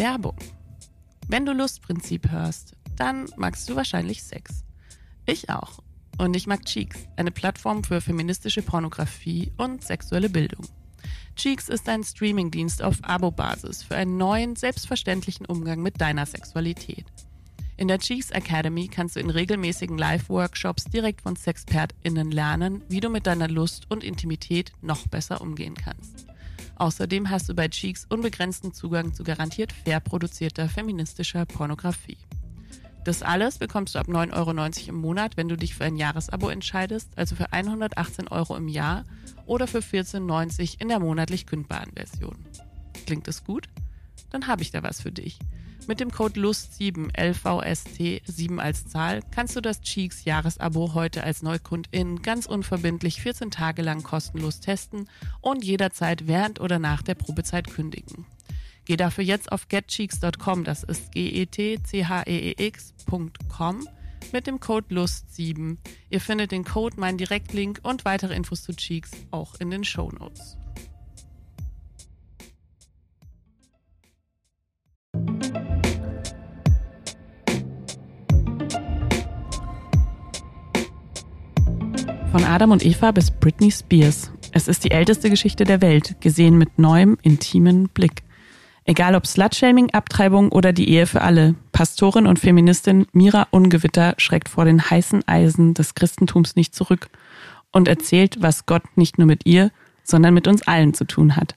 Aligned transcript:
Werbung. 0.00 0.36
Wenn 1.28 1.44
du 1.44 1.52
Lustprinzip 1.52 2.30
hörst, 2.30 2.74
dann 2.96 3.28
magst 3.36 3.68
du 3.68 3.76
wahrscheinlich 3.76 4.22
Sex. 4.22 4.64
Ich 5.26 5.50
auch. 5.50 5.80
Und 6.16 6.34
ich 6.34 6.46
mag 6.46 6.64
Cheeks, 6.64 7.00
eine 7.16 7.30
Plattform 7.30 7.84
für 7.84 8.00
feministische 8.00 8.62
Pornografie 8.62 9.52
und 9.58 9.84
sexuelle 9.84 10.30
Bildung. 10.30 10.66
Cheeks 11.36 11.68
ist 11.68 11.86
ein 11.86 12.02
Streamingdienst 12.02 12.82
auf 12.82 12.96
Abo-Basis 13.02 13.82
für 13.82 13.96
einen 13.96 14.16
neuen, 14.16 14.56
selbstverständlichen 14.56 15.44
Umgang 15.44 15.82
mit 15.82 16.00
deiner 16.00 16.24
Sexualität. 16.24 17.04
In 17.76 17.88
der 17.88 17.98
Cheeks 17.98 18.30
Academy 18.30 18.88
kannst 18.88 19.16
du 19.16 19.20
in 19.20 19.28
regelmäßigen 19.28 19.98
Live-Workshops 19.98 20.84
direkt 20.84 21.20
von 21.20 21.36
SexpertInnen 21.36 22.30
lernen, 22.30 22.84
wie 22.88 23.00
du 23.00 23.10
mit 23.10 23.26
deiner 23.26 23.48
Lust 23.48 23.90
und 23.90 24.02
Intimität 24.02 24.72
noch 24.80 25.06
besser 25.08 25.42
umgehen 25.42 25.74
kannst. 25.74 26.19
Außerdem 26.80 27.28
hast 27.28 27.46
du 27.46 27.54
bei 27.54 27.68
Cheeks 27.68 28.06
unbegrenzten 28.08 28.72
Zugang 28.72 29.12
zu 29.12 29.22
garantiert 29.22 29.70
fair 29.70 30.00
produzierter 30.00 30.66
feministischer 30.66 31.44
Pornografie. 31.44 32.16
Das 33.04 33.22
alles 33.22 33.58
bekommst 33.58 33.94
du 33.94 33.98
ab 33.98 34.08
9,90 34.08 34.32
Euro 34.32 34.88
im 34.88 34.94
Monat, 34.94 35.36
wenn 35.36 35.48
du 35.48 35.56
dich 35.56 35.74
für 35.74 35.84
ein 35.84 35.96
Jahresabo 35.96 36.48
entscheidest, 36.48 37.10
also 37.16 37.36
für 37.36 37.52
118 37.52 38.28
Euro 38.28 38.56
im 38.56 38.66
Jahr 38.66 39.04
oder 39.44 39.66
für 39.66 39.80
14,90 39.80 40.20
Euro 40.20 40.76
in 40.78 40.88
der 40.88 41.00
monatlich 41.00 41.44
kündbaren 41.44 41.92
Version. 41.92 42.46
Klingt 43.04 43.28
es 43.28 43.44
gut? 43.44 43.68
Dann 44.30 44.46
habe 44.46 44.62
ich 44.62 44.70
da 44.70 44.82
was 44.82 45.02
für 45.02 45.12
dich. 45.12 45.38
Mit 45.90 45.98
dem 45.98 46.12
Code 46.12 46.38
LUST7, 46.40 47.10
LVST 47.20 48.22
7 48.24 48.60
als 48.60 48.86
Zahl, 48.86 49.22
kannst 49.32 49.56
du 49.56 49.60
das 49.60 49.80
Cheeks 49.80 50.24
Jahresabo 50.24 50.94
heute 50.94 51.24
als 51.24 51.42
Neukundin 51.42 52.22
ganz 52.22 52.46
unverbindlich 52.46 53.20
14 53.20 53.50
Tage 53.50 53.82
lang 53.82 54.04
kostenlos 54.04 54.60
testen 54.60 55.08
und 55.40 55.64
jederzeit 55.64 56.28
während 56.28 56.60
oder 56.60 56.78
nach 56.78 57.02
der 57.02 57.16
Probezeit 57.16 57.68
kündigen. 57.68 58.24
Geh 58.84 58.96
dafür 58.96 59.24
jetzt 59.24 59.50
auf 59.50 59.66
getcheeks.com, 59.66 60.62
das 60.62 60.84
ist 60.84 61.10
G-E-T-C-H-E-E-X.com 61.10 63.88
mit 64.32 64.46
dem 64.46 64.60
Code 64.60 64.94
LUST7. 64.94 65.76
Ihr 66.08 66.20
findet 66.20 66.52
den 66.52 66.62
Code, 66.62 67.00
meinen 67.00 67.18
Direktlink 67.18 67.80
und 67.82 68.04
weitere 68.04 68.36
Infos 68.36 68.62
zu 68.62 68.76
Cheeks 68.76 69.10
auch 69.32 69.56
in 69.56 69.70
den 69.70 69.82
Show 69.82 70.12
Notes. 70.12 70.59
Von 82.32 82.44
Adam 82.44 82.70
und 82.70 82.86
Eva 82.86 83.10
bis 83.10 83.32
Britney 83.32 83.72
Spears. 83.72 84.30
Es 84.52 84.68
ist 84.68 84.84
die 84.84 84.92
älteste 84.92 85.30
Geschichte 85.30 85.64
der 85.64 85.80
Welt, 85.80 86.20
gesehen 86.20 86.56
mit 86.56 86.78
neuem, 86.78 87.18
intimen 87.22 87.88
Blick. 87.88 88.22
Egal 88.84 89.16
ob 89.16 89.26
Slutshaming, 89.26 89.90
Abtreibung 89.90 90.52
oder 90.52 90.72
die 90.72 90.88
Ehe 90.90 91.06
für 91.06 91.22
alle, 91.22 91.56
Pastorin 91.72 92.28
und 92.28 92.38
Feministin 92.38 93.06
Mira 93.12 93.48
Ungewitter 93.50 94.14
schreckt 94.18 94.48
vor 94.48 94.64
den 94.64 94.90
heißen 94.90 95.26
Eisen 95.26 95.74
des 95.74 95.96
Christentums 95.96 96.54
nicht 96.54 96.72
zurück 96.72 97.10
und 97.72 97.88
erzählt, 97.88 98.36
was 98.40 98.64
Gott 98.64 98.84
nicht 98.96 99.18
nur 99.18 99.26
mit 99.26 99.44
ihr, 99.44 99.72
sondern 100.04 100.32
mit 100.32 100.46
uns 100.46 100.62
allen 100.68 100.94
zu 100.94 101.04
tun 101.06 101.34
hat. 101.34 101.56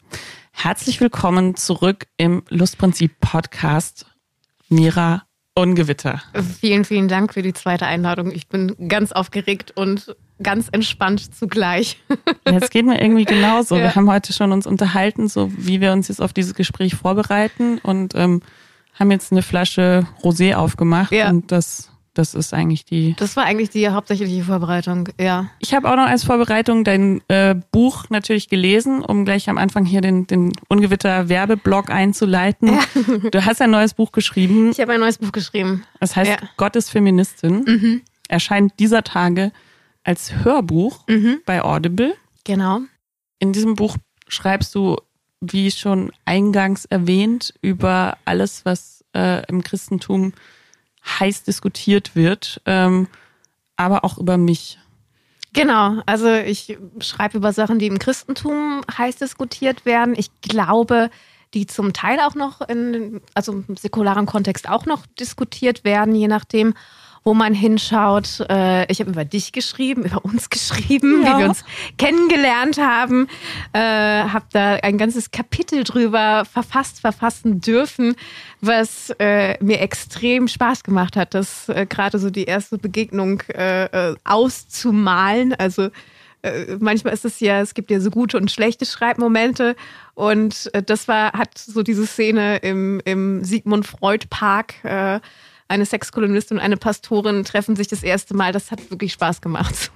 Herzlich 0.52 1.00
willkommen 1.00 1.56
zurück 1.56 2.08
im 2.18 2.42
Lustprinzip 2.50 3.20
Podcast, 3.20 4.08
Mira 4.70 5.28
Ungewitter. 5.56 6.22
Vielen, 6.60 6.84
vielen 6.84 7.08
Dank 7.08 7.34
für 7.34 7.44
die 7.44 7.54
zweite 7.54 7.86
Einladung. 7.86 8.32
Ich 8.32 8.48
bin 8.48 8.76
ganz 8.88 9.12
aufgeregt 9.12 9.72
und 9.76 10.16
ganz 10.42 10.68
entspannt 10.72 11.36
zugleich. 11.36 12.02
Jetzt 12.50 12.72
geht 12.72 12.86
mir 12.86 13.00
irgendwie 13.02 13.26
genauso. 13.26 13.76
Ja. 13.84 13.84
Wir 13.84 13.96
haben 13.96 14.10
heute 14.10 14.34
schon 14.34 14.52
uns 14.52 14.66
unterhalten, 14.68 15.28
so 15.28 15.52
wie 15.56 15.82
wir 15.82 15.92
uns 15.92 16.08
jetzt 16.08 16.22
auf 16.22 16.34
dieses 16.34 16.54
Gespräch 16.54 16.96
vorbereiten 16.96 17.80
und 17.80 18.14
ähm, 18.16 18.42
haben 18.94 19.12
jetzt 19.12 19.32
eine 19.32 19.42
Flasche 19.42 20.08
Rosé 20.22 20.56
aufgemacht 20.56 21.12
ja. 21.12 21.30
und 21.30 21.52
das 21.52 21.93
das 22.14 22.36
ist 22.36 22.54
eigentlich 22.54 22.86
die. 22.86 23.16
Das 23.18 23.36
war 23.36 23.46
eigentlich 23.46 23.70
die 23.72 23.90
hauptsächliche 23.90 24.44
Vorbereitung, 24.44 25.10
ja. 25.20 25.50
Ich 25.60 25.74
habe 25.74 25.90
auch 25.90 25.96
noch 25.96 26.06
als 26.06 26.24
Vorbereitung 26.24 26.84
dein 26.84 27.22
äh, 27.28 27.56
Buch 27.72 28.06
natürlich 28.10 28.50
gelesen, 28.50 29.04
um 29.04 29.26
gleich 29.26 29.50
am 29.50 29.58
Anfang 29.58 29.86
hier 29.86 30.02
den, 30.02 30.28
den 30.28 30.54
Ungewitter-Werbeblock 30.68 31.90
einzuleiten. 31.90 32.74
Ja. 32.74 33.30
Du 33.32 33.46
hast 33.46 33.62
ein 33.62 33.72
neues 33.72 33.94
Buch 33.96 34.12
geschrieben. 34.12 34.72
Ich 34.72 34.80
habe 34.80 34.94
ein 34.94 35.00
neues 35.00 35.18
Buch 35.18 35.32
geschrieben. 35.32 35.86
Das 36.00 36.16
heißt 36.16 36.30
ja. 36.30 36.50
Gott 36.58 36.76
ist 36.76 36.90
Feministin. 36.90 37.64
Mhm. 37.66 38.02
Erscheint 38.28 38.74
dieser 38.80 39.04
Tage 39.04 39.52
als 40.04 40.44
Hörbuch 40.44 41.08
mhm. 41.08 41.40
bei 41.46 41.64
Audible. 41.64 42.16
Genau. 42.44 42.82
In 43.40 43.54
diesem 43.54 43.76
Buch 43.76 43.98
schreibst 44.28 44.76
du, 44.76 44.98
wie 45.42 45.72
schon 45.72 46.12
eingangs 46.26 46.86
erwähnt, 46.86 47.54
über 47.62 48.18
alles, 48.26 48.66
was 48.66 49.04
äh, 49.16 49.46
im 49.48 49.64
Christentum 49.64 50.34
heiß 51.06 51.44
diskutiert 51.44 52.16
wird, 52.16 52.62
ähm, 52.66 53.08
aber 53.76 54.04
auch 54.04 54.18
über 54.18 54.38
mich. 54.38 54.80
Genau, 55.54 56.02
also 56.06 56.34
ich 56.34 56.78
schreibe 57.00 57.38
über 57.38 57.54
Sachen, 57.54 57.78
die 57.78 57.88
im 57.88 58.00
Christentum 58.00 58.82
heiß 58.98 59.18
diskutiert 59.18 59.86
werden. 59.86 60.16
Ich 60.18 60.30
glaube, 60.42 61.12
die 61.54 61.68
zum 61.68 61.94
Teil 61.94 62.20
auch 62.20 62.34
noch 62.34 62.62
in, 62.62 63.22
also 63.36 63.64
im 63.68 63.78
säkularen 63.78 64.26
Kontext 64.26 64.68
auch 64.68 64.86
noch 64.86 65.06
diskutiert 65.20 65.84
werden, 65.84 66.16
je 66.16 66.28
nachdem 66.28 66.74
wo 67.24 67.34
man 67.34 67.54
hinschaut. 67.54 68.46
Äh, 68.50 68.92
ich 68.92 69.00
habe 69.00 69.12
über 69.12 69.26
dich 69.26 69.52
geschrieben, 69.52 70.04
über 70.06 70.24
uns 70.24 70.50
geschrieben, 70.50 71.24
ja. 71.24 71.36
wie 71.36 71.40
wir 71.40 71.50
uns 71.50 71.64
kennengelernt 71.98 72.78
haben. 72.78 73.28
Äh, 73.74 73.80
habe 73.80 74.46
da 74.52 74.76
ein 74.76 74.98
ganzes 74.98 75.32
Kapitel 75.32 75.84
drüber 75.84 76.44
verfasst, 76.52 77.00
verfassen 77.00 77.62
dürfen, 77.62 78.16
was 78.62 79.14
äh, 79.20 79.58
mir 79.64 79.82
extrem 79.82 80.48
Spaß 80.48 80.84
gemacht 80.84 81.16
hat, 81.16 81.34
das 81.34 81.70
äh, 81.70 81.86
gerade 81.88 82.20
so 82.20 82.30
die 82.30 82.46
erste 82.46 82.78
Begegnung 82.78 83.42
äh, 83.54 83.86
äh, 83.86 84.16
auszumalen. 84.24 85.54
Also 85.54 85.90
äh, 86.44 86.78
manchmal 86.80 87.14
ist 87.14 87.26
es 87.26 87.40
ja, 87.40 87.62
es 87.62 87.74
gibt 87.74 87.90
ja 87.90 88.00
so 88.00 88.12
gute 88.12 88.38
und 88.38 88.52
schlechte 88.52 88.86
Schreibmomente. 88.86 89.76
Und 90.14 90.70
äh, 90.74 90.84
das 90.84 91.08
war, 91.08 91.34
hat 91.34 91.58
so 91.58 91.82
diese 91.82 92.06
Szene 92.06 92.58
im, 92.58 93.02
im 93.06 93.44
Sigmund 93.44 93.88
Freud 93.88 94.28
Park 94.30 94.76
äh, 94.84 95.20
eine 95.74 95.86
Sexkolumnistin 95.86 96.58
und 96.58 96.64
eine 96.64 96.78
Pastorin 96.78 97.44
treffen 97.44 97.76
sich 97.76 97.88
das 97.88 98.04
erste 98.04 98.36
Mal. 98.36 98.52
Das 98.52 98.70
hat 98.70 98.92
wirklich 98.92 99.12
Spaß 99.14 99.42
gemacht. 99.42 99.92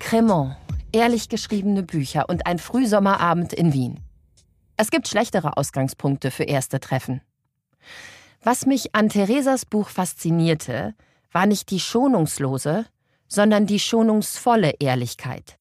Cremant, 0.00 0.56
ehrlich 0.92 1.28
geschriebene 1.28 1.82
Bücher 1.82 2.28
und 2.28 2.46
ein 2.46 2.58
Frühsommerabend 2.58 3.52
in 3.52 3.74
Wien. 3.74 4.00
Es 4.76 4.90
gibt 4.90 5.08
schlechtere 5.08 5.56
Ausgangspunkte 5.56 6.30
für 6.30 6.44
erste 6.44 6.80
Treffen. 6.80 7.20
Was 8.42 8.66
mich 8.66 8.94
an 8.94 9.08
Theresas 9.10 9.66
Buch 9.66 9.88
faszinierte, 9.88 10.94
war 11.32 11.46
nicht 11.46 11.70
die 11.70 11.80
schonungslose, 11.80 12.86
sondern 13.28 13.66
die 13.66 13.80
schonungsvolle 13.80 14.74
Ehrlichkeit. 14.80 15.58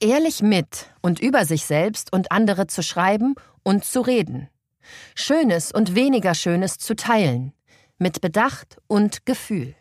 Ehrlich 0.00 0.42
mit 0.42 0.88
und 1.02 1.20
über 1.20 1.44
sich 1.44 1.64
selbst 1.64 2.12
und 2.12 2.32
andere 2.32 2.66
zu 2.66 2.82
schreiben 2.82 3.34
und 3.62 3.84
zu 3.84 4.00
reden. 4.00 4.48
Schönes 5.14 5.72
und 5.72 5.94
weniger 5.94 6.34
Schönes 6.34 6.78
zu 6.78 6.96
teilen. 6.96 7.52
Mit 7.98 8.20
Bedacht 8.20 8.78
und 8.88 9.24
Gefühl. 9.24 9.74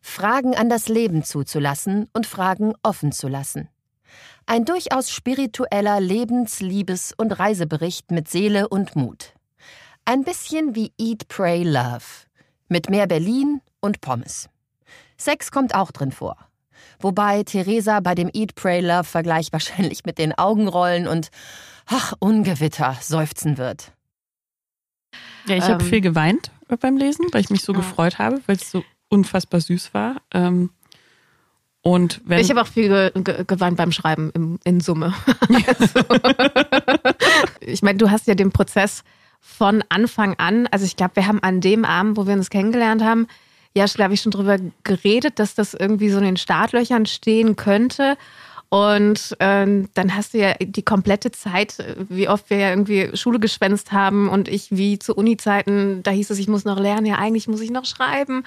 Fragen 0.00 0.54
an 0.54 0.68
das 0.68 0.88
Leben 0.88 1.24
zuzulassen 1.24 2.08
und 2.12 2.26
Fragen 2.26 2.72
offen 2.82 3.10
zu 3.10 3.26
lassen. 3.26 3.68
Ein 4.46 4.64
durchaus 4.64 5.10
spiritueller 5.10 6.00
Lebens-, 6.00 6.60
Liebes- 6.60 7.12
und 7.16 7.32
Reisebericht 7.32 8.12
mit 8.12 8.28
Seele 8.28 8.68
und 8.68 8.94
Mut. 8.94 9.34
Ein 10.04 10.22
bisschen 10.22 10.76
wie 10.76 10.92
Eat, 10.98 11.26
Pray, 11.26 11.64
Love. 11.64 12.04
Mit 12.68 12.88
mehr 12.88 13.08
Berlin 13.08 13.60
und 13.80 14.00
Pommes. 14.00 14.48
Sex 15.18 15.50
kommt 15.50 15.74
auch 15.74 15.90
drin 15.90 16.12
vor 16.12 16.36
wobei 17.00 17.42
Theresa 17.42 18.00
bei 18.00 18.14
dem 18.14 18.30
Eat, 18.32 18.54
Pray, 18.54 18.80
Love 18.80 19.04
Vergleich 19.04 19.52
wahrscheinlich 19.52 20.04
mit 20.04 20.18
den 20.18 20.36
Augen 20.36 20.68
rollen 20.68 21.06
und 21.06 21.30
ach, 21.86 22.14
Ungewitter 22.18 22.96
seufzen 23.00 23.58
wird. 23.58 23.92
Ja, 25.46 25.56
ich 25.56 25.64
ähm, 25.64 25.74
habe 25.74 25.84
viel 25.84 26.00
geweint 26.00 26.50
beim 26.80 26.96
Lesen, 26.96 27.26
weil 27.32 27.40
ich 27.40 27.50
mich 27.50 27.62
so 27.62 27.72
ja. 27.72 27.78
gefreut 27.78 28.18
habe, 28.18 28.40
weil 28.46 28.56
es 28.56 28.70
so 28.70 28.84
unfassbar 29.08 29.60
süß 29.60 29.94
war. 29.94 30.16
Ähm, 30.32 30.70
und 31.82 32.20
wenn 32.24 32.40
ich 32.40 32.50
habe 32.50 32.62
auch 32.62 32.66
viel 32.66 32.88
ge 32.88 33.12
ge 33.22 33.44
geweint 33.46 33.76
beim 33.76 33.92
Schreiben 33.92 34.30
im, 34.34 34.58
in 34.64 34.80
Summe. 34.80 35.14
also, 35.66 36.00
ich 37.60 37.82
meine, 37.82 37.98
du 37.98 38.10
hast 38.10 38.26
ja 38.26 38.34
den 38.34 38.50
Prozess 38.50 39.04
von 39.38 39.84
Anfang 39.88 40.34
an, 40.38 40.66
also 40.66 40.84
ich 40.84 40.96
glaube, 40.96 41.14
wir 41.14 41.28
haben 41.28 41.40
an 41.44 41.60
dem 41.60 41.84
Abend, 41.84 42.16
wo 42.16 42.26
wir 42.26 42.34
uns 42.34 42.50
kennengelernt 42.50 43.04
haben, 43.04 43.28
ja, 43.76 43.84
glaube 43.84 44.14
ich, 44.14 44.22
schon 44.22 44.32
drüber 44.32 44.56
geredet, 44.84 45.38
dass 45.38 45.54
das 45.54 45.74
irgendwie 45.74 46.08
so 46.08 46.16
in 46.16 46.24
den 46.24 46.36
Startlöchern 46.38 47.04
stehen 47.04 47.56
könnte. 47.56 48.16
Und 48.70 49.36
ähm, 49.38 49.90
dann 49.92 50.16
hast 50.16 50.32
du 50.32 50.38
ja 50.38 50.54
die 50.58 50.82
komplette 50.82 51.30
Zeit, 51.30 51.84
wie 52.08 52.26
oft 52.26 52.48
wir 52.48 52.56
ja 52.56 52.70
irgendwie 52.70 53.14
Schule 53.14 53.38
geschwänzt 53.38 53.92
haben 53.92 54.30
und 54.30 54.48
ich 54.48 54.68
wie 54.70 54.98
zu 54.98 55.14
Uni-Zeiten, 55.14 56.02
da 56.02 56.10
hieß 56.10 56.30
es, 56.30 56.38
ich 56.38 56.48
muss 56.48 56.64
noch 56.64 56.80
lernen, 56.80 57.04
ja, 57.04 57.16
eigentlich 57.16 57.48
muss 57.48 57.60
ich 57.60 57.70
noch 57.70 57.84
schreiben. 57.84 58.44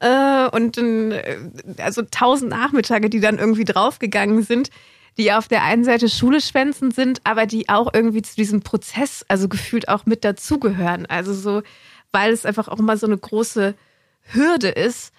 Äh, 0.00 0.48
und 0.48 0.76
äh, 0.76 1.38
also 1.78 2.02
tausend 2.10 2.50
Nachmittage, 2.50 3.08
die 3.08 3.20
dann 3.20 3.38
irgendwie 3.38 3.64
draufgegangen 3.64 4.42
sind, 4.42 4.70
die 5.18 5.32
auf 5.32 5.46
der 5.46 5.62
einen 5.62 5.84
Seite 5.84 6.08
Schule 6.08 6.40
schwänzen 6.40 6.90
sind, 6.90 7.20
aber 7.22 7.46
die 7.46 7.68
auch 7.68 7.94
irgendwie 7.94 8.22
zu 8.22 8.34
diesem 8.34 8.62
Prozess, 8.62 9.24
also 9.28 9.48
gefühlt 9.48 9.88
auch 9.88 10.04
mit 10.04 10.24
dazugehören. 10.24 11.06
Also 11.06 11.32
so, 11.32 11.62
weil 12.10 12.32
es 12.32 12.44
einfach 12.44 12.66
auch 12.66 12.80
immer 12.80 12.96
so 12.96 13.06
eine 13.06 13.16
große 13.16 13.76
Hürde 14.24 14.68
ist. 14.68 15.12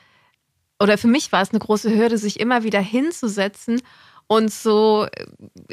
Oder 0.79 0.97
für 0.97 1.07
mich 1.07 1.31
war 1.31 1.41
es 1.41 1.51
eine 1.51 1.59
große 1.59 1.95
Hürde, 1.95 2.17
sich 2.17 2.39
immer 2.39 2.63
wieder 2.63 2.81
hinzusetzen 2.81 3.81
und 4.27 4.51
so 4.51 5.07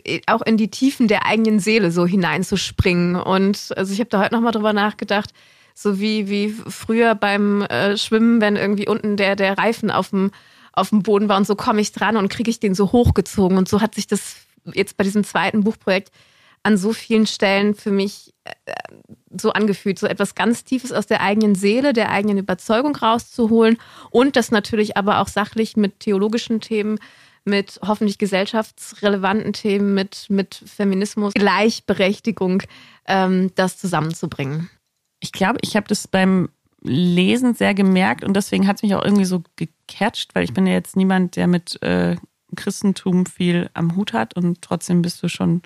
äh, 0.05 0.20
auch 0.26 0.43
in 0.43 0.56
die 0.56 0.70
Tiefen 0.70 1.08
der 1.08 1.26
eigenen 1.26 1.58
Seele 1.58 1.90
so 1.90 2.06
hineinzuspringen. 2.06 3.17
Und 3.17 3.73
also 3.76 3.93
ich 3.93 4.00
habe 4.00 4.11
da 4.11 4.20
heute 4.20 4.34
nochmal 4.34 4.52
drüber 4.52 4.73
nachgedacht, 4.73 5.31
so 5.75 5.99
wie, 5.99 6.29
wie 6.29 6.50
früher 6.50 7.14
beim 7.14 7.62
äh, 7.62 7.96
Schwimmen, 7.96 8.40
wenn 8.40 8.56
irgendwie 8.56 8.88
unten 8.88 9.17
der, 9.17 9.37
der 9.37 9.56
Reifen 9.56 9.90
auf 9.90 10.11
dem, 10.11 10.31
auf 10.73 10.90
dem 10.90 11.02
Boden 11.02 11.29
war 11.29 11.37
und 11.38 11.46
so 11.46 11.56
komme 11.56 11.81
ich 11.81 11.93
dran 11.93 12.17
und 12.17 12.29
kriege 12.29 12.50
ich 12.50 12.61
den 12.61 12.75
so 12.75 12.93
hochgezogen. 12.93 13.56
Und 13.56 13.69
so 13.69 13.81
hat 13.81 13.94
sich 13.94 14.06
das 14.06 14.37
jetzt 14.75 14.96
bei 14.96 15.05
diesem 15.05 15.25
zweiten 15.25 15.64
Buchprojekt 15.64 16.11
an 16.62 16.76
so 16.76 16.93
vielen 16.93 17.26
Stellen 17.26 17.75
für 17.75 17.91
mich 17.91 18.32
äh, 18.44 18.73
so 19.37 19.53
angefühlt, 19.53 19.99
so 19.99 20.06
etwas 20.06 20.35
ganz 20.35 20.64
Tiefes 20.64 20.93
aus 20.93 21.06
der 21.06 21.20
eigenen 21.20 21.55
Seele, 21.55 21.93
der 21.93 22.11
eigenen 22.11 22.38
Überzeugung 22.38 22.94
rauszuholen 22.97 23.79
und 24.11 24.37
das 24.37 24.50
natürlich 24.50 24.97
aber 24.97 25.20
auch 25.20 25.29
sachlich 25.29 25.76
mit 25.76 26.00
theologischen 26.00 26.61
Themen 26.61 26.99
mit 27.44 27.81
hoffentlich 27.85 28.19
gesellschaftsrelevanten 28.19 29.53
Themen, 29.53 29.94
mit, 29.94 30.26
mit 30.29 30.62
Feminismus, 30.64 31.35
Gleichberechtigung, 31.35 32.62
ähm, 33.06 33.50
das 33.55 33.79
zusammenzubringen. 33.79 34.70
Ich 35.20 35.32
glaube, 35.32 35.58
ich 35.62 35.76
habe 35.76 35.88
das 35.88 36.06
beim 36.06 36.50
Lesen 36.82 37.55
sehr 37.55 37.75
gemerkt 37.75 38.25
und 38.25 38.35
deswegen 38.35 38.67
hat 38.67 38.76
es 38.76 38.82
mich 38.82 38.94
auch 38.94 39.05
irgendwie 39.05 39.25
so 39.25 39.43
gecatcht, 39.56 40.35
weil 40.35 40.44
ich 40.44 40.55
bin 40.55 40.67
ja 40.67 40.73
jetzt 40.73 40.97
niemand, 40.97 41.37
der 41.37 41.47
mit 41.47 41.81
äh, 41.82 42.17
Christentum 42.56 43.26
viel 43.26 43.70
am 43.75 43.97
Hut 43.97 44.12
hat 44.12 44.37
und 44.37 44.62
trotzdem 44.62 45.03
bist 45.03 45.23
du 45.23 45.29
schon 45.29 45.62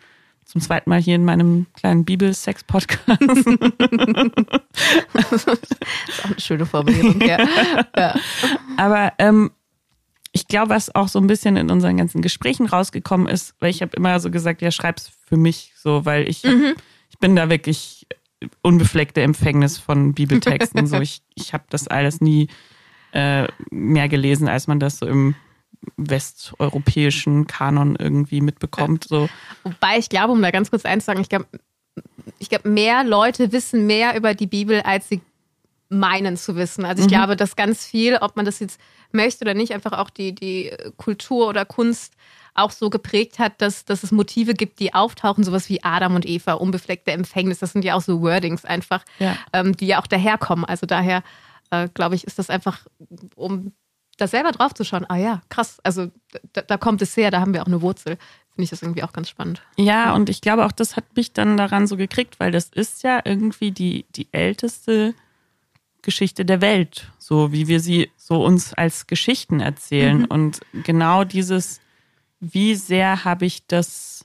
zum 0.46 0.60
zweiten 0.60 0.88
Mal 0.88 1.00
hier 1.00 1.16
in 1.16 1.24
meinem 1.24 1.66
kleinen 1.74 2.04
Bibelsex-Podcast. 2.04 3.20
das 5.12 5.32
ist 5.32 5.48
auch 5.48 6.24
eine 6.24 6.38
schöne 6.40 6.66
Formulierung, 6.66 7.20
ja. 7.20 7.46
ja. 7.96 8.14
Aber 8.76 9.12
ähm, 9.18 9.50
ich 10.30 10.46
glaube, 10.46 10.70
was 10.70 10.94
auch 10.94 11.08
so 11.08 11.18
ein 11.18 11.26
bisschen 11.26 11.56
in 11.56 11.70
unseren 11.70 11.96
ganzen 11.96 12.22
Gesprächen 12.22 12.66
rausgekommen 12.66 13.26
ist, 13.26 13.54
weil 13.58 13.70
ich 13.70 13.82
habe 13.82 13.96
immer 13.96 14.20
so 14.20 14.30
gesagt, 14.30 14.62
ja, 14.62 14.70
schreib's 14.70 15.10
für 15.26 15.36
mich 15.36 15.72
so, 15.76 16.04
weil 16.04 16.28
ich, 16.28 16.44
mhm. 16.44 16.74
ich 17.10 17.18
bin 17.18 17.34
da 17.34 17.50
wirklich 17.50 18.06
unbefleckte 18.62 19.22
Empfängnis 19.22 19.78
von 19.78 20.14
Bibeltexten. 20.14 20.86
so, 20.86 21.00
ich, 21.00 21.22
ich 21.34 21.54
habe 21.54 21.64
das 21.70 21.88
alles 21.88 22.20
nie 22.20 22.48
äh, 23.12 23.48
mehr 23.70 24.08
gelesen, 24.08 24.46
als 24.46 24.68
man 24.68 24.78
das 24.78 24.98
so 24.98 25.06
im 25.06 25.34
westeuropäischen 25.96 27.46
Kanon 27.46 27.96
irgendwie 27.96 28.40
mitbekommt. 28.40 29.04
So. 29.08 29.28
Wobei 29.64 29.98
ich 29.98 30.08
glaube, 30.08 30.32
um 30.32 30.42
da 30.42 30.50
ganz 30.50 30.70
kurz 30.70 30.84
einzusagen, 30.84 31.22
ich 31.22 31.28
glaube, 31.28 31.46
ich 32.38 32.48
glaube, 32.48 32.68
mehr 32.68 33.04
Leute 33.04 33.52
wissen 33.52 33.86
mehr 33.86 34.16
über 34.16 34.34
die 34.34 34.46
Bibel, 34.46 34.80
als 34.82 35.08
sie 35.08 35.20
meinen 35.88 36.36
zu 36.36 36.56
wissen. 36.56 36.84
Also 36.84 37.00
ich 37.00 37.06
mhm. 37.06 37.14
glaube, 37.14 37.36
dass 37.36 37.56
ganz 37.56 37.84
viel, 37.84 38.16
ob 38.16 38.36
man 38.36 38.44
das 38.44 38.58
jetzt 38.58 38.80
möchte 39.12 39.44
oder 39.44 39.54
nicht, 39.54 39.72
einfach 39.72 39.92
auch 39.92 40.10
die, 40.10 40.34
die 40.34 40.72
Kultur 40.96 41.48
oder 41.48 41.64
Kunst 41.64 42.14
auch 42.54 42.70
so 42.70 42.90
geprägt 42.90 43.38
hat, 43.38 43.60
dass, 43.60 43.84
dass 43.84 44.02
es 44.02 44.12
Motive 44.12 44.54
gibt, 44.54 44.80
die 44.80 44.94
auftauchen, 44.94 45.44
sowas 45.44 45.68
wie 45.68 45.82
Adam 45.84 46.14
und 46.14 46.26
Eva, 46.26 46.54
unbefleckte 46.54 47.12
Empfängnis. 47.12 47.58
Das 47.58 47.72
sind 47.72 47.84
ja 47.84 47.94
auch 47.94 48.00
so 48.00 48.22
Wordings 48.22 48.64
einfach, 48.64 49.04
ja. 49.18 49.36
Ähm, 49.52 49.76
die 49.76 49.86
ja 49.86 50.00
auch 50.00 50.06
daherkommen. 50.06 50.64
Also 50.64 50.86
daher, 50.86 51.22
äh, 51.70 51.88
glaube 51.92 52.14
ich, 52.14 52.24
ist 52.24 52.38
das 52.38 52.50
einfach, 52.50 52.86
um 53.34 53.72
da 54.16 54.26
selber 54.26 54.52
drauf 54.52 54.74
zu 54.74 54.84
schauen, 54.84 55.04
ah 55.08 55.16
ja, 55.16 55.42
krass, 55.48 55.78
also 55.82 56.10
da, 56.52 56.62
da, 56.62 56.76
kommt 56.76 57.02
es 57.02 57.16
her, 57.16 57.30
da 57.30 57.40
haben 57.40 57.52
wir 57.54 57.62
auch 57.62 57.66
eine 57.66 57.82
Wurzel. 57.82 58.16
Finde 58.54 58.64
ich 58.64 58.70
das 58.70 58.82
irgendwie 58.82 59.02
auch 59.02 59.12
ganz 59.12 59.28
spannend. 59.28 59.60
Ja, 59.76 60.14
und 60.14 60.30
ich 60.30 60.40
glaube 60.40 60.64
auch, 60.64 60.72
das 60.72 60.96
hat 60.96 61.04
mich 61.14 61.34
dann 61.34 61.58
daran 61.58 61.86
so 61.86 61.98
gekriegt, 61.98 62.40
weil 62.40 62.50
das 62.50 62.70
ist 62.70 63.02
ja 63.02 63.20
irgendwie 63.22 63.70
die, 63.70 64.06
die 64.16 64.28
älteste 64.32 65.14
Geschichte 66.00 66.46
der 66.46 66.62
Welt, 66.62 67.10
so 67.18 67.52
wie 67.52 67.68
wir 67.68 67.80
sie 67.80 68.10
so 68.16 68.42
uns 68.42 68.72
als 68.72 69.06
Geschichten 69.06 69.60
erzählen. 69.60 70.20
Mhm. 70.20 70.24
Und 70.26 70.60
genau 70.84 71.24
dieses, 71.24 71.80
wie 72.40 72.74
sehr 72.76 73.24
habe 73.24 73.44
ich 73.44 73.66
das 73.66 74.24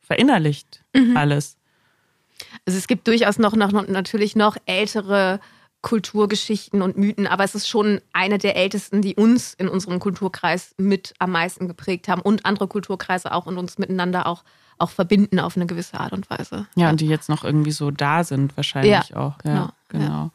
verinnerlicht, 0.00 0.82
mhm. 0.94 1.16
alles. 1.16 1.58
Also 2.64 2.78
es 2.78 2.86
gibt 2.86 3.06
durchaus 3.06 3.38
noch, 3.38 3.54
noch 3.54 3.72
natürlich 3.72 4.36
noch 4.36 4.56
ältere 4.64 5.40
Kulturgeschichten 5.80 6.82
und 6.82 6.96
Mythen, 6.96 7.26
aber 7.26 7.44
es 7.44 7.54
ist 7.54 7.68
schon 7.68 8.00
eine 8.12 8.38
der 8.38 8.56
ältesten, 8.56 9.00
die 9.00 9.14
uns 9.14 9.54
in 9.54 9.68
unserem 9.68 10.00
Kulturkreis 10.00 10.74
mit 10.76 11.14
am 11.18 11.30
meisten 11.30 11.68
geprägt 11.68 12.08
haben 12.08 12.20
und 12.20 12.44
andere 12.44 12.66
Kulturkreise 12.66 13.32
auch 13.32 13.46
und 13.46 13.58
uns 13.58 13.78
miteinander 13.78 14.26
auch, 14.26 14.42
auch 14.78 14.90
verbinden 14.90 15.38
auf 15.38 15.56
eine 15.56 15.66
gewisse 15.66 16.00
Art 16.00 16.12
und 16.12 16.28
Weise. 16.30 16.66
Ja, 16.74 16.84
ja. 16.84 16.90
und 16.90 17.00
die 17.00 17.06
jetzt 17.06 17.28
noch 17.28 17.44
irgendwie 17.44 17.70
so 17.70 17.92
da 17.92 18.24
sind, 18.24 18.56
wahrscheinlich 18.56 19.10
ja, 19.10 19.16
auch. 19.16 19.36
Ja, 19.44 19.52
genau. 19.52 19.68
genau. 19.88 20.04
Ja. 20.04 20.30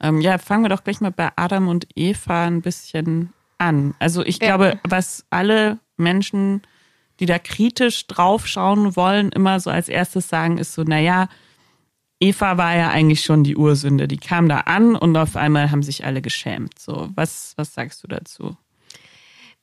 Ähm, 0.00 0.20
ja, 0.20 0.38
fangen 0.38 0.64
wir 0.64 0.70
doch 0.70 0.82
gleich 0.82 1.00
mal 1.00 1.12
bei 1.12 1.30
Adam 1.36 1.68
und 1.68 1.86
Eva 1.94 2.46
ein 2.46 2.62
bisschen 2.62 3.32
an. 3.58 3.94
Also 3.98 4.24
ich 4.24 4.40
glaube, 4.40 4.80
was 4.88 5.24
alle 5.30 5.78
Menschen, 5.96 6.62
die 7.20 7.26
da 7.26 7.38
kritisch 7.38 8.06
draufschauen 8.06 8.96
wollen, 8.96 9.30
immer 9.30 9.60
so 9.60 9.70
als 9.70 9.88
erstes 9.88 10.28
sagen, 10.28 10.58
ist 10.58 10.72
so, 10.72 10.82
naja, 10.82 11.28
Eva 12.20 12.58
war 12.58 12.76
ja 12.76 12.90
eigentlich 12.90 13.22
schon 13.22 13.44
die 13.44 13.56
Ursünde. 13.56 14.06
Die 14.06 14.18
kam 14.18 14.48
da 14.48 14.58
an 14.60 14.94
und 14.94 15.16
auf 15.16 15.36
einmal 15.36 15.70
haben 15.70 15.82
sich 15.82 16.04
alle 16.04 16.20
geschämt. 16.20 16.78
So, 16.78 17.08
was, 17.14 17.54
was 17.56 17.74
sagst 17.74 18.02
du 18.02 18.08
dazu? 18.08 18.56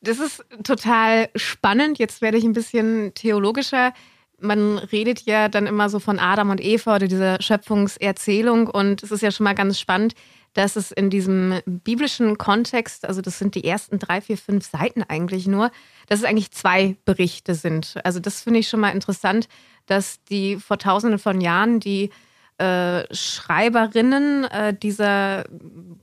Das 0.01 0.19
ist 0.19 0.43
total 0.63 1.29
spannend. 1.35 1.99
Jetzt 1.99 2.21
werde 2.21 2.37
ich 2.37 2.43
ein 2.43 2.53
bisschen 2.53 3.13
theologischer 3.13 3.93
man 4.39 4.77
redet 4.77 5.21
ja 5.21 5.49
dann 5.49 5.67
immer 5.67 5.89
so 5.89 5.99
von 5.99 6.19
Adam 6.19 6.49
und 6.49 6.63
Eva 6.63 6.95
oder 6.95 7.07
dieser 7.07 7.41
Schöpfungserzählung 7.41 8.67
und 8.67 9.03
es 9.03 9.11
ist 9.11 9.21
ja 9.21 9.31
schon 9.31 9.45
mal 9.45 9.55
ganz 9.55 9.79
spannend, 9.79 10.13
dass 10.53 10.75
es 10.75 10.91
in 10.91 11.09
diesem 11.09 11.59
biblischen 11.65 12.37
Kontext, 12.37 13.05
also 13.05 13.21
das 13.21 13.37
sind 13.37 13.55
die 13.55 13.63
ersten 13.63 13.99
drei, 13.99 14.21
vier, 14.21 14.37
fünf 14.37 14.69
Seiten 14.69 15.03
eigentlich 15.03 15.47
nur, 15.47 15.71
dass 16.07 16.19
es 16.19 16.25
eigentlich 16.25 16.51
zwei 16.51 16.95
Berichte 17.05 17.53
sind. 17.53 17.95
Also 18.03 18.19
das 18.19 18.41
finde 18.41 18.59
ich 18.59 18.69
schon 18.69 18.79
mal 18.79 18.89
interessant, 18.89 19.47
dass 19.85 20.23
die 20.25 20.57
vor 20.57 20.77
tausenden 20.77 21.19
von 21.19 21.41
Jahren 21.41 21.79
die 21.79 22.09
äh, 22.57 23.13
Schreiberinnen 23.13 24.45
äh, 24.45 24.73
dieser 24.73 25.45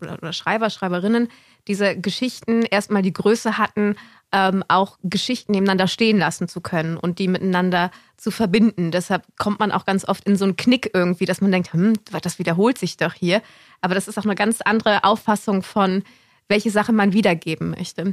oder 0.01 0.33
Schreiber, 0.33 0.71
Schreiberinnen 0.71 1.29
dieser 1.67 1.95
Geschichten 1.95 2.62
erstmal 2.62 3.02
die 3.02 3.12
Größe 3.12 3.59
hatten, 3.59 3.97
ähm, 4.33 4.64
auch 4.69 4.99
Geschichten 5.02 5.52
nebeneinander 5.52 5.87
stehen 5.87 6.19
lassen 6.19 6.49
zu 6.49 6.61
können 6.61 6.97
und 6.97 7.19
die 7.19 7.28
miteinander 7.28 7.90
zu 8.17 8.31
verbinden. 8.31 8.90
Deshalb 8.90 9.25
kommt 9.38 9.61
man 9.61 9.73
auch 9.73 9.85
ganz 9.85 10.07
oft 10.07 10.26
in 10.26 10.37
so 10.37 10.45
einen 10.45 10.57
Knick 10.57 10.90
irgendwie, 10.93 11.25
dass 11.25 11.40
man 11.40 11.52
denkt, 11.52 11.73
hm, 11.73 11.95
das 12.23 12.38
wiederholt 12.38 12.78
sich 12.78 12.97
doch 12.97 13.14
hier. 13.14 13.43
Aber 13.81 13.95
das 13.95 14.09
ist 14.09 14.19
auch 14.19 14.25
eine 14.25 14.35
ganz 14.35 14.61
andere 14.61 15.05
Auffassung 15.05 15.62
von, 15.62 16.02
welche 16.49 16.71
Sache 16.71 16.93
man 16.93 17.12
wiedergeben 17.12 17.71
möchte. 17.71 18.12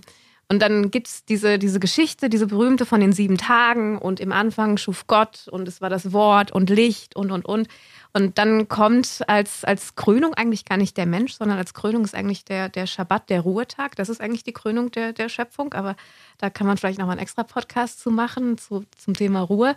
Und 0.51 0.61
dann 0.61 0.91
gibt 0.91 1.07
es 1.07 1.23
diese, 1.25 1.57
diese 1.57 1.79
Geschichte, 1.79 2.29
diese 2.29 2.47
berühmte 2.47 2.85
von 2.85 2.99
den 2.99 3.13
sieben 3.13 3.37
Tagen 3.37 3.97
und 3.97 4.19
im 4.19 4.33
Anfang 4.33 4.75
schuf 4.75 5.07
Gott 5.07 5.47
und 5.49 5.65
es 5.65 5.79
war 5.79 5.89
das 5.89 6.11
Wort 6.11 6.51
und 6.51 6.69
Licht 6.69 7.15
und, 7.15 7.31
und, 7.31 7.45
und. 7.45 7.69
Und 8.13 8.37
dann 8.37 8.67
kommt 8.67 9.23
als, 9.27 9.63
als 9.63 9.95
Krönung 9.95 10.33
eigentlich 10.33 10.65
gar 10.65 10.77
nicht 10.77 10.97
der 10.97 11.05
Mensch, 11.05 11.33
sondern 11.33 11.57
als 11.57 11.73
Krönung 11.73 12.03
ist 12.03 12.13
eigentlich 12.13 12.43
der, 12.43 12.67
der 12.67 12.85
Schabbat, 12.85 13.29
der 13.29 13.41
Ruhetag. 13.41 13.95
Das 13.95 14.09
ist 14.09 14.19
eigentlich 14.19 14.43
die 14.43 14.51
Krönung 14.51 14.91
der, 14.91 15.13
der 15.13 15.29
Schöpfung, 15.29 15.73
aber 15.73 15.95
da 16.37 16.49
kann 16.49 16.67
man 16.67 16.77
vielleicht 16.77 16.99
nochmal 16.99 17.13
einen 17.13 17.23
extra 17.23 17.43
Podcast 17.43 18.01
zu 18.01 18.11
machen 18.11 18.57
zu, 18.57 18.83
zum 18.97 19.13
Thema 19.13 19.41
Ruhe. 19.41 19.75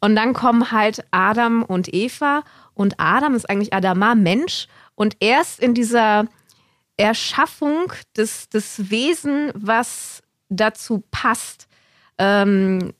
Und 0.00 0.16
dann 0.16 0.32
kommen 0.32 0.70
halt 0.70 1.04
Adam 1.10 1.62
und 1.62 1.92
Eva. 1.92 2.42
Und 2.72 2.94
Adam 2.98 3.34
ist 3.34 3.50
eigentlich 3.50 3.74
Adama, 3.74 4.14
Mensch. 4.14 4.66
Und 4.94 5.16
erst 5.20 5.60
in 5.60 5.74
dieser 5.74 6.26
Erschaffung 6.96 7.92
des, 8.16 8.48
des 8.48 8.90
Wesen, 8.90 9.50
was 9.54 10.22
dazu 10.48 11.02
passt, 11.10 11.68
ähm, 12.18 12.94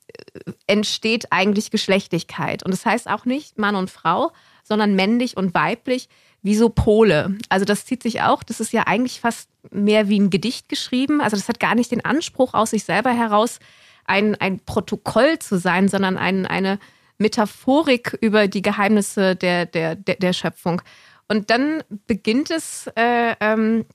entsteht 0.66 1.30
eigentlich 1.30 1.70
Geschlechtlichkeit. 1.70 2.64
Und 2.64 2.72
das 2.72 2.84
heißt 2.84 3.08
auch 3.08 3.24
nicht 3.24 3.58
Mann 3.58 3.76
und 3.76 3.90
Frau, 3.90 4.32
sondern 4.64 4.96
männlich 4.96 5.36
und 5.36 5.54
weiblich, 5.54 6.08
wie 6.42 6.56
so 6.56 6.68
Pole. 6.68 7.38
Also 7.48 7.64
das 7.64 7.86
zieht 7.86 8.02
sich 8.02 8.22
auch, 8.22 8.42
das 8.42 8.60
ist 8.60 8.72
ja 8.72 8.82
eigentlich 8.86 9.20
fast 9.20 9.48
mehr 9.70 10.08
wie 10.08 10.18
ein 10.18 10.30
Gedicht 10.30 10.68
geschrieben. 10.68 11.20
Also 11.20 11.36
das 11.36 11.48
hat 11.48 11.60
gar 11.60 11.74
nicht 11.74 11.90
den 11.90 12.04
Anspruch 12.04 12.54
aus 12.54 12.70
sich 12.70 12.84
selber 12.84 13.12
heraus, 13.12 13.60
ein, 14.04 14.34
ein 14.34 14.60
Protokoll 14.60 15.38
zu 15.38 15.58
sein, 15.58 15.88
sondern 15.88 16.18
ein, 16.18 16.46
eine 16.46 16.78
Metaphorik 17.18 18.18
über 18.20 18.48
die 18.48 18.62
Geheimnisse 18.62 19.36
der, 19.36 19.66
der, 19.66 19.94
der, 19.94 20.16
der 20.16 20.32
Schöpfung. 20.32 20.82
Und 21.28 21.50
dann 21.50 21.82
beginnt 22.06 22.50
es 22.50 22.88
äh, 22.96 23.34
ähm, 23.40 23.86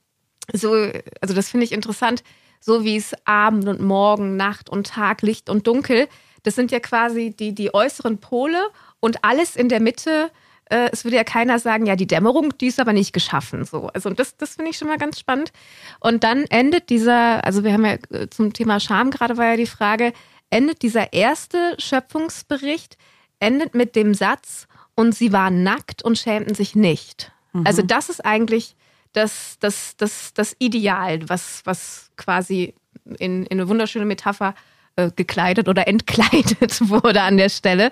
so, 0.51 0.73
also 1.21 1.35
das 1.35 1.49
finde 1.49 1.65
ich 1.65 1.71
interessant, 1.71 2.23
so 2.59 2.83
wie 2.83 2.97
es 2.97 3.13
Abend 3.25 3.67
und 3.67 3.81
Morgen, 3.81 4.35
Nacht 4.35 4.69
und 4.69 4.87
Tag, 4.87 5.21
Licht 5.21 5.49
und 5.49 5.67
Dunkel, 5.67 6.07
das 6.43 6.55
sind 6.55 6.71
ja 6.71 6.79
quasi 6.79 7.31
die, 7.31 7.53
die 7.53 7.73
äußeren 7.73 8.17
Pole 8.17 8.59
und 8.99 9.23
alles 9.23 9.55
in 9.55 9.69
der 9.69 9.79
Mitte 9.79 10.31
äh, 10.69 10.89
es 10.91 11.03
würde 11.03 11.17
ja 11.17 11.23
keiner 11.23 11.59
sagen, 11.59 11.85
ja, 11.85 11.95
die 11.95 12.07
Dämmerung, 12.07 12.57
die 12.59 12.67
ist 12.67 12.79
aber 12.79 12.93
nicht 12.93 13.13
geschaffen. 13.13 13.65
So. 13.65 13.87
Also 13.93 14.09
das, 14.09 14.37
das 14.37 14.55
finde 14.55 14.71
ich 14.71 14.77
schon 14.77 14.87
mal 14.87 14.97
ganz 14.97 15.19
spannend. 15.19 15.51
Und 15.99 16.23
dann 16.23 16.45
endet 16.45 16.89
dieser, 16.89 17.43
also 17.43 17.63
wir 17.63 17.73
haben 17.73 17.85
ja 17.85 17.97
äh, 18.11 18.29
zum 18.29 18.53
Thema 18.53 18.79
Scham 18.79 19.11
gerade 19.11 19.37
war 19.37 19.45
ja 19.51 19.57
die 19.57 19.65
Frage, 19.65 20.13
endet 20.49 20.81
dieser 20.81 21.13
erste 21.13 21.75
Schöpfungsbericht, 21.77 22.97
endet 23.39 23.75
mit 23.75 23.95
dem 23.95 24.13
Satz, 24.13 24.67
und 24.99 25.15
sie 25.15 25.31
waren 25.31 25.63
nackt 25.63 26.03
und 26.03 26.17
schämten 26.17 26.55
sich 26.55 26.75
nicht. 26.75 27.31
Mhm. 27.53 27.65
Also 27.65 27.81
das 27.81 28.09
ist 28.09 28.25
eigentlich 28.25 28.75
das, 29.13 29.55
das, 29.61 29.95
das, 29.95 30.33
das 30.33 30.57
Ideal, 30.59 31.29
was, 31.29 31.61
was 31.63 32.11
quasi 32.17 32.73
in, 33.17 33.45
in 33.45 33.61
eine 33.61 33.69
wunderschöne 33.69 34.03
Metapher 34.03 34.55
äh, 34.97 35.09
gekleidet 35.15 35.69
oder 35.69 35.87
entkleidet 35.87 36.89
wurde 36.89 37.21
an 37.21 37.37
der 37.37 37.47
Stelle. 37.47 37.91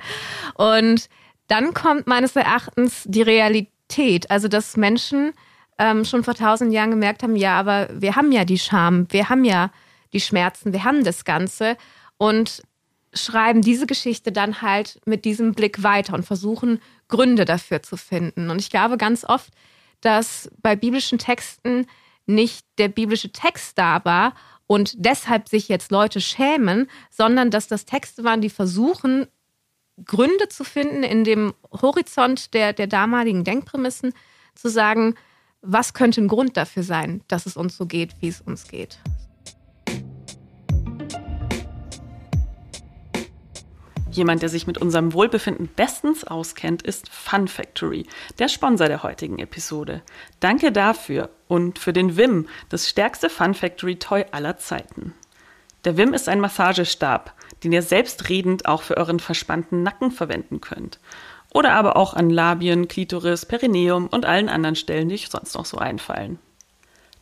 Und 0.56 1.08
dann 1.48 1.74
kommt 1.74 2.08
meines 2.08 2.36
Erachtens 2.36 3.04
die 3.06 3.22
Realität, 3.22 4.30
also 4.30 4.48
dass 4.48 4.78
Menschen 4.78 5.34
ähm, 5.78 6.06
schon 6.06 6.24
vor 6.24 6.36
tausend 6.36 6.74
Jahren 6.74 6.92
gemerkt 6.92 7.24
haben, 7.24 7.36
ja, 7.36 7.60
aber 7.60 7.90
wir 7.94 8.16
haben 8.16 8.32
ja 8.32 8.46
die 8.46 8.60
Scham, 8.60 9.08
wir 9.12 9.30
haben 9.30 9.44
ja 9.44 9.72
die 10.14 10.22
Schmerzen, 10.22 10.74
wir 10.74 10.84
haben 10.84 11.04
das 11.04 11.26
Ganze 11.26 11.78
und 12.18 12.64
schreiben 13.14 13.62
diese 13.62 13.88
Geschichte 13.88 14.32
dann 14.32 14.62
halt 14.62 15.00
mit 15.06 15.26
diesem 15.26 15.54
Blick 15.54 15.84
weiter 15.84 16.14
und 16.14 16.26
versuchen 16.26 16.80
Gründe 17.08 17.46
dafür 17.46 17.82
zu 17.82 17.98
finden. 17.98 18.50
Und 18.50 18.60
ich 18.60 18.70
glaube 18.70 18.98
ganz 18.98 19.24
oft, 19.24 19.52
dass 20.02 20.50
bei 20.62 20.76
biblischen 20.76 21.18
Texten 21.18 21.88
nicht 22.26 22.66
der 22.78 22.90
biblische 22.90 23.32
Text 23.32 23.78
da 23.78 24.04
war 24.04 24.34
und 24.68 24.94
deshalb 24.98 25.48
sich 25.48 25.70
jetzt 25.70 25.92
Leute 25.92 26.20
schämen, 26.20 26.90
sondern 27.10 27.50
dass 27.50 27.68
das 27.68 27.86
Texte 27.86 28.24
waren, 28.24 28.42
die 28.42 28.50
versuchen, 28.50 29.28
Gründe 30.06 30.48
zu 30.50 30.64
finden 30.64 31.04
in 31.04 31.24
dem 31.24 31.54
Horizont 31.72 32.54
der, 32.54 32.74
der 32.74 32.88
damaligen 32.88 33.44
Denkprämissen, 33.44 34.14
zu 34.56 34.70
sagen, 34.70 35.16
was 35.62 35.94
könnte 35.94 36.22
ein 36.22 36.28
Grund 36.28 36.56
dafür 36.58 36.84
sein, 36.84 37.22
dass 37.28 37.46
es 37.46 37.58
uns 37.58 37.78
so 37.78 37.86
geht, 37.86 38.16
wie 38.20 38.28
es 38.28 38.42
uns 38.42 38.68
geht. 38.68 39.00
Jemand, 44.12 44.42
der 44.42 44.50
sich 44.50 44.66
mit 44.66 44.80
unserem 44.80 45.14
Wohlbefinden 45.14 45.68
bestens 45.68 46.24
auskennt, 46.24 46.82
ist 46.82 47.10
Fun 47.10 47.48
Factory, 47.48 48.08
der 48.40 48.48
Sponsor 48.48 48.88
der 48.88 49.04
heutigen 49.04 49.38
Episode. 49.38 50.02
Danke 50.40 50.72
dafür 50.72 51.30
und 51.48 51.78
für 51.78 51.94
den 51.94 52.18
Wim, 52.18 52.48
das 52.70 52.90
stärkste 52.90 53.30
Fun 53.30 53.54
Factory 53.54 53.98
Toy 53.98 54.26
aller 54.32 54.58
Zeiten. 54.58 55.14
Der 55.86 55.98
Wim 55.98 56.14
ist 56.14 56.28
ein 56.30 56.40
Massagestab, 56.40 57.36
den 57.64 57.72
ihr 57.72 57.82
selbstredend 57.82 58.66
auch 58.68 58.82
für 58.82 58.98
euren 58.98 59.20
verspannten 59.20 59.84
Nacken 59.84 60.12
verwenden 60.12 60.62
könnt. 60.62 61.00
Oder 61.54 61.72
aber 61.74 61.96
auch 61.96 62.14
an 62.14 62.30
Labien, 62.30 62.88
Klitoris, 62.88 63.46
Perineum 63.46 64.08
und 64.08 64.26
allen 64.26 64.50
anderen 64.50 64.76
Stellen, 64.76 65.10
die 65.10 65.16
euch 65.16 65.30
sonst 65.30 65.56
noch 65.56 65.66
so 65.66 65.78
einfallen. 65.78 66.40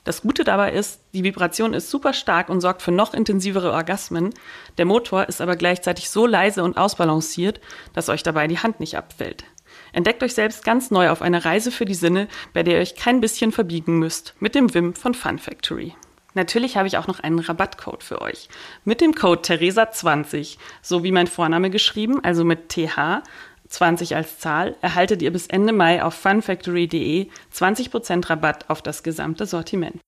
Das 0.06 0.22
Gute 0.22 0.44
dabei 0.44 0.72
ist, 0.72 1.00
die 1.14 1.24
Vibration 1.24 1.74
ist 1.74 1.90
super 1.90 2.14
stark 2.14 2.50
und 2.50 2.62
sorgt 2.62 2.84
für 2.84 2.92
noch 2.92 3.16
intensivere 3.16 3.72
Orgasmen. 3.72 4.34
Der 4.78 4.86
Motor 4.86 5.28
ist 5.28 5.42
aber 5.42 5.56
gleichzeitig 5.56 6.12
so 6.12 6.28
leise 6.28 6.64
und 6.64 6.78
ausbalanciert, 6.78 7.60
dass 7.94 8.10
euch 8.10 8.22
dabei 8.22 8.48
die 8.48 8.60
Hand 8.60 8.80
nicht 8.80 8.98
abfällt. 8.98 9.46
Entdeckt 9.94 10.22
euch 10.22 10.36
selbst 10.36 10.64
ganz 10.64 10.92
neu 10.92 11.10
auf 11.10 11.24
einer 11.24 11.44
Reise 11.44 11.72
für 11.72 11.86
die 11.86 11.96
Sinne, 11.96 12.28
bei 12.54 12.62
der 12.62 12.76
ihr 12.76 12.82
euch 12.82 12.96
kein 12.96 13.20
bisschen 13.20 13.52
verbiegen 13.52 13.98
müsst, 13.98 14.36
mit 14.40 14.54
dem 14.54 14.74
Wim 14.74 14.94
von 14.94 15.16
Fun 15.16 15.40
Factory. 15.40 15.96
Natürlich 16.36 16.76
habe 16.76 16.88
ich 16.88 16.98
auch 16.98 17.08
noch 17.08 17.22
einen 17.22 17.40
Rabattcode 17.40 18.04
für 18.04 18.22
euch. 18.22 18.50
Mit 18.84 19.00
dem 19.00 19.16
Code 19.16 19.42
Theresa20, 19.42 20.58
so 20.82 21.04
wie 21.04 21.14
mein 21.14 21.28
Vorname 21.28 21.70
geschrieben, 21.70 22.22
also 22.24 22.44
mit 22.44 22.70
TH, 22.70 23.24
20 23.70 24.16
als 24.18 24.38
Zahl, 24.38 24.76
erhaltet 24.82 25.22
ihr 25.22 25.32
bis 25.32 25.48
Ende 25.48 25.72
Mai 25.72 26.04
auf 26.04 26.14
funfactory.de 26.14 27.30
20% 27.54 28.30
Rabatt 28.30 28.70
auf 28.70 28.82
das 28.82 29.02
gesamte 29.02 29.46
Sortiment. 29.46 30.00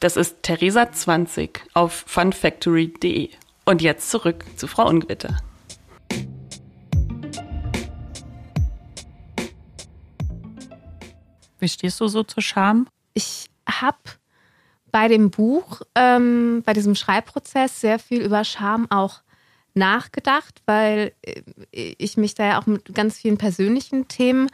Das 0.00 0.16
ist 0.16 0.44
Theresa20 0.44 1.60
auf 1.74 2.04
funfactory.de. 2.06 3.30
Und 3.66 3.82
jetzt 3.82 4.10
zurück 4.10 4.44
zu 4.56 4.66
Frau 4.66 4.88
Ungewitter. 4.88 5.36
Wie 11.58 11.68
stehst 11.68 12.00
du 12.00 12.08
so 12.08 12.22
zur 12.22 12.42
Scham? 12.42 12.88
Ich 13.12 13.50
habe 13.68 13.98
bei 14.92 15.08
dem 15.08 15.30
Buch, 15.30 15.82
ähm, 15.94 16.62
bei 16.64 16.72
diesem 16.72 16.94
Schreibprozess 16.94 17.80
sehr 17.80 17.98
viel 17.98 18.22
über 18.22 18.44
Scham 18.44 18.90
auch 18.90 19.20
nachgedacht, 19.74 20.62
weil 20.66 21.12
äh, 21.22 21.42
ich 21.72 22.16
mich 22.16 22.34
da 22.34 22.46
ja 22.46 22.60
auch 22.60 22.66
mit 22.66 22.94
ganz 22.94 23.18
vielen 23.18 23.38
persönlichen 23.38 24.08
Themen 24.08 24.48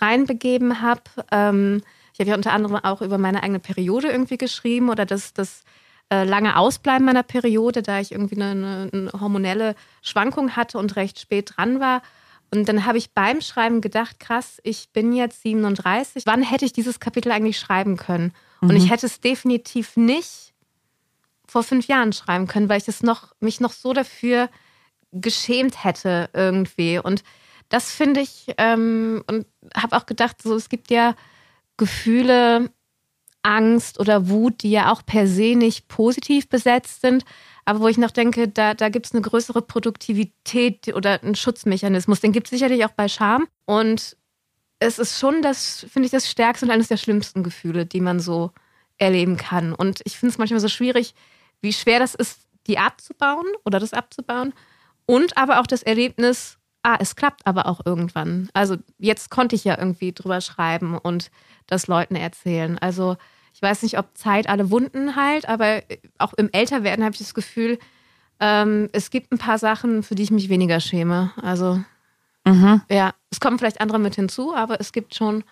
reinbegeben 0.00 0.80
habe. 0.80 1.02
Ähm, 1.32 1.82
ich 2.12 2.20
habe 2.20 2.30
ja 2.30 2.36
unter 2.36 2.52
anderem 2.52 2.76
auch 2.76 3.02
über 3.02 3.18
meine 3.18 3.42
eigene 3.42 3.60
Periode 3.60 4.08
irgendwie 4.08 4.38
geschrieben 4.38 4.88
oder 4.88 5.04
das, 5.04 5.34
das 5.34 5.64
äh, 6.10 6.24
lange 6.24 6.56
Ausbleiben 6.56 7.04
meiner 7.04 7.22
Periode, 7.22 7.82
da 7.82 8.00
ich 8.00 8.12
irgendwie 8.12 8.40
eine, 8.40 8.88
eine 8.92 9.10
hormonelle 9.20 9.74
Schwankung 10.02 10.56
hatte 10.56 10.78
und 10.78 10.96
recht 10.96 11.20
spät 11.20 11.52
dran 11.56 11.80
war. 11.80 12.02
Und 12.50 12.68
dann 12.68 12.86
habe 12.86 12.98
ich 12.98 13.12
beim 13.12 13.40
Schreiben 13.40 13.80
gedacht, 13.80 14.18
krass, 14.20 14.58
ich 14.62 14.88
bin 14.92 15.12
jetzt 15.12 15.42
37. 15.42 16.24
Wann 16.24 16.42
hätte 16.42 16.64
ich 16.64 16.72
dieses 16.72 16.98
Kapitel 16.98 17.30
eigentlich 17.30 17.58
schreiben 17.58 17.96
können? 17.96 18.32
Und 18.60 18.70
mhm. 18.70 18.76
ich 18.76 18.90
hätte 18.90 19.06
es 19.06 19.20
definitiv 19.20 19.96
nicht 19.96 20.54
vor 21.46 21.62
fünf 21.62 21.86
Jahren 21.86 22.12
schreiben 22.12 22.46
können, 22.46 22.68
weil 22.68 22.78
ich 22.78 22.84
das 22.84 23.02
noch, 23.02 23.32
mich 23.40 23.60
noch 23.60 23.72
so 23.72 23.92
dafür 23.92 24.50
geschämt 25.12 25.84
hätte 25.84 26.28
irgendwie. 26.34 26.98
Und 26.98 27.22
das 27.68 27.90
finde 27.90 28.20
ich, 28.20 28.46
ähm, 28.58 29.22
und 29.26 29.46
habe 29.74 29.96
auch 29.96 30.06
gedacht, 30.06 30.42
so 30.42 30.54
es 30.54 30.68
gibt 30.68 30.90
ja 30.90 31.14
Gefühle, 31.76 32.70
Angst 33.42 33.98
oder 34.00 34.28
Wut, 34.28 34.62
die 34.62 34.70
ja 34.70 34.92
auch 34.92 35.02
per 35.06 35.26
se 35.26 35.54
nicht 35.56 35.88
positiv 35.88 36.48
besetzt 36.48 37.00
sind, 37.00 37.24
aber 37.64 37.80
wo 37.80 37.88
ich 37.88 37.98
noch 37.98 38.10
denke, 38.10 38.48
da, 38.48 38.74
da 38.74 38.88
gibt 38.88 39.06
es 39.06 39.12
eine 39.12 39.22
größere 39.22 39.62
Produktivität 39.62 40.94
oder 40.94 41.22
einen 41.22 41.34
Schutzmechanismus. 41.34 42.20
Den 42.20 42.32
gibt 42.32 42.46
es 42.46 42.50
sicherlich 42.50 42.84
auch 42.84 42.92
bei 42.92 43.08
Scham. 43.08 43.46
Und 43.64 44.16
es 44.80 44.98
ist 44.98 45.18
schon 45.18 45.42
das, 45.42 45.86
finde 45.90 46.06
ich, 46.06 46.12
das 46.12 46.28
stärkste 46.30 46.66
und 46.66 46.72
eines 46.72 46.88
der 46.88 46.96
schlimmsten 46.96 47.42
Gefühle, 47.42 47.86
die 47.86 48.00
man 48.00 48.20
so 48.20 48.52
erleben 48.98 49.36
kann. 49.36 49.72
Und 49.72 50.00
ich 50.04 50.18
finde 50.18 50.32
es 50.32 50.38
manchmal 50.38 50.60
so 50.60 50.68
schwierig, 50.68 51.14
wie 51.60 51.72
schwer 51.72 51.98
das 51.98 52.14
ist, 52.14 52.40
die 52.66 52.78
abzubauen 52.78 53.46
oder 53.64 53.80
das 53.80 53.92
abzubauen. 53.92 54.52
Und 55.06 55.36
aber 55.36 55.60
auch 55.60 55.66
das 55.66 55.82
Erlebnis, 55.82 56.58
ah, 56.82 56.96
es 57.00 57.16
klappt 57.16 57.46
aber 57.46 57.66
auch 57.66 57.80
irgendwann. 57.84 58.50
Also 58.52 58.76
jetzt 58.98 59.30
konnte 59.30 59.56
ich 59.56 59.64
ja 59.64 59.78
irgendwie 59.78 60.12
drüber 60.12 60.40
schreiben 60.40 60.98
und 60.98 61.30
das 61.66 61.86
Leuten 61.86 62.14
erzählen. 62.14 62.78
Also 62.78 63.16
ich 63.54 63.62
weiß 63.62 63.82
nicht, 63.82 63.98
ob 63.98 64.16
Zeit 64.16 64.48
alle 64.48 64.70
Wunden 64.70 65.16
heilt, 65.16 65.48
aber 65.48 65.82
auch 66.18 66.34
im 66.34 66.50
Älterwerden 66.52 67.04
habe 67.04 67.14
ich 67.14 67.18
das 67.18 67.34
Gefühl, 67.34 67.78
ähm, 68.40 68.88
es 68.92 69.10
gibt 69.10 69.32
ein 69.32 69.38
paar 69.38 69.58
Sachen, 69.58 70.02
für 70.02 70.14
die 70.14 70.22
ich 70.22 70.30
mich 70.30 70.48
weniger 70.48 70.78
schäme. 70.78 71.32
Also 71.42 71.82
mhm. 72.44 72.82
ja, 72.90 73.14
es 73.30 73.40
kommen 73.40 73.58
vielleicht 73.58 73.80
andere 73.80 73.98
mit 73.98 74.14
hinzu, 74.14 74.54
aber 74.54 74.80
es 74.80 74.92
gibt 74.92 75.14
schon 75.14 75.44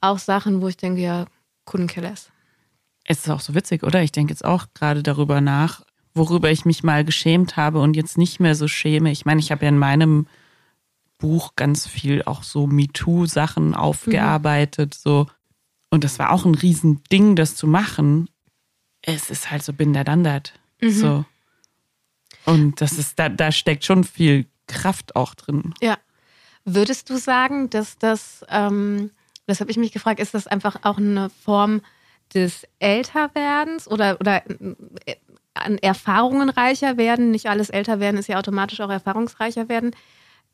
auch 0.00 0.18
Sachen, 0.18 0.62
wo 0.62 0.68
ich 0.68 0.76
denke, 0.76 1.00
ja, 1.00 1.26
couldn't 1.66 1.88
kill 1.88 2.04
Es 3.04 3.18
ist 3.18 3.30
auch 3.30 3.40
so 3.40 3.54
witzig, 3.54 3.82
oder? 3.82 4.02
Ich 4.02 4.12
denke 4.12 4.32
jetzt 4.32 4.44
auch 4.44 4.66
gerade 4.74 5.02
darüber 5.02 5.40
nach, 5.40 5.82
worüber 6.14 6.50
ich 6.50 6.64
mich 6.64 6.82
mal 6.82 7.04
geschämt 7.04 7.56
habe 7.56 7.80
und 7.80 7.96
jetzt 7.96 8.18
nicht 8.18 8.40
mehr 8.40 8.54
so 8.54 8.68
schäme. 8.68 9.10
Ich 9.10 9.24
meine, 9.24 9.40
ich 9.40 9.50
habe 9.50 9.64
ja 9.64 9.68
in 9.68 9.78
meinem 9.78 10.26
Buch 11.18 11.52
ganz 11.56 11.86
viel 11.86 12.22
auch 12.22 12.42
so 12.42 12.66
MeToo-Sachen 12.66 13.74
aufgearbeitet, 13.74 14.94
mhm. 14.94 15.00
so. 15.02 15.26
Und 15.90 16.04
das 16.04 16.18
war 16.18 16.32
auch 16.32 16.44
ein 16.44 16.54
Riesending, 16.54 17.34
das 17.34 17.56
zu 17.56 17.66
machen. 17.66 18.28
Es 19.02 19.30
ist 19.30 19.50
halt 19.50 19.62
so 19.62 19.72
bin 19.72 19.92
der 19.92 20.04
Dandert. 20.04 20.52
Mhm. 20.80 20.90
So. 20.90 21.24
Und 22.44 22.80
das 22.80 22.92
ist, 22.92 23.18
da, 23.18 23.28
da 23.28 23.52
steckt 23.52 23.84
schon 23.84 24.04
viel 24.04 24.46
Kraft 24.66 25.16
auch 25.16 25.34
drin. 25.34 25.74
Ja. 25.80 25.98
Würdest 26.74 27.10
du 27.10 27.16
sagen, 27.16 27.70
dass 27.70 27.98
das, 27.98 28.44
ähm, 28.50 29.10
das 29.46 29.60
habe 29.60 29.70
ich 29.70 29.76
mich 29.76 29.92
gefragt, 29.92 30.20
ist 30.20 30.34
das 30.34 30.46
einfach 30.46 30.76
auch 30.82 30.98
eine 30.98 31.30
Form 31.30 31.80
des 32.34 32.66
Älterwerdens 32.78 33.88
oder, 33.88 34.18
oder 34.20 34.42
äh, 35.06 35.16
an 35.54 35.78
Erfahrungen 35.78 36.50
reicher 36.50 36.96
werden. 36.96 37.30
Nicht 37.30 37.48
alles 37.48 37.70
älter 37.70 38.00
werden 38.00 38.18
ist 38.18 38.28
ja 38.28 38.38
automatisch 38.38 38.80
auch 38.80 38.90
erfahrungsreicher 38.90 39.68
werden. 39.68 39.92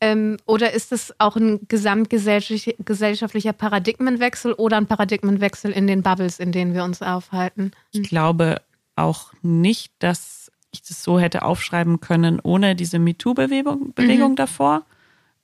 Ähm, 0.01 0.37
oder 0.45 0.73
ist 0.73 0.91
es 0.91 1.13
auch 1.19 1.37
ein 1.37 1.61
gesamtgesellschaftlicher 1.67 3.53
Paradigmenwechsel 3.53 4.53
oder 4.53 4.77
ein 4.77 4.87
Paradigmenwechsel 4.87 5.71
in 5.71 5.87
den 5.87 6.03
Bubbles, 6.03 6.39
in 6.39 6.51
denen 6.51 6.73
wir 6.73 6.83
uns 6.83 7.01
aufhalten? 7.01 7.71
Ich 7.91 8.03
glaube 8.03 8.61
auch 8.95 9.31
nicht, 9.41 9.93
dass 9.99 10.51
ich 10.71 10.81
das 10.81 11.01
so 11.03 11.19
hätte 11.19 11.43
aufschreiben 11.43 12.01
können 12.01 12.41
ohne 12.41 12.75
diese 12.75 12.99
MeToo-Bewegung 12.99 13.93
Bewegung 13.93 14.31
mhm. 14.31 14.35
davor. 14.35 14.83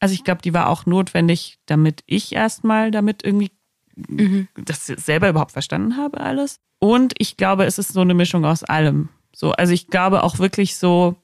Also 0.02 0.14
ich 0.14 0.24
glaube, 0.24 0.42
die 0.42 0.54
war 0.54 0.68
auch 0.68 0.86
notwendig, 0.86 1.60
damit 1.68 2.04
ich 2.08 2.34
erstmal 2.34 2.92
damit 2.92 3.24
irgendwie 3.24 3.52
mhm. 3.96 4.48
das 4.56 4.88
selber 4.88 5.30
überhaupt 5.30 5.52
verstanden 5.52 5.96
habe 5.96 6.20
alles. 6.20 6.60
Und 6.80 7.14
ich 7.20 7.38
glaube, 7.38 7.66
es 7.66 7.78
ist 7.78 7.94
so 7.94 8.02
eine 8.02 8.16
Mischung 8.16 8.44
aus 8.44 8.64
allem. 8.64 9.10
So, 9.34 9.52
also 9.52 9.72
ich 9.72 9.88
glaube 9.88 10.24
auch 10.24 10.40
wirklich 10.40 10.76
so, 10.76 11.16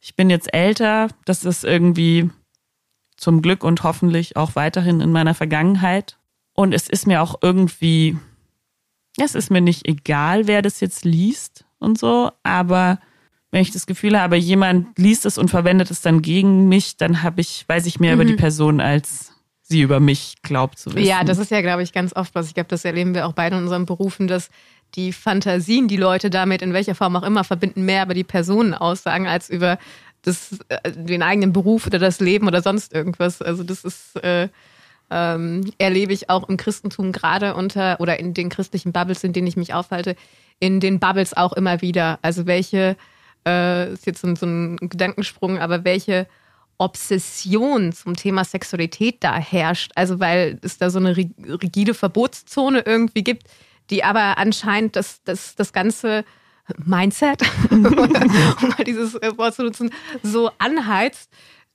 ich 0.00 0.14
bin 0.14 0.28
jetzt 0.28 0.52
älter, 0.52 1.08
das 1.24 1.44
ist 1.44 1.64
irgendwie 1.64 2.30
zum 3.16 3.40
Glück 3.40 3.64
und 3.64 3.82
hoffentlich 3.82 4.36
auch 4.36 4.54
weiterhin 4.54 5.00
in 5.00 5.10
meiner 5.10 5.34
Vergangenheit. 5.34 6.18
Und 6.52 6.74
es 6.74 6.90
ist 6.90 7.06
mir 7.06 7.22
auch 7.22 7.36
irgendwie, 7.40 8.18
es 9.16 9.34
ist 9.34 9.50
mir 9.50 9.62
nicht 9.62 9.88
egal, 9.88 10.46
wer 10.46 10.60
das 10.60 10.80
jetzt 10.80 11.06
liest 11.06 11.64
und 11.78 11.98
so, 11.98 12.30
aber 12.42 12.98
wenn 13.54 13.62
ich 13.62 13.70
das 13.70 13.86
Gefühl 13.86 14.20
habe, 14.20 14.34
jemand 14.34 14.98
liest 14.98 15.24
es 15.26 15.38
und 15.38 15.48
verwendet 15.48 15.88
es 15.92 16.00
dann 16.00 16.22
gegen 16.22 16.68
mich, 16.68 16.96
dann 16.96 17.22
habe 17.22 17.40
ich, 17.40 17.64
weiß 17.68 17.86
ich 17.86 18.00
mehr 18.00 18.16
mhm. 18.16 18.20
über 18.20 18.24
die 18.24 18.32
mhm. 18.32 18.38
Person 18.38 18.80
als 18.80 19.30
sie 19.62 19.80
über 19.80 20.00
mich 20.00 20.34
glaubt 20.42 20.76
zu 20.76 20.92
wissen. 20.92 21.06
Ja, 21.06 21.22
das 21.22 21.38
ist 21.38 21.52
ja, 21.52 21.60
glaube 21.60 21.84
ich, 21.84 21.92
ganz 21.92 22.16
oft 22.16 22.34
was. 22.34 22.48
Ich 22.48 22.54
glaube, 22.54 22.68
das 22.68 22.84
erleben 22.84 23.14
wir 23.14 23.28
auch 23.28 23.32
beide 23.32 23.56
in 23.56 23.62
unseren 23.62 23.86
Berufen, 23.86 24.26
dass 24.26 24.50
die 24.96 25.12
Fantasien, 25.12 25.86
die 25.86 25.96
Leute 25.96 26.30
damit 26.30 26.62
in 26.62 26.72
welcher 26.72 26.96
Form 26.96 27.14
auch 27.14 27.22
immer 27.22 27.44
verbinden, 27.44 27.84
mehr 27.84 28.02
über 28.02 28.14
die 28.14 28.24
Personen 28.24 28.74
aussagen 28.74 29.28
als 29.28 29.48
über 29.48 29.78
das, 30.22 30.58
äh, 30.68 30.90
den 30.90 31.22
eigenen 31.22 31.52
Beruf 31.52 31.86
oder 31.86 32.00
das 32.00 32.18
Leben 32.18 32.48
oder 32.48 32.60
sonst 32.60 32.92
irgendwas. 32.92 33.40
Also 33.40 33.62
das 33.62 33.84
ist 33.84 34.16
äh, 34.16 34.48
ähm, 35.12 35.70
erlebe 35.78 36.12
ich 36.12 36.28
auch 36.28 36.48
im 36.48 36.56
Christentum 36.56 37.12
gerade 37.12 37.54
unter 37.54 38.00
oder 38.00 38.18
in 38.18 38.34
den 38.34 38.48
christlichen 38.48 38.90
Bubbles, 38.90 39.22
in 39.22 39.32
denen 39.32 39.46
ich 39.46 39.56
mich 39.56 39.74
aufhalte, 39.74 40.16
in 40.58 40.80
den 40.80 40.98
Bubbles 40.98 41.36
auch 41.36 41.52
immer 41.52 41.82
wieder. 41.82 42.18
Also 42.20 42.46
welche, 42.46 42.96
äh, 43.46 43.92
ist 43.92 44.06
jetzt 44.06 44.20
so, 44.20 44.34
so 44.34 44.46
ein 44.46 44.76
Gedankensprung, 44.76 45.58
aber 45.58 45.84
welche 45.84 46.26
Obsession 46.78 47.92
zum 47.92 48.16
Thema 48.16 48.44
Sexualität 48.44 49.22
da 49.22 49.36
herrscht. 49.36 49.92
Also 49.94 50.20
weil 50.20 50.58
es 50.62 50.78
da 50.78 50.90
so 50.90 50.98
eine 50.98 51.16
rigide 51.16 51.94
Verbotszone 51.94 52.82
irgendwie 52.84 53.22
gibt, 53.22 53.46
die 53.90 54.02
aber 54.02 54.38
anscheinend 54.38 54.96
das, 54.96 55.22
das, 55.24 55.54
das 55.54 55.72
ganze 55.72 56.24
Mindset, 56.84 57.42
um 57.70 57.82
mal 57.82 58.84
dieses 58.86 59.14
Wort 59.14 59.54
zu 59.54 59.64
nutzen, 59.64 59.90
so 60.22 60.50
anheizt, 60.58 61.30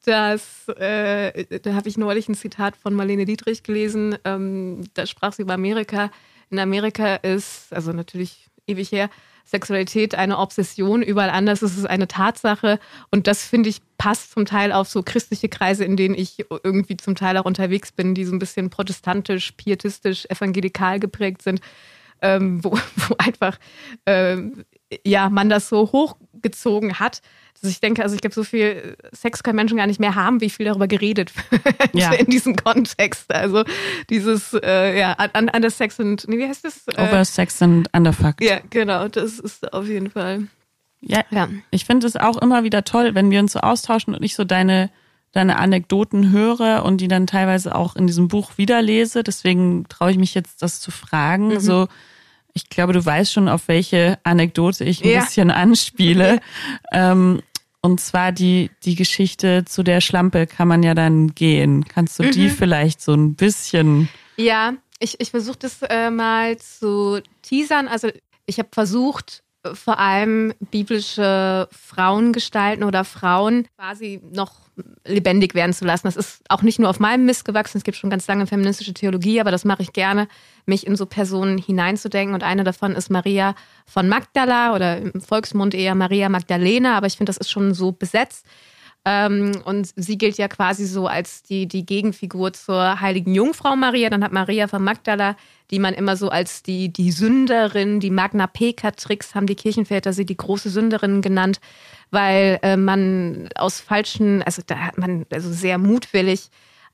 dass, 0.05 0.67
äh, 0.69 1.59
da 1.59 1.73
habe 1.73 1.89
ich 1.89 1.97
neulich 1.97 2.27
ein 2.27 2.35
Zitat 2.35 2.75
von 2.75 2.93
Marlene 2.93 3.25
Dietrich 3.25 3.63
gelesen, 3.63 4.17
ähm, 4.23 4.81
da 4.95 5.05
sprach 5.05 5.33
sie 5.33 5.43
über 5.43 5.53
Amerika. 5.53 6.09
In 6.49 6.57
Amerika 6.57 7.15
ist, 7.15 7.71
also 7.71 7.91
natürlich 7.91 8.47
ewig 8.65 8.91
her, 8.91 9.09
Sexualität 9.49 10.13
eine 10.15 10.37
Obsession, 10.37 11.01
überall 11.01 11.31
anders 11.31 11.63
ist 11.63 11.77
es 11.77 11.85
eine 11.85 12.07
Tatsache. 12.07 12.79
Und 13.09 13.25
das 13.27 13.43
finde 13.43 13.69
ich 13.69 13.81
passt 13.97 14.31
zum 14.31 14.45
Teil 14.45 14.71
auf 14.71 14.87
so 14.87 15.01
christliche 15.03 15.49
Kreise, 15.49 15.83
in 15.83 15.97
denen 15.97 16.15
ich 16.15 16.45
irgendwie 16.63 16.97
zum 16.97 17.15
Teil 17.15 17.37
auch 17.37 17.45
unterwegs 17.45 17.91
bin, 17.91 18.13
die 18.13 18.25
so 18.25 18.33
ein 18.33 18.39
bisschen 18.39 18.69
protestantisch, 18.69 19.51
pietistisch, 19.53 20.25
evangelikal 20.29 20.99
geprägt 20.99 21.41
sind, 21.41 21.61
ähm, 22.21 22.63
wo, 22.63 22.71
wo 22.95 23.15
einfach 23.17 23.57
ähm, 24.05 24.65
ja 25.05 25.29
man 25.29 25.49
das 25.49 25.69
so 25.69 25.91
hochgezogen 26.39 26.99
hat 26.99 27.21
dass 27.61 27.71
ich 27.71 27.79
denke, 27.79 28.03
also 28.03 28.15
ich 28.15 28.21
glaube, 28.21 28.33
so 28.33 28.43
viel 28.43 28.95
Sex 29.11 29.43
können 29.43 29.57
Menschen 29.57 29.77
gar 29.77 29.87
nicht 29.87 29.99
mehr 29.99 30.15
haben, 30.15 30.39
wie 30.41 30.49
viel 30.49 30.65
darüber 30.65 30.87
geredet 30.87 31.33
wird 31.35 31.93
ja. 31.93 32.11
in 32.17 32.27
diesem 32.27 32.55
Kontext. 32.55 33.33
Also 33.33 33.63
dieses, 34.09 34.53
äh, 34.53 34.97
ja, 34.97 35.13
an, 35.13 35.49
under 35.53 35.69
Sex 35.69 35.99
und, 35.99 36.27
nee, 36.27 36.37
wie 36.37 36.47
heißt 36.47 36.63
das? 36.63 36.87
Äh, 36.87 37.01
Over 37.01 37.25
Sex 37.25 37.61
and 37.61 37.89
Underfucked. 37.93 38.41
Ja, 38.41 38.59
genau, 38.69 39.07
das 39.07 39.39
ist 39.39 39.73
auf 39.73 39.87
jeden 39.87 40.09
Fall. 40.09 40.47
Ja, 41.01 41.23
ja. 41.31 41.49
ich 41.71 41.85
finde 41.85 42.07
es 42.07 42.15
auch 42.15 42.37
immer 42.37 42.63
wieder 42.63 42.83
toll, 42.83 43.15
wenn 43.15 43.31
wir 43.31 43.39
uns 43.39 43.53
so 43.53 43.59
austauschen 43.59 44.15
und 44.15 44.23
ich 44.23 44.35
so 44.35 44.43
deine, 44.45 44.89
deine 45.31 45.57
Anekdoten 45.57 46.31
höre 46.31 46.83
und 46.85 47.01
die 47.01 47.07
dann 47.07 47.27
teilweise 47.27 47.75
auch 47.75 47.95
in 47.95 48.07
diesem 48.07 48.27
Buch 48.29 48.51
wiederlese. 48.57 49.23
Deswegen 49.23 49.85
traue 49.89 50.11
ich 50.11 50.17
mich 50.17 50.33
jetzt, 50.33 50.61
das 50.61 50.79
zu 50.79 50.91
fragen. 50.91 51.49
Mhm. 51.49 51.59
So, 51.59 51.87
ich 52.53 52.69
glaube, 52.69 52.93
du 52.93 53.05
weißt 53.05 53.31
schon, 53.31 53.47
auf 53.47 53.67
welche 53.67 54.19
Anekdote 54.23 54.83
ich 54.83 55.03
ein 55.03 55.09
ja. 55.09 55.23
bisschen 55.23 55.51
anspiele. 55.51 56.39
ähm, 56.91 57.41
und 57.81 58.01
zwar 58.01 58.31
die, 58.31 58.71
die 58.83 58.95
Geschichte 58.95 59.63
zu 59.65 59.83
der 59.83 60.01
Schlampe 60.01 60.47
kann 60.47 60.67
man 60.67 60.83
ja 60.83 60.93
dann 60.93 61.33
gehen. 61.33 61.85
Kannst 61.85 62.19
du 62.19 62.23
mhm. 62.23 62.31
die 62.31 62.49
vielleicht 62.49 63.01
so 63.01 63.13
ein 63.13 63.35
bisschen. 63.35 64.09
Ja, 64.35 64.73
ich, 64.99 65.19
ich 65.19 65.31
versuche 65.31 65.59
das 65.59 65.81
äh, 65.83 66.09
mal 66.09 66.57
zu 66.57 67.21
teasern. 67.41 67.87
Also 67.87 68.09
ich 68.45 68.59
habe 68.59 68.69
versucht, 68.71 69.43
vor 69.73 69.99
allem 69.99 70.53
biblische 70.71 71.67
Frauengestalten 71.71 72.83
oder 72.83 73.03
Frauen 73.03 73.67
quasi 73.77 74.21
noch 74.31 74.68
lebendig 75.05 75.55
werden 75.55 75.73
zu 75.73 75.85
lassen. 75.85 76.07
Das 76.07 76.15
ist 76.15 76.41
auch 76.49 76.61
nicht 76.61 76.79
nur 76.79 76.89
auf 76.89 76.99
meinem 76.99 77.25
Mist 77.25 77.45
gewachsen, 77.45 77.77
es 77.77 77.83
gibt 77.83 77.97
schon 77.97 78.09
ganz 78.09 78.27
lange 78.27 78.47
feministische 78.47 78.93
Theologie, 78.93 79.39
aber 79.39 79.51
das 79.51 79.65
mache 79.65 79.81
ich 79.81 79.93
gerne, 79.93 80.27
mich 80.65 80.85
in 80.85 80.95
so 80.95 81.05
Personen 81.05 81.57
hineinzudenken. 81.57 82.33
Und 82.33 82.43
eine 82.43 82.63
davon 82.63 82.93
ist 82.93 83.09
Maria 83.09 83.55
von 83.85 84.07
Magdala 84.07 84.75
oder 84.75 84.97
im 84.97 85.21
Volksmund 85.21 85.73
eher 85.73 85.95
Maria 85.95 86.29
Magdalena, 86.29 86.97
aber 86.97 87.07
ich 87.07 87.17
finde, 87.17 87.29
das 87.29 87.37
ist 87.37 87.49
schon 87.49 87.73
so 87.73 87.91
besetzt. 87.91 88.45
Ähm, 89.05 89.61
und 89.63 89.91
sie 89.95 90.17
gilt 90.17 90.37
ja 90.37 90.47
quasi 90.47 90.85
so 90.85 91.07
als 91.07 91.41
die, 91.43 91.67
die 91.67 91.85
Gegenfigur 91.85 92.51
zur 92.53 92.99
heiligen 92.99 93.33
Jungfrau 93.33 93.75
Maria. 93.75 94.09
Dann 94.09 94.23
hat 94.23 94.33
Maria 94.33 94.67
von 94.67 94.83
Magdala, 94.83 95.37
die 95.71 95.79
man 95.79 95.93
immer 95.93 96.17
so 96.17 96.29
als 96.29 96.63
die, 96.63 96.91
die 96.91 97.11
Sünderin, 97.11 97.99
die 98.01 98.11
Magna 98.11 98.45
Pecatrix, 98.45 99.35
haben 99.35 99.47
die 99.47 99.55
Kirchenväter 99.55 100.11
sie 100.11 100.25
die 100.25 100.37
große 100.37 100.69
Sünderin 100.69 101.21
genannt 101.21 101.61
weil 102.11 102.59
äh, 102.61 102.77
man 102.77 103.49
aus 103.55 103.79
falschen, 103.79 104.41
also 104.43 104.61
da 104.65 104.77
hat 104.79 104.97
man 104.97 105.25
also 105.31 105.51
sehr 105.51 105.77
mutwillig 105.77 106.49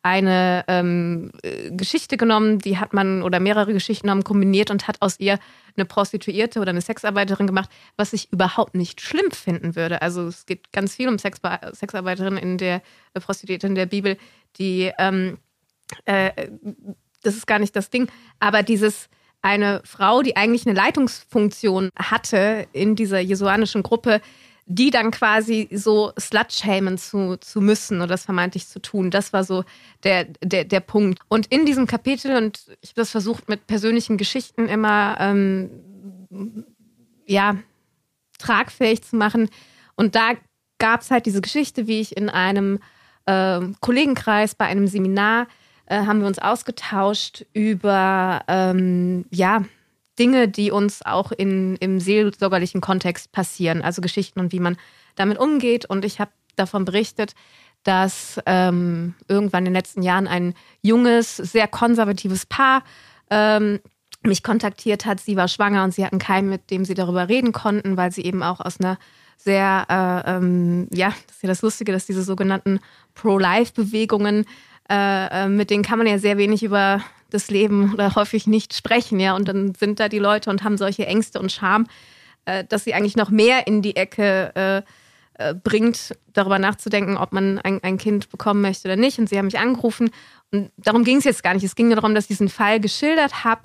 eine 0.05 0.63
ähm, 0.67 1.31
äh, 1.41 1.71
Geschichte 1.71 2.15
genommen, 2.15 2.59
die 2.59 2.77
hat 2.77 2.93
man 2.93 3.23
oder 3.23 3.39
mehrere 3.39 3.73
Geschichten 3.73 4.09
haben 4.11 4.23
kombiniert 4.23 4.69
und 4.69 4.87
hat 4.87 5.01
aus 5.01 5.19
ihr 5.19 5.39
eine 5.75 5.85
Prostituierte 5.85 6.59
oder 6.59 6.69
eine 6.69 6.81
Sexarbeiterin 6.81 7.47
gemacht, 7.47 7.71
was 7.97 8.13
ich 8.13 8.31
überhaupt 8.31 8.75
nicht 8.75 9.01
schlimm 9.01 9.31
finden 9.31 9.75
würde. 9.75 10.03
Also 10.03 10.27
es 10.27 10.45
geht 10.45 10.71
ganz 10.71 10.95
viel 10.95 11.09
um 11.09 11.17
Sex 11.17 11.39
Sexarbeiterinnen 11.73 12.37
in 12.37 12.57
der 12.59 12.83
äh, 13.15 13.19
Prostituierte 13.19 13.65
in 13.65 13.73
der 13.73 13.87
Bibel, 13.87 14.17
die 14.59 14.91
ähm, 14.99 15.39
äh, 16.05 16.49
das 17.23 17.35
ist 17.35 17.47
gar 17.47 17.57
nicht 17.59 17.75
das 17.75 17.89
Ding, 17.89 18.07
aber 18.39 18.61
dieses 18.61 19.09
eine 19.41 19.81
Frau, 19.85 20.21
die 20.21 20.35
eigentlich 20.35 20.65
eine 20.65 20.75
Leitungsfunktion 20.75 21.89
hatte 21.97 22.67
in 22.73 22.95
dieser 22.95 23.19
jesuanischen 23.19 23.83
Gruppe, 23.83 24.21
die 24.65 24.89
dann 24.89 25.11
quasi 25.11 25.69
so 25.71 26.11
slut-shamen 26.19 26.97
zu, 26.97 27.37
zu 27.37 27.61
müssen 27.61 27.97
oder 27.97 28.07
das 28.07 28.25
vermeintlich 28.25 28.67
zu 28.67 28.81
tun. 28.81 29.11
Das 29.11 29.31
war 29.31 29.43
so 29.43 29.63
der, 30.03 30.25
der, 30.41 30.65
der 30.65 30.79
Punkt. 30.79 31.19
Und 31.27 31.47
in 31.47 31.65
diesem 31.65 31.85
Kapitel, 31.85 32.35
und 32.35 32.65
ich 32.81 32.89
habe 32.89 33.01
das 33.01 33.11
versucht 33.11 33.47
mit 33.47 33.67
persönlichen 33.67 34.17
Geschichten 34.17 34.67
immer, 34.67 35.17
ähm, 35.19 36.65
ja, 37.27 37.57
tragfähig 38.39 39.03
zu 39.03 39.15
machen. 39.15 39.49
Und 39.95 40.15
da 40.15 40.31
gab 40.79 41.01
es 41.01 41.11
halt 41.11 41.25
diese 41.25 41.41
Geschichte, 41.41 41.87
wie 41.87 42.01
ich 42.01 42.17
in 42.17 42.29
einem 42.29 42.79
äh, 43.25 43.61
Kollegenkreis 43.81 44.55
bei 44.55 44.65
einem 44.65 44.87
Seminar 44.87 45.47
äh, 45.85 46.05
haben 46.05 46.21
wir 46.21 46.27
uns 46.27 46.39
ausgetauscht 46.39 47.45
über 47.53 48.41
ähm, 48.47 49.25
ja 49.29 49.63
Dinge, 50.19 50.47
die 50.47 50.71
uns 50.71 51.05
auch 51.05 51.31
in, 51.31 51.75
im 51.77 51.99
seelsorgerlichen 51.99 52.81
Kontext 52.81 53.31
passieren, 53.31 53.81
also 53.81 54.01
Geschichten 54.01 54.39
und 54.39 54.51
wie 54.51 54.59
man 54.59 54.77
damit 55.15 55.37
umgeht. 55.37 55.85
Und 55.85 56.05
ich 56.05 56.19
habe 56.19 56.31
davon 56.55 56.85
berichtet, 56.85 57.33
dass 57.83 58.39
ähm, 58.45 59.13
irgendwann 59.27 59.59
in 59.59 59.65
den 59.65 59.73
letzten 59.73 60.01
Jahren 60.01 60.27
ein 60.27 60.53
junges, 60.81 61.37
sehr 61.37 61.67
konservatives 61.67 62.45
Paar 62.45 62.83
ähm, 63.29 63.79
mich 64.23 64.41
kontaktiert 64.41 65.05
hat. 65.05 65.19
Sie 65.19 65.35
war 65.35 65.47
schwanger 65.47 65.83
und 65.83 65.93
sie 65.93 66.03
hatten 66.03 66.19
keinen, 66.19 66.49
mit 66.49 66.71
dem 66.71 66.83
sie 66.83 66.95
darüber 66.95 67.29
reden 67.29 67.51
konnten, 67.51 67.95
weil 67.95 68.11
sie 68.11 68.23
eben 68.23 68.41
auch 68.41 68.59
aus 68.59 68.79
einer 68.79 68.97
sehr, 69.37 69.85
äh, 70.25 70.35
ähm, 70.35 70.87
ja, 70.91 71.09
das 71.27 71.35
ist 71.35 71.43
ja 71.43 71.47
das 71.47 71.61
Lustige, 71.61 71.91
dass 71.91 72.05
diese 72.05 72.23
sogenannten 72.23 72.79
Pro-Life-Bewegungen, 73.13 74.45
äh, 74.89 75.45
äh, 75.45 75.47
mit 75.47 75.69
denen 75.69 75.83
kann 75.83 75.97
man 75.97 76.07
ja 76.07 76.17
sehr 76.17 76.37
wenig 76.37 76.63
über 76.63 77.01
das 77.29 77.49
Leben 77.49 77.93
oder 77.93 78.15
häufig 78.15 78.47
nicht 78.47 78.73
sprechen, 78.75 79.19
ja. 79.19 79.35
Und 79.35 79.47
dann 79.47 79.73
sind 79.75 79.99
da 79.99 80.09
die 80.09 80.19
Leute 80.19 80.49
und 80.49 80.63
haben 80.63 80.77
solche 80.77 81.05
Ängste 81.05 81.39
und 81.39 81.51
Scham, 81.51 81.87
äh, 82.45 82.63
dass 82.63 82.83
sie 82.83 82.93
eigentlich 82.93 83.15
noch 83.15 83.29
mehr 83.29 83.67
in 83.67 83.81
die 83.81 83.95
Ecke 83.95 84.55
äh, 84.55 84.81
äh, 85.37 85.53
bringt, 85.53 86.15
darüber 86.31 86.59
nachzudenken, 86.59 87.17
ob 87.17 87.33
man 87.33 87.59
ein, 87.59 87.83
ein 87.83 87.97
Kind 87.97 88.29
bekommen 88.29 88.61
möchte 88.61 88.87
oder 88.87 88.95
nicht. 88.95 89.19
Und 89.19 89.27
sie 89.27 89.37
haben 89.37 89.45
mich 89.45 89.59
angerufen. 89.59 90.11
Und 90.51 90.71
darum 90.77 91.03
ging 91.03 91.17
es 91.17 91.25
jetzt 91.25 91.43
gar 91.43 91.53
nicht. 91.53 91.63
Es 91.63 91.75
ging 91.75 91.87
nur 91.87 91.97
darum, 91.97 92.15
dass 92.15 92.25
ich 92.25 92.29
diesen 92.29 92.47
Fall 92.47 92.79
geschildert 92.79 93.43
habe. 93.43 93.61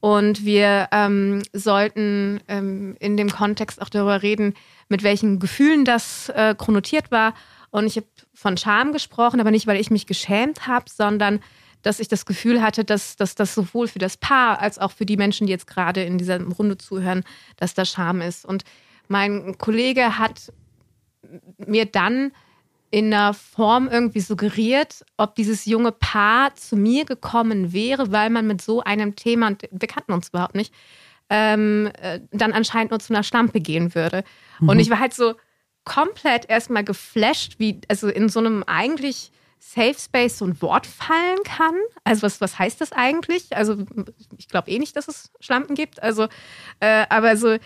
Und 0.00 0.44
wir 0.44 0.88
ähm, 0.90 1.42
sollten 1.52 2.40
ähm, 2.48 2.96
in 2.98 3.16
dem 3.16 3.30
Kontext 3.30 3.80
auch 3.80 3.88
darüber 3.88 4.22
reden, 4.22 4.54
mit 4.88 5.04
welchen 5.04 5.38
Gefühlen 5.38 5.84
das 5.84 6.28
äh, 6.30 6.56
konnotiert 6.58 7.12
war. 7.12 7.34
Und 7.72 7.86
ich 7.86 7.96
habe 7.96 8.06
von 8.34 8.56
Scham 8.56 8.92
gesprochen, 8.92 9.40
aber 9.40 9.50
nicht, 9.50 9.66
weil 9.66 9.80
ich 9.80 9.90
mich 9.90 10.06
geschämt 10.06 10.68
habe, 10.68 10.84
sondern 10.88 11.40
dass 11.80 11.98
ich 11.98 12.06
das 12.06 12.26
Gefühl 12.26 12.62
hatte, 12.62 12.84
dass, 12.84 13.16
dass 13.16 13.34
das 13.34 13.54
sowohl 13.54 13.88
für 13.88 13.98
das 13.98 14.16
Paar 14.16 14.60
als 14.60 14.78
auch 14.78 14.92
für 14.92 15.06
die 15.06 15.16
Menschen, 15.16 15.46
die 15.46 15.52
jetzt 15.52 15.66
gerade 15.66 16.04
in 16.04 16.18
dieser 16.18 16.40
Runde 16.40 16.78
zuhören, 16.78 17.24
dass 17.56 17.74
da 17.74 17.84
Scham 17.84 18.20
ist. 18.20 18.44
Und 18.44 18.64
mein 19.08 19.56
Kollege 19.58 20.18
hat 20.18 20.52
mir 21.56 21.86
dann 21.86 22.32
in 22.90 23.06
einer 23.06 23.32
Form 23.32 23.88
irgendwie 23.88 24.20
suggeriert, 24.20 25.02
ob 25.16 25.34
dieses 25.34 25.64
junge 25.64 25.92
Paar 25.92 26.54
zu 26.54 26.76
mir 26.76 27.06
gekommen 27.06 27.72
wäre, 27.72 28.12
weil 28.12 28.28
man 28.28 28.46
mit 28.46 28.60
so 28.60 28.82
einem 28.82 29.16
Thema, 29.16 29.46
und 29.46 29.62
wir 29.70 29.88
kannten 29.88 30.12
uns 30.12 30.28
überhaupt 30.28 30.54
nicht, 30.54 30.74
ähm, 31.30 31.90
äh, 32.02 32.20
dann 32.32 32.52
anscheinend 32.52 32.90
nur 32.90 33.00
zu 33.00 33.14
einer 33.14 33.22
Schlampe 33.22 33.60
gehen 33.60 33.94
würde. 33.94 34.24
Mhm. 34.60 34.68
Und 34.68 34.78
ich 34.78 34.90
war 34.90 35.00
halt 35.00 35.14
so 35.14 35.36
komplett 35.84 36.48
erstmal 36.48 36.84
geflasht, 36.84 37.58
wie, 37.58 37.80
also 37.88 38.08
in 38.08 38.28
so 38.28 38.40
einem 38.40 38.62
eigentlich 38.66 39.32
Safe 39.58 39.94
Space 39.96 40.38
so 40.38 40.44
ein 40.44 40.60
Wort 40.60 40.86
fallen 40.86 41.38
kann. 41.44 41.74
Also 42.02 42.22
was, 42.22 42.40
was 42.40 42.58
heißt 42.58 42.80
das 42.80 42.90
eigentlich? 42.92 43.56
Also 43.56 43.76
ich 44.36 44.48
glaube 44.48 44.70
eh 44.70 44.78
nicht, 44.78 44.96
dass 44.96 45.06
es 45.06 45.30
Schlampen 45.40 45.76
gibt. 45.76 46.02
Also, 46.02 46.28
äh, 46.80 47.06
aber 47.08 47.36
so 47.36 47.56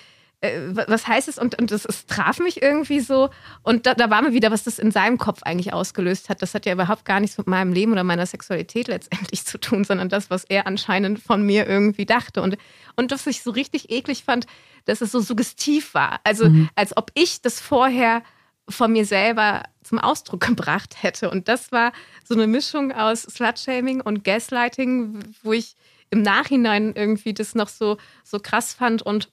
was 0.43 1.09
heißt 1.09 1.29
es? 1.29 1.39
Und, 1.39 1.59
und 1.59 1.71
das, 1.71 1.85
es 1.87 2.07
traf 2.07 2.39
mich 2.39 2.63
irgendwie 2.63 3.01
so. 3.01 3.31
Und 3.63 3.87
da, 3.87 3.95
da 3.95 4.11
war 4.11 4.23
mir 4.23 4.33
wieder, 4.33 4.51
was 4.51 4.65
das 4.65 4.79
in 4.79 4.91
seinem 4.91 5.19
Kopf 5.19 5.43
eigentlich 5.43 5.73
ausgelöst 5.73 6.29
hat. 6.29 6.43
Das 6.43 6.55
hat 6.55 6.67
ja 6.67 6.73
überhaupt 6.73 7.05
gar 7.05 7.21
nichts 7.21 7.39
mit 7.39 7.47
meinem 7.47 7.73
Leben 7.73 7.93
oder 7.93 8.05
meiner 8.05 8.27
Sexualität 8.27 8.89
letztendlich 8.89 9.45
zu 9.47 9.59
tun, 9.59 9.85
sondern 9.85 10.09
das, 10.09 10.31
was 10.31 10.45
er 10.45 10.67
anscheinend 10.67 11.21
von 11.21 11.43
mir 11.43 11.67
irgendwie 11.67 12.07
dachte. 12.07 12.43
Und, 12.43 12.59
und 12.97 13.11
was 13.11 13.27
ich 13.27 13.43
so 13.43 13.51
richtig 13.51 13.91
eklig 13.91 14.25
fand, 14.25 14.47
dass 14.85 15.01
es 15.01 15.11
so 15.11 15.21
suggestiv 15.21 15.95
war. 15.95 16.21
Also, 16.23 16.49
mhm. 16.49 16.69
als 16.75 16.97
ob 16.97 17.11
ich 17.15 17.41
das 17.41 17.61
vorher 17.61 18.23
von 18.69 18.93
mir 18.93 19.07
selber 19.07 19.63
zum 19.83 19.99
Ausdruck 19.99 20.41
gebracht 20.47 21.03
hätte. 21.03 21.31
Und 21.31 21.49
das 21.49 21.73
war 21.73 21.93
so 22.25 22.35
eine 22.35 22.47
Mischung 22.47 22.93
aus 22.93 23.23
Slutshaming 23.23 24.03
und 24.03 24.23
Gaslighting, 24.23 25.21
wo 25.43 25.53
ich 25.55 25.77
im 26.11 26.23
Nachhinein 26.23 26.93
irgendwie 26.95 27.35
das 27.35 27.55
noch 27.55 27.69
so, 27.69 27.97
so 28.23 28.39
krass 28.39 28.73
fand 28.73 29.03
und 29.03 29.29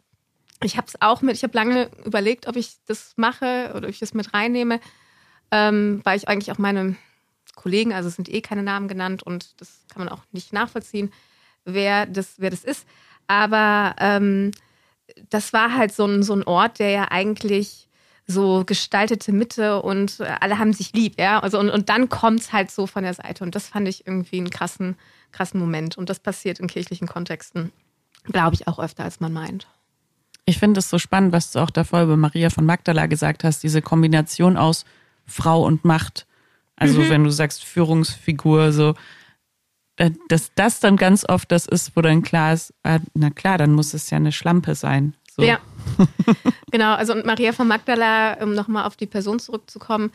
ich 0.61 0.77
habe 0.77 0.87
es 0.87 1.01
auch 1.01 1.21
mit, 1.21 1.35
ich 1.35 1.43
habe 1.43 1.55
lange 1.55 1.89
überlegt, 2.05 2.47
ob 2.47 2.55
ich 2.55 2.77
das 2.85 3.13
mache 3.15 3.71
oder 3.75 3.87
ob 3.87 3.93
ich 3.93 3.99
das 3.99 4.13
mit 4.13 4.33
reinnehme, 4.33 4.79
ähm, 5.51 6.01
weil 6.03 6.17
ich 6.17 6.27
eigentlich 6.27 6.51
auch 6.51 6.57
meine 6.57 6.95
Kollegen, 7.55 7.93
also 7.93 8.09
es 8.09 8.15
sind 8.15 8.29
eh 8.29 8.41
keine 8.41 8.63
Namen 8.63 8.87
genannt 8.87 9.23
und 9.23 9.59
das 9.61 9.85
kann 9.91 10.03
man 10.03 10.09
auch 10.09 10.23
nicht 10.31 10.53
nachvollziehen, 10.53 11.11
wer 11.65 12.05
das, 12.05 12.35
wer 12.37 12.49
das 12.49 12.63
ist. 12.63 12.87
Aber 13.27 13.95
ähm, 13.99 14.51
das 15.29 15.53
war 15.53 15.75
halt 15.75 15.93
so 15.93 16.05
ein, 16.05 16.23
so 16.23 16.33
ein 16.33 16.43
Ort, 16.43 16.79
der 16.79 16.89
ja 16.89 17.07
eigentlich 17.11 17.87
so 18.25 18.63
gestaltete 18.65 19.33
Mitte 19.33 19.81
und 19.81 20.21
alle 20.21 20.57
haben 20.57 20.73
sich 20.73 20.93
lieb, 20.93 21.19
ja. 21.19 21.39
Also 21.39 21.59
und, 21.59 21.69
und 21.69 21.89
dann 21.89 22.09
kommt 22.09 22.39
es 22.39 22.53
halt 22.53 22.71
so 22.71 22.87
von 22.87 23.03
der 23.03 23.13
Seite. 23.13 23.43
Und 23.43 23.53
das 23.53 23.67
fand 23.67 23.87
ich 23.87 24.07
irgendwie 24.07 24.37
einen 24.37 24.49
krassen, 24.49 24.95
krassen 25.31 25.59
Moment. 25.59 25.97
Und 25.97 26.09
das 26.09 26.19
passiert 26.19 26.59
in 26.59 26.67
kirchlichen 26.67 27.07
Kontexten, 27.07 27.71
glaube 28.23 28.55
ich, 28.55 28.67
auch 28.67 28.79
öfter, 28.79 29.03
als 29.03 29.19
man 29.19 29.33
meint. 29.33 29.67
Ich 30.45 30.57
finde 30.57 30.79
es 30.79 30.89
so 30.89 30.99
spannend, 30.99 31.31
was 31.31 31.51
du 31.51 31.59
auch 31.59 31.69
davor 31.69 32.03
über 32.03 32.17
Maria 32.17 32.49
von 32.49 32.65
Magdala 32.65 33.05
gesagt 33.05 33.43
hast, 33.43 33.63
diese 33.63 33.81
Kombination 33.81 34.57
aus 34.57 34.85
Frau 35.25 35.63
und 35.65 35.85
Macht. 35.85 36.27
Also 36.75 37.01
mhm. 37.01 37.09
wenn 37.09 37.23
du 37.23 37.29
sagst 37.29 37.63
Führungsfigur, 37.63 38.71
so, 38.71 38.95
äh, 39.97 40.11
dass 40.27 40.51
das 40.55 40.79
dann 40.79 40.97
ganz 40.97 41.23
oft 41.27 41.51
das 41.51 41.65
ist, 41.65 41.95
wo 41.95 42.01
dann 42.01 42.23
klar 42.23 42.53
ist, 42.53 42.73
ah, 42.83 42.99
na 43.13 43.29
klar, 43.29 43.57
dann 43.57 43.73
muss 43.73 43.93
es 43.93 44.09
ja 44.09 44.17
eine 44.17 44.31
Schlampe 44.31 44.75
sein. 44.75 45.15
So. 45.35 45.43
Ja, 45.43 45.59
genau. 46.71 46.93
Also 46.93 47.13
und 47.13 47.25
Maria 47.25 47.53
von 47.53 47.67
Magdala, 47.67 48.41
um 48.43 48.53
nochmal 48.53 48.85
auf 48.85 48.95
die 48.95 49.07
Person 49.07 49.39
zurückzukommen, 49.39 50.11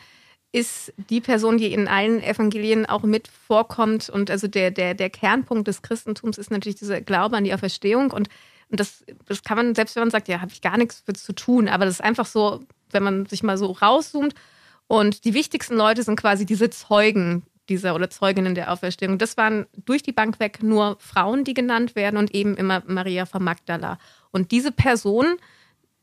ist 0.52 0.92
die 1.10 1.20
Person, 1.20 1.58
die 1.58 1.72
in 1.72 1.88
allen 1.88 2.22
Evangelien 2.22 2.86
auch 2.86 3.02
mit 3.02 3.28
vorkommt. 3.28 4.08
Und 4.08 4.30
also 4.30 4.48
der, 4.48 4.70
der, 4.70 4.94
der 4.94 5.10
Kernpunkt 5.10 5.68
des 5.68 5.82
Christentums 5.82 6.38
ist 6.38 6.50
natürlich 6.50 6.76
dieser 6.76 7.00
Glaube 7.00 7.36
an 7.36 7.44
die 7.44 7.52
Auferstehung. 7.52 8.10
Und 8.10 8.28
und 8.70 8.80
das, 8.80 9.04
das 9.26 9.42
kann 9.42 9.56
man, 9.56 9.74
selbst 9.74 9.96
wenn 9.96 10.02
man 10.02 10.10
sagt, 10.10 10.28
ja, 10.28 10.40
habe 10.40 10.52
ich 10.52 10.60
gar 10.60 10.76
nichts 10.76 11.02
für 11.04 11.14
zu 11.14 11.32
tun, 11.32 11.68
aber 11.68 11.84
das 11.84 11.94
ist 11.94 12.04
einfach 12.04 12.26
so, 12.26 12.64
wenn 12.90 13.02
man 13.02 13.26
sich 13.26 13.42
mal 13.42 13.56
so 13.56 13.72
rauszoomt 13.72 14.34
und 14.86 15.24
die 15.24 15.34
wichtigsten 15.34 15.76
Leute 15.76 16.02
sind 16.02 16.16
quasi 16.16 16.46
diese 16.46 16.70
Zeugen 16.70 17.44
dieser 17.68 17.94
oder 17.94 18.08
Zeuginnen 18.08 18.54
der 18.54 18.72
Auferstehung. 18.72 19.18
Das 19.18 19.36
waren 19.36 19.66
durch 19.84 20.02
die 20.02 20.12
Bank 20.12 20.40
weg 20.40 20.62
nur 20.62 20.96
Frauen, 21.00 21.44
die 21.44 21.54
genannt 21.54 21.96
werden 21.96 22.16
und 22.16 22.34
eben 22.34 22.56
immer 22.56 22.82
Maria 22.86 23.26
von 23.26 23.44
Magdala. 23.44 23.98
Und 24.30 24.50
diese 24.52 24.72
Person, 24.72 25.36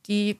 die 0.07 0.39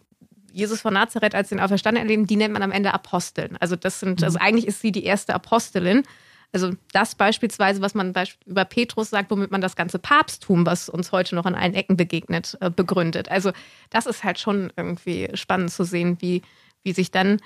Jesus 0.52 0.82
von 0.82 0.94
Nazareth 0.94 1.36
als 1.36 1.50
den 1.50 1.60
Auferstandenen 1.60 2.08
erleben, 2.08 2.28
die 2.28 2.38
nennt 2.38 2.54
man 2.54 2.62
am 2.62 2.72
Ende 2.72 2.94
Aposteln. 2.94 3.58
Also 3.60 3.76
das 3.76 4.00
sind, 4.00 4.24
also 4.24 4.38
mhm. 4.38 4.46
eigentlich 4.46 4.68
ist 4.68 4.82
sie 4.82 4.92
die 4.92 5.04
erste 5.04 5.34
Apostelin. 5.34 6.04
Also 6.52 6.72
das 6.94 7.16
beispielsweise, 7.16 7.82
was 7.82 7.96
man 7.96 8.14
über 8.46 8.66
Petrus 8.66 9.10
sagt, 9.10 9.30
womit 9.30 9.52
man 9.52 9.62
das 9.62 9.76
ganze 9.76 10.00
Papsttum, 10.00 10.66
was 10.66 10.90
uns 10.90 11.12
heute 11.12 11.36
noch 11.36 11.46
an 11.46 11.56
allen 11.56 11.74
Ecken 11.74 11.98
begegnet, 11.98 12.58
äh, 12.62 12.70
begründet. 12.70 13.30
Also 13.30 13.52
das 13.90 14.06
ist 14.06 14.24
halt 14.24 14.40
schon 14.40 14.72
irgendwie 14.76 15.30
spannend 15.34 15.72
zu 15.72 15.84
sehen, 15.84 16.18
wie, 16.22 16.42
wie 16.84 16.94
sich 16.94 17.12
dann 17.12 17.42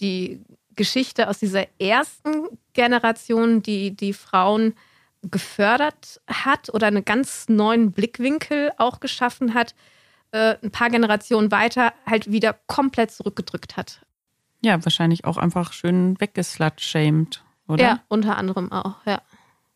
die 0.00 0.40
Geschichte 0.76 1.28
aus 1.28 1.38
dieser 1.38 1.66
ersten 1.78 2.48
Generation, 2.72 3.62
die 3.62 3.96
die 3.96 4.12
Frauen 4.12 4.74
gefördert 5.22 6.20
hat 6.26 6.72
oder 6.72 6.86
einen 6.86 7.04
ganz 7.04 7.48
neuen 7.48 7.92
Blickwinkel 7.92 8.72
auch 8.78 9.00
geschaffen 9.00 9.54
hat, 9.54 9.74
äh, 10.32 10.56
ein 10.62 10.70
paar 10.70 10.90
Generationen 10.90 11.50
weiter 11.50 11.92
halt 12.06 12.30
wieder 12.30 12.54
komplett 12.66 13.10
zurückgedrückt 13.10 13.76
hat. 13.76 14.00
Ja, 14.62 14.82
wahrscheinlich 14.84 15.24
auch 15.24 15.36
einfach 15.36 15.72
schön 15.72 16.20
weggeslutshamed 16.20 17.42
oder? 17.70 17.82
Ja, 17.82 18.00
unter 18.08 18.36
anderem 18.36 18.72
auch, 18.72 18.96
ja. 19.06 19.22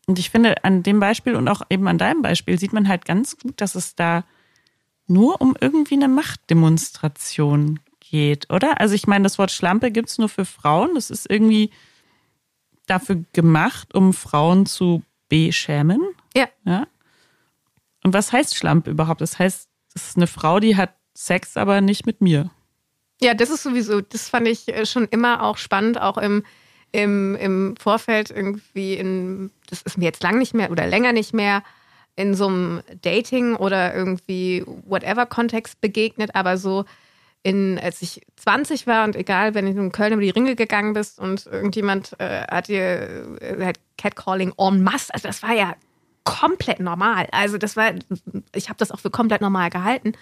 Und 0.06 0.18
ich 0.18 0.30
finde, 0.30 0.62
an 0.64 0.82
dem 0.82 1.00
Beispiel 1.00 1.34
und 1.34 1.48
auch 1.48 1.62
eben 1.70 1.88
an 1.88 1.98
deinem 1.98 2.22
Beispiel 2.22 2.58
sieht 2.58 2.72
man 2.72 2.88
halt 2.88 3.04
ganz 3.04 3.38
gut, 3.38 3.60
dass 3.60 3.74
es 3.74 3.94
da 3.94 4.24
nur 5.06 5.40
um 5.40 5.56
irgendwie 5.60 5.94
eine 5.94 6.08
Machtdemonstration 6.08 7.80
geht, 8.00 8.50
oder? 8.50 8.80
Also 8.80 8.94
ich 8.94 9.06
meine, 9.06 9.24
das 9.24 9.38
Wort 9.38 9.50
Schlampe 9.50 9.90
gibt 9.90 10.08
es 10.08 10.18
nur 10.18 10.28
für 10.28 10.44
Frauen. 10.44 10.94
Das 10.94 11.10
ist 11.10 11.30
irgendwie 11.30 11.70
dafür 12.86 13.24
gemacht, 13.32 13.94
um 13.94 14.12
Frauen 14.12 14.66
zu 14.66 15.02
beschämen. 15.28 16.00
Ja. 16.36 16.48
ja. 16.64 16.86
Und 18.02 18.12
was 18.12 18.32
heißt 18.32 18.54
Schlampe 18.54 18.90
überhaupt? 18.90 19.22
Das 19.22 19.38
heißt, 19.38 19.68
es 19.94 20.08
ist 20.08 20.16
eine 20.16 20.26
Frau, 20.26 20.60
die 20.60 20.76
hat 20.76 20.94
Sex, 21.14 21.56
aber 21.56 21.80
nicht 21.80 22.06
mit 22.06 22.20
mir. 22.20 22.50
Ja, 23.20 23.34
das 23.34 23.50
ist 23.50 23.62
sowieso, 23.62 24.00
das 24.00 24.28
fand 24.28 24.48
ich 24.48 24.68
äh, 24.68 24.84
schon 24.84 25.06
immer 25.06 25.42
auch 25.42 25.56
spannend, 25.56 26.00
auch 26.00 26.18
im 26.18 26.44
im, 26.94 27.34
im 27.34 27.74
Vorfeld 27.76 28.30
irgendwie 28.30 28.94
in, 28.94 29.50
das 29.68 29.82
ist 29.82 29.98
mir 29.98 30.04
jetzt 30.04 30.22
lang 30.22 30.38
nicht 30.38 30.54
mehr 30.54 30.70
oder 30.70 30.86
länger 30.86 31.12
nicht 31.12 31.34
mehr, 31.34 31.64
in 32.14 32.34
so 32.34 32.46
einem 32.46 32.82
Dating 33.02 33.56
oder 33.56 33.92
irgendwie 33.92 34.62
whatever 34.86 35.26
Kontext 35.26 35.80
begegnet, 35.80 36.36
aber 36.36 36.56
so 36.56 36.84
in, 37.42 37.80
als 37.80 38.00
ich 38.00 38.20
20 38.36 38.86
war 38.86 39.04
und 39.04 39.16
egal, 39.16 39.54
wenn 39.56 39.66
du 39.66 39.82
in 39.82 39.90
Köln 39.90 40.12
über 40.12 40.22
die 40.22 40.30
Ringe 40.30 40.54
gegangen 40.54 40.92
bist 40.92 41.18
und 41.18 41.46
irgendjemand 41.46 42.12
äh, 42.20 42.46
hat 42.46 42.68
dir 42.68 43.40
äh, 43.40 43.72
Catcalling 43.98 44.52
en 44.56 44.84
masse, 44.84 45.12
also 45.12 45.26
das 45.26 45.42
war 45.42 45.52
ja 45.52 45.74
komplett 46.22 46.78
normal. 46.78 47.26
Also 47.32 47.58
das 47.58 47.76
war, 47.76 47.92
ich 48.54 48.68
habe 48.68 48.78
das 48.78 48.92
auch 48.92 49.00
für 49.00 49.10
komplett 49.10 49.40
normal 49.40 49.68
gehalten. 49.70 50.12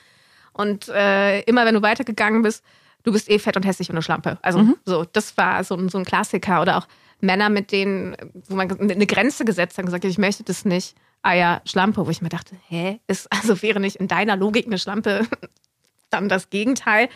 Und 0.55 0.89
äh, 0.89 1.43
immer 1.43 1.67
wenn 1.67 1.75
du 1.75 1.83
weitergegangen 1.83 2.41
bist, 2.41 2.65
du 3.03 3.13
bist 3.13 3.31
eh 3.31 3.39
fett 3.39 3.57
und 3.57 3.65
hässlich 3.65 3.91
und 3.91 3.97
eine 3.97 4.03
Schlampe. 4.03 4.39
Also 4.43 4.61
mhm. 4.61 4.77
so, 4.85 5.05
das 5.05 5.37
war 5.37 5.63
so, 5.65 5.89
so 5.89 5.99
ein 5.99 6.05
Klassiker. 6.05 6.63
Oder 6.63 6.79
auch 6.79 6.87
Männer, 7.21 7.49
mit 7.49 7.73
denen, 7.73 8.17
wo 8.49 8.57
man 8.57 8.71
eine 8.71 9.07
Grenze 9.07 9.45
gesetzt 9.45 9.79
hat 9.79 9.85
und 9.85 9.87
gesagt 9.87 10.05
hat, 10.05 10.11
ich 10.11 10.19
möchte 10.19 10.43
das 10.45 10.65
nicht. 10.65 10.95
Ah 11.23 11.35
ja, 11.35 11.61
Schlampe, 11.65 12.05
wo 12.05 12.11
ich 12.11 12.21
mir 12.21 12.29
dachte, 12.29 12.57
hä, 12.69 12.99
ist, 13.07 13.31
also 13.33 13.63
wäre 13.63 13.79
nicht 13.79 13.97
in 13.97 14.09
deiner 14.09 14.37
Logik 14.37 14.67
eine 14.67 14.79
Schlampe 14.79 15.27
dann 16.11 16.29
das 16.29 16.51
Gegenteil. 16.51 17.09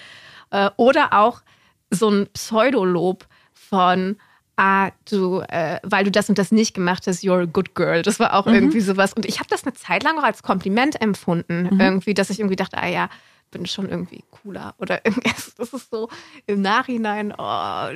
Äh, 0.50 0.70
oder 0.76 1.12
auch 1.12 1.42
so 1.90 2.08
ein 2.08 2.28
Pseudolob 2.32 3.26
von 3.52 4.16
ah, 4.56 4.90
du, 5.08 5.40
äh, 5.48 5.78
weil 5.82 6.04
du 6.04 6.10
das 6.10 6.28
und 6.28 6.38
das 6.38 6.50
nicht 6.50 6.74
gemacht 6.74 7.06
hast, 7.06 7.22
you're 7.22 7.42
a 7.42 7.46
good 7.46 7.74
girl. 7.74 8.02
Das 8.02 8.18
war 8.18 8.34
auch 8.34 8.46
mhm. 8.46 8.54
irgendwie 8.54 8.80
sowas. 8.80 9.12
Und 9.12 9.26
ich 9.26 9.38
habe 9.38 9.48
das 9.48 9.64
eine 9.64 9.74
Zeit 9.74 10.02
lang 10.02 10.18
auch 10.18 10.24
als 10.24 10.42
Kompliment 10.42 11.00
empfunden, 11.00 11.68
mhm. 11.70 11.80
irgendwie, 11.80 12.14
dass 12.14 12.30
ich 12.30 12.40
irgendwie 12.40 12.56
dachte, 12.56 12.78
ah 12.78 12.88
ja, 12.88 13.08
bin 13.50 13.66
schon 13.66 13.88
irgendwie 13.88 14.24
cooler 14.30 14.74
oder 14.78 15.04
irgendwas. 15.04 15.54
Das 15.56 15.72
ist 15.72 15.90
so 15.90 16.08
im 16.46 16.60
Nachhinein 16.60 17.34
oh, 17.36 17.88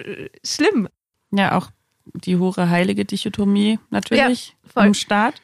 schlimm. 0.45 0.89
Ja, 1.31 1.57
auch 1.57 1.71
die 2.05 2.37
hohe 2.37 2.69
heilige 2.69 3.05
Dichotomie 3.05 3.79
natürlich 3.91 4.57
ja, 4.75 4.83
im 4.83 4.95
Staat. 4.95 5.41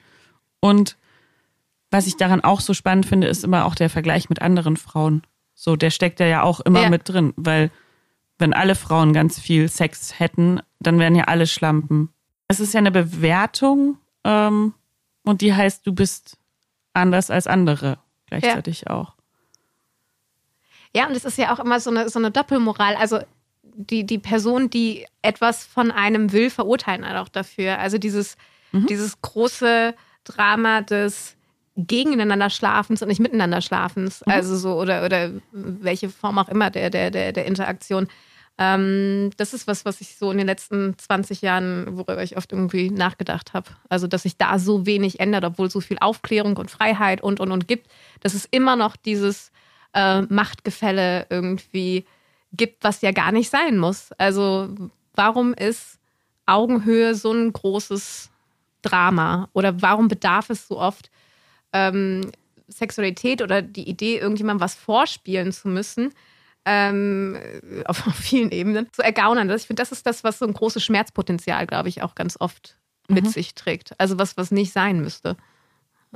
Und 0.60 0.96
was 1.90 2.06
ich 2.06 2.16
daran 2.16 2.42
auch 2.42 2.60
so 2.60 2.74
spannend 2.74 3.06
finde, 3.06 3.28
ist 3.28 3.44
immer 3.44 3.64
auch 3.66 3.74
der 3.74 3.90
Vergleich 3.90 4.28
mit 4.28 4.42
anderen 4.42 4.76
Frauen. 4.76 5.22
So, 5.54 5.76
der 5.76 5.90
steckt 5.90 6.20
ja 6.20 6.42
auch 6.42 6.60
immer 6.60 6.82
ja. 6.82 6.90
mit 6.90 7.08
drin, 7.08 7.32
weil 7.36 7.70
wenn 8.38 8.52
alle 8.52 8.74
Frauen 8.74 9.12
ganz 9.12 9.38
viel 9.38 9.68
Sex 9.68 10.18
hätten, 10.18 10.60
dann 10.80 10.98
wären 10.98 11.14
ja 11.14 11.24
alle 11.24 11.46
Schlampen. 11.46 12.10
Es 12.48 12.60
ist 12.60 12.74
ja 12.74 12.78
eine 12.78 12.90
Bewertung 12.90 13.98
ähm, 14.24 14.74
und 15.24 15.40
die 15.40 15.54
heißt, 15.54 15.86
du 15.86 15.92
bist 15.94 16.36
anders 16.92 17.30
als 17.30 17.46
andere 17.46 17.98
gleichzeitig 18.26 18.82
ja. 18.82 18.90
auch. 18.90 19.15
Ja, 20.96 21.06
und 21.06 21.14
es 21.14 21.26
ist 21.26 21.36
ja 21.36 21.52
auch 21.52 21.58
immer 21.58 21.78
so 21.78 21.90
eine, 21.90 22.08
so 22.08 22.18
eine 22.18 22.30
Doppelmoral. 22.30 22.96
Also 22.96 23.18
die, 23.62 24.06
die 24.06 24.16
Person, 24.16 24.70
die 24.70 25.04
etwas 25.20 25.66
von 25.66 25.90
einem 25.90 26.32
will, 26.32 26.48
verurteilen 26.48 27.06
halt 27.06 27.18
auch 27.18 27.28
dafür. 27.28 27.78
Also 27.78 27.98
dieses, 27.98 28.38
mhm. 28.72 28.86
dieses 28.86 29.20
große 29.20 29.94
Drama 30.24 30.80
des 30.80 31.36
gegeneinander 31.76 32.48
Schlafens 32.48 33.02
und 33.02 33.08
nicht 33.08 33.20
miteinander 33.20 33.60
Schlafens. 33.60 34.22
Mhm. 34.24 34.32
Also 34.32 34.56
so, 34.56 34.80
oder, 34.80 35.04
oder 35.04 35.32
welche 35.52 36.08
Form 36.08 36.38
auch 36.38 36.48
immer 36.48 36.70
der, 36.70 36.88
der, 36.88 37.10
der, 37.10 37.32
der 37.32 37.44
Interaktion. 37.44 38.08
Ähm, 38.56 39.32
das 39.36 39.52
ist 39.52 39.66
was, 39.66 39.84
was 39.84 40.00
ich 40.00 40.16
so 40.16 40.30
in 40.30 40.38
den 40.38 40.46
letzten 40.46 40.96
20 40.96 41.42
Jahren, 41.42 41.98
worüber 41.98 42.22
ich 42.22 42.38
oft 42.38 42.52
irgendwie 42.52 42.88
nachgedacht 42.88 43.52
habe. 43.52 43.68
Also, 43.90 44.06
dass 44.06 44.22
sich 44.22 44.38
da 44.38 44.58
so 44.58 44.86
wenig 44.86 45.20
ändert, 45.20 45.44
obwohl 45.44 45.70
so 45.70 45.82
viel 45.82 45.98
Aufklärung 46.00 46.56
und 46.56 46.70
Freiheit 46.70 47.22
und, 47.22 47.38
und, 47.38 47.52
und 47.52 47.68
gibt. 47.68 47.86
dass 48.20 48.32
es 48.32 48.46
immer 48.50 48.76
noch 48.76 48.96
dieses 48.96 49.52
äh, 49.94 50.22
Machtgefälle 50.22 51.26
irgendwie 51.30 52.04
gibt, 52.52 52.84
was 52.84 53.02
ja 53.02 53.12
gar 53.12 53.32
nicht 53.32 53.50
sein 53.50 53.78
muss. 53.78 54.12
Also 54.12 54.68
warum 55.14 55.54
ist 55.54 55.98
Augenhöhe 56.46 57.14
so 57.14 57.32
ein 57.32 57.52
großes 57.52 58.30
Drama 58.82 59.48
oder 59.52 59.82
warum 59.82 60.08
bedarf 60.08 60.50
es 60.50 60.68
so 60.68 60.78
oft 60.78 61.10
ähm, 61.72 62.30
Sexualität 62.68 63.42
oder 63.42 63.62
die 63.62 63.88
Idee, 63.88 64.18
irgendjemandem 64.18 64.60
was 64.60 64.74
vorspielen 64.74 65.52
zu 65.52 65.68
müssen, 65.68 66.12
ähm, 66.64 67.38
auf, 67.84 67.98
vielen 68.14 68.50
Ebenen, 68.50 68.88
zu 68.92 69.02
ergaunern. 69.02 69.50
Ich 69.50 69.66
finde, 69.66 69.80
das 69.80 69.92
ist 69.92 70.06
das, 70.06 70.24
was 70.24 70.38
so 70.38 70.46
ein 70.46 70.54
großes 70.54 70.84
Schmerzpotenzial, 70.84 71.66
glaube 71.66 71.88
ich, 71.88 72.02
auch 72.02 72.14
ganz 72.14 72.36
oft 72.40 72.76
mit 73.08 73.24
mhm. 73.24 73.28
sich 73.28 73.54
trägt. 73.54 73.98
Also 73.98 74.18
was, 74.18 74.36
was 74.36 74.50
nicht 74.50 74.72
sein 74.72 75.00
müsste. 75.00 75.36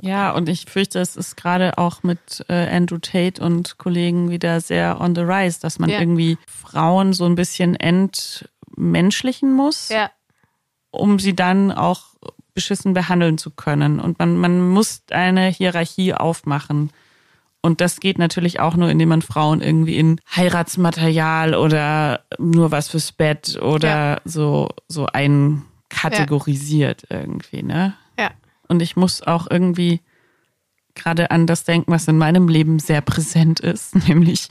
Ja, 0.01 0.31
und 0.31 0.49
ich 0.49 0.65
fürchte, 0.65 0.99
es 0.99 1.15
ist 1.15 1.37
gerade 1.37 1.77
auch 1.77 2.03
mit 2.03 2.43
äh, 2.49 2.75
Andrew 2.75 2.97
Tate 2.97 3.43
und 3.43 3.77
Kollegen 3.77 4.31
wieder 4.31 4.59
sehr 4.59 4.99
on 4.99 5.15
the 5.15 5.21
rise, 5.21 5.59
dass 5.61 5.77
man 5.77 5.89
ja. 5.89 5.99
irgendwie 5.99 6.37
Frauen 6.47 7.13
so 7.13 7.25
ein 7.25 7.35
bisschen 7.35 7.75
entmenschlichen 7.75 9.53
muss, 9.53 9.89
ja. 9.89 10.09
um 10.89 11.19
sie 11.19 11.35
dann 11.35 11.71
auch 11.71 12.11
beschissen 12.53 12.93
behandeln 12.93 13.37
zu 13.37 13.51
können. 13.51 13.99
Und 13.99 14.19
man, 14.19 14.37
man 14.37 14.69
muss 14.69 15.03
eine 15.11 15.47
Hierarchie 15.47 16.13
aufmachen. 16.13 16.91
Und 17.61 17.79
das 17.79 17.99
geht 17.99 18.17
natürlich 18.17 18.59
auch 18.59 18.75
nur, 18.75 18.89
indem 18.89 19.09
man 19.09 19.21
Frauen 19.21 19.61
irgendwie 19.61 19.97
in 19.97 20.19
Heiratsmaterial 20.35 21.53
oder 21.53 22.21
nur 22.39 22.71
was 22.71 22.89
fürs 22.89 23.11
Bett 23.11 23.59
oder 23.61 24.15
ja. 24.15 24.21
so, 24.25 24.69
so 24.87 25.05
einkategorisiert 25.05 27.05
irgendwie, 27.09 27.61
ne? 27.61 27.93
Ja. 28.17 28.31
Und 28.71 28.81
ich 28.81 28.95
muss 28.95 29.21
auch 29.21 29.47
irgendwie 29.51 29.99
gerade 30.95 31.29
an 31.29 31.45
das 31.45 31.65
denken, 31.65 31.91
was 31.91 32.07
in 32.07 32.17
meinem 32.17 32.47
Leben 32.47 32.79
sehr 32.79 33.01
präsent 33.01 33.59
ist, 33.59 33.95
nämlich 34.07 34.47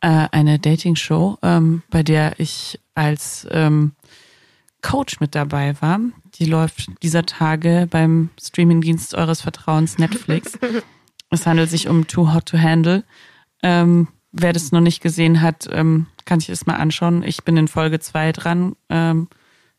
äh, 0.00 0.26
eine 0.32 0.58
Dating-Show, 0.58 1.38
ähm, 1.42 1.82
bei 1.88 2.02
der 2.02 2.40
ich 2.40 2.80
als 2.96 3.46
ähm, 3.52 3.92
Coach 4.82 5.20
mit 5.20 5.36
dabei 5.36 5.80
war. 5.80 6.00
Die 6.34 6.46
läuft 6.46 6.90
dieser 7.04 7.24
Tage 7.26 7.86
beim 7.88 8.30
Streamingdienst 8.42 9.14
eures 9.14 9.40
Vertrauens 9.40 9.98
Netflix. 9.98 10.58
Es 11.32 11.46
handelt 11.46 11.70
sich 11.70 11.86
um 11.86 12.08
Too 12.08 12.34
Hot 12.34 12.46
to 12.46 12.58
Handle. 12.58 13.04
Ähm, 13.62 14.08
wer 14.32 14.52
das 14.52 14.72
noch 14.72 14.80
nicht 14.80 15.00
gesehen 15.00 15.40
hat, 15.40 15.68
ähm, 15.70 16.06
kann 16.24 16.40
sich 16.40 16.48
das 16.48 16.66
mal 16.66 16.74
anschauen. 16.74 17.22
Ich 17.22 17.44
bin 17.44 17.56
in 17.56 17.68
Folge 17.68 18.00
zwei 18.00 18.32
dran. 18.32 18.74
Ähm, 18.88 19.28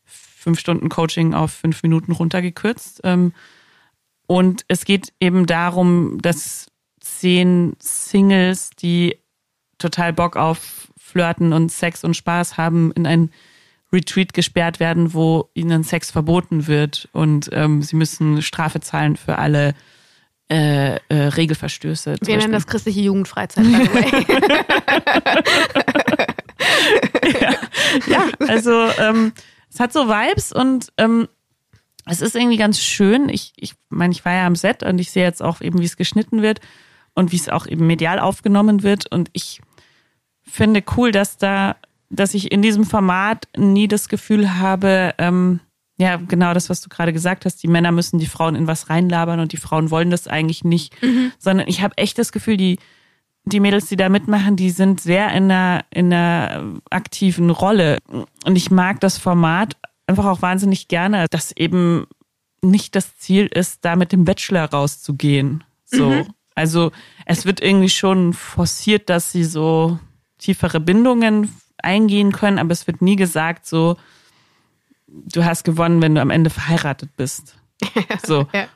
fünf 0.06 0.58
Stunden 0.58 0.88
Coaching 0.88 1.34
auf 1.34 1.52
fünf 1.52 1.82
Minuten 1.82 2.12
runtergekürzt. 2.12 3.02
Und 4.32 4.64
es 4.68 4.86
geht 4.86 5.12
eben 5.20 5.44
darum, 5.44 6.16
dass 6.22 6.68
zehn 7.00 7.76
Singles, 7.78 8.70
die 8.70 9.18
total 9.76 10.14
Bock 10.14 10.38
auf 10.38 10.90
Flirten 10.96 11.52
und 11.52 11.70
Sex 11.70 12.02
und 12.02 12.16
Spaß 12.16 12.56
haben, 12.56 12.92
in 12.92 13.06
ein 13.06 13.30
Retreat 13.92 14.32
gesperrt 14.32 14.80
werden, 14.80 15.12
wo 15.12 15.50
ihnen 15.52 15.84
Sex 15.84 16.10
verboten 16.10 16.66
wird 16.66 17.10
und 17.12 17.50
ähm, 17.52 17.82
sie 17.82 17.94
müssen 17.94 18.40
Strafe 18.40 18.80
zahlen 18.80 19.16
für 19.16 19.36
alle 19.36 19.74
äh, 20.50 20.94
äh, 20.94 20.98
Regelverstöße. 21.10 22.16
Wir 22.22 22.38
nennen 22.38 22.54
das 22.54 22.66
christliche 22.66 23.02
Jugendfreizeit. 23.02 23.66
ja, 27.38 27.54
ja, 28.06 28.24
also 28.48 28.72
ähm, 28.98 29.34
es 29.70 29.78
hat 29.78 29.92
so 29.92 30.08
Vibes 30.08 30.52
und 30.52 30.90
ähm, 30.96 31.28
es 32.06 32.20
ist 32.20 32.34
irgendwie 32.34 32.56
ganz 32.56 32.80
schön. 32.80 33.28
Ich, 33.28 33.52
ich 33.56 33.74
meine, 33.88 34.12
ich 34.12 34.24
war 34.24 34.32
ja 34.32 34.46
am 34.46 34.56
Set 34.56 34.82
und 34.82 34.98
ich 34.98 35.10
sehe 35.10 35.24
jetzt 35.24 35.42
auch 35.42 35.60
eben, 35.60 35.78
wie 35.80 35.84
es 35.84 35.96
geschnitten 35.96 36.42
wird 36.42 36.60
und 37.14 37.32
wie 37.32 37.36
es 37.36 37.48
auch 37.48 37.66
eben 37.66 37.86
medial 37.86 38.18
aufgenommen 38.18 38.82
wird. 38.82 39.10
Und 39.10 39.30
ich 39.32 39.60
finde 40.42 40.82
cool, 40.96 41.12
dass 41.12 41.36
da, 41.36 41.76
dass 42.10 42.34
ich 42.34 42.50
in 42.50 42.62
diesem 42.62 42.84
Format 42.84 43.46
nie 43.56 43.88
das 43.88 44.08
Gefühl 44.08 44.58
habe, 44.58 45.14
ähm, 45.18 45.60
ja, 45.98 46.16
genau 46.16 46.54
das, 46.54 46.68
was 46.68 46.80
du 46.80 46.88
gerade 46.88 47.12
gesagt 47.12 47.44
hast. 47.44 47.62
Die 47.62 47.68
Männer 47.68 47.92
müssen 47.92 48.18
die 48.18 48.26
Frauen 48.26 48.56
in 48.56 48.66
was 48.66 48.90
reinlabern 48.90 49.38
und 49.38 49.52
die 49.52 49.58
Frauen 49.58 49.90
wollen 49.90 50.10
das 50.10 50.26
eigentlich 50.26 50.64
nicht. 50.64 51.00
Mhm. 51.02 51.32
Sondern 51.38 51.68
ich 51.68 51.82
habe 51.82 51.96
echt 51.98 52.18
das 52.18 52.32
Gefühl, 52.32 52.56
die, 52.56 52.78
die 53.44 53.60
Mädels, 53.60 53.86
die 53.86 53.96
da 53.96 54.08
mitmachen, 54.08 54.56
die 54.56 54.70
sind 54.70 55.00
sehr 55.00 55.32
in 55.32 55.44
einer, 55.44 55.84
in 55.90 56.12
einer 56.12 56.80
aktiven 56.90 57.50
Rolle. 57.50 57.98
Und 58.44 58.56
ich 58.56 58.70
mag 58.70 59.00
das 59.00 59.18
Format 59.18 59.76
einfach 60.06 60.26
auch 60.26 60.42
wahnsinnig 60.42 60.88
gerne, 60.88 61.26
dass 61.30 61.52
eben 61.52 62.06
nicht 62.62 62.94
das 62.94 63.16
Ziel 63.18 63.46
ist, 63.46 63.84
da 63.84 63.96
mit 63.96 64.12
dem 64.12 64.24
Bachelor 64.24 64.64
rauszugehen. 64.64 65.64
So. 65.84 66.10
Mhm. 66.10 66.26
Also 66.54 66.92
es 67.26 67.46
wird 67.46 67.60
irgendwie 67.60 67.88
schon 67.88 68.32
forciert, 68.32 69.08
dass 69.08 69.32
sie 69.32 69.44
so 69.44 69.98
tiefere 70.38 70.80
Bindungen 70.80 71.54
eingehen 71.78 72.32
können, 72.32 72.58
aber 72.58 72.72
es 72.72 72.86
wird 72.86 73.02
nie 73.02 73.16
gesagt, 73.16 73.66
so, 73.66 73.96
du 75.06 75.44
hast 75.44 75.64
gewonnen, 75.64 76.02
wenn 76.02 76.14
du 76.14 76.20
am 76.20 76.30
Ende 76.30 76.50
verheiratet 76.50 77.16
bist. 77.16 77.56
So. 78.24 78.46
ja. 78.52 78.68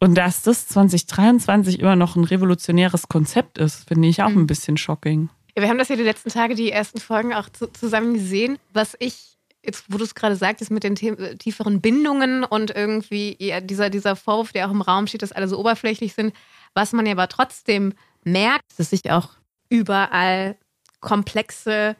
Und 0.00 0.16
dass 0.16 0.42
das 0.42 0.66
2023 0.68 1.78
immer 1.78 1.94
noch 1.94 2.16
ein 2.16 2.24
revolutionäres 2.24 3.08
Konzept 3.08 3.58
ist, 3.58 3.86
finde 3.86 4.08
ich 4.08 4.22
auch 4.22 4.30
mhm. 4.30 4.40
ein 4.40 4.46
bisschen 4.46 4.76
shocking. 4.76 5.28
Ja, 5.54 5.62
wir 5.62 5.68
haben 5.68 5.78
das 5.78 5.88
ja 5.88 5.96
die 5.96 6.02
letzten 6.02 6.30
Tage, 6.30 6.54
die 6.54 6.72
ersten 6.72 6.98
Folgen 6.98 7.34
auch 7.34 7.48
zu, 7.50 7.70
zusammen 7.70 8.14
gesehen. 8.14 8.58
Was 8.72 8.96
ich, 8.98 9.36
jetzt 9.64 9.84
wo 9.88 9.98
du 9.98 10.04
es 10.04 10.14
gerade 10.14 10.36
sagtest, 10.36 10.70
mit 10.70 10.84
den 10.84 10.94
tieferen 10.94 11.80
Bindungen 11.80 12.44
und 12.44 12.74
irgendwie 12.74 13.36
ja, 13.38 13.60
dieser, 13.60 13.90
dieser 13.90 14.16
Vorwurf, 14.16 14.52
der 14.52 14.66
auch 14.66 14.72
im 14.72 14.82
Raum 14.82 15.06
steht, 15.06 15.22
dass 15.22 15.32
alle 15.32 15.48
so 15.48 15.58
oberflächlich 15.58 16.14
sind, 16.14 16.34
was 16.74 16.92
man 16.92 17.06
ja 17.06 17.12
aber 17.12 17.28
trotzdem 17.28 17.92
merkt, 18.24 18.64
dass 18.78 18.90
sich 18.90 19.10
auch 19.10 19.30
überall 19.68 20.56
komplexe 21.00 21.96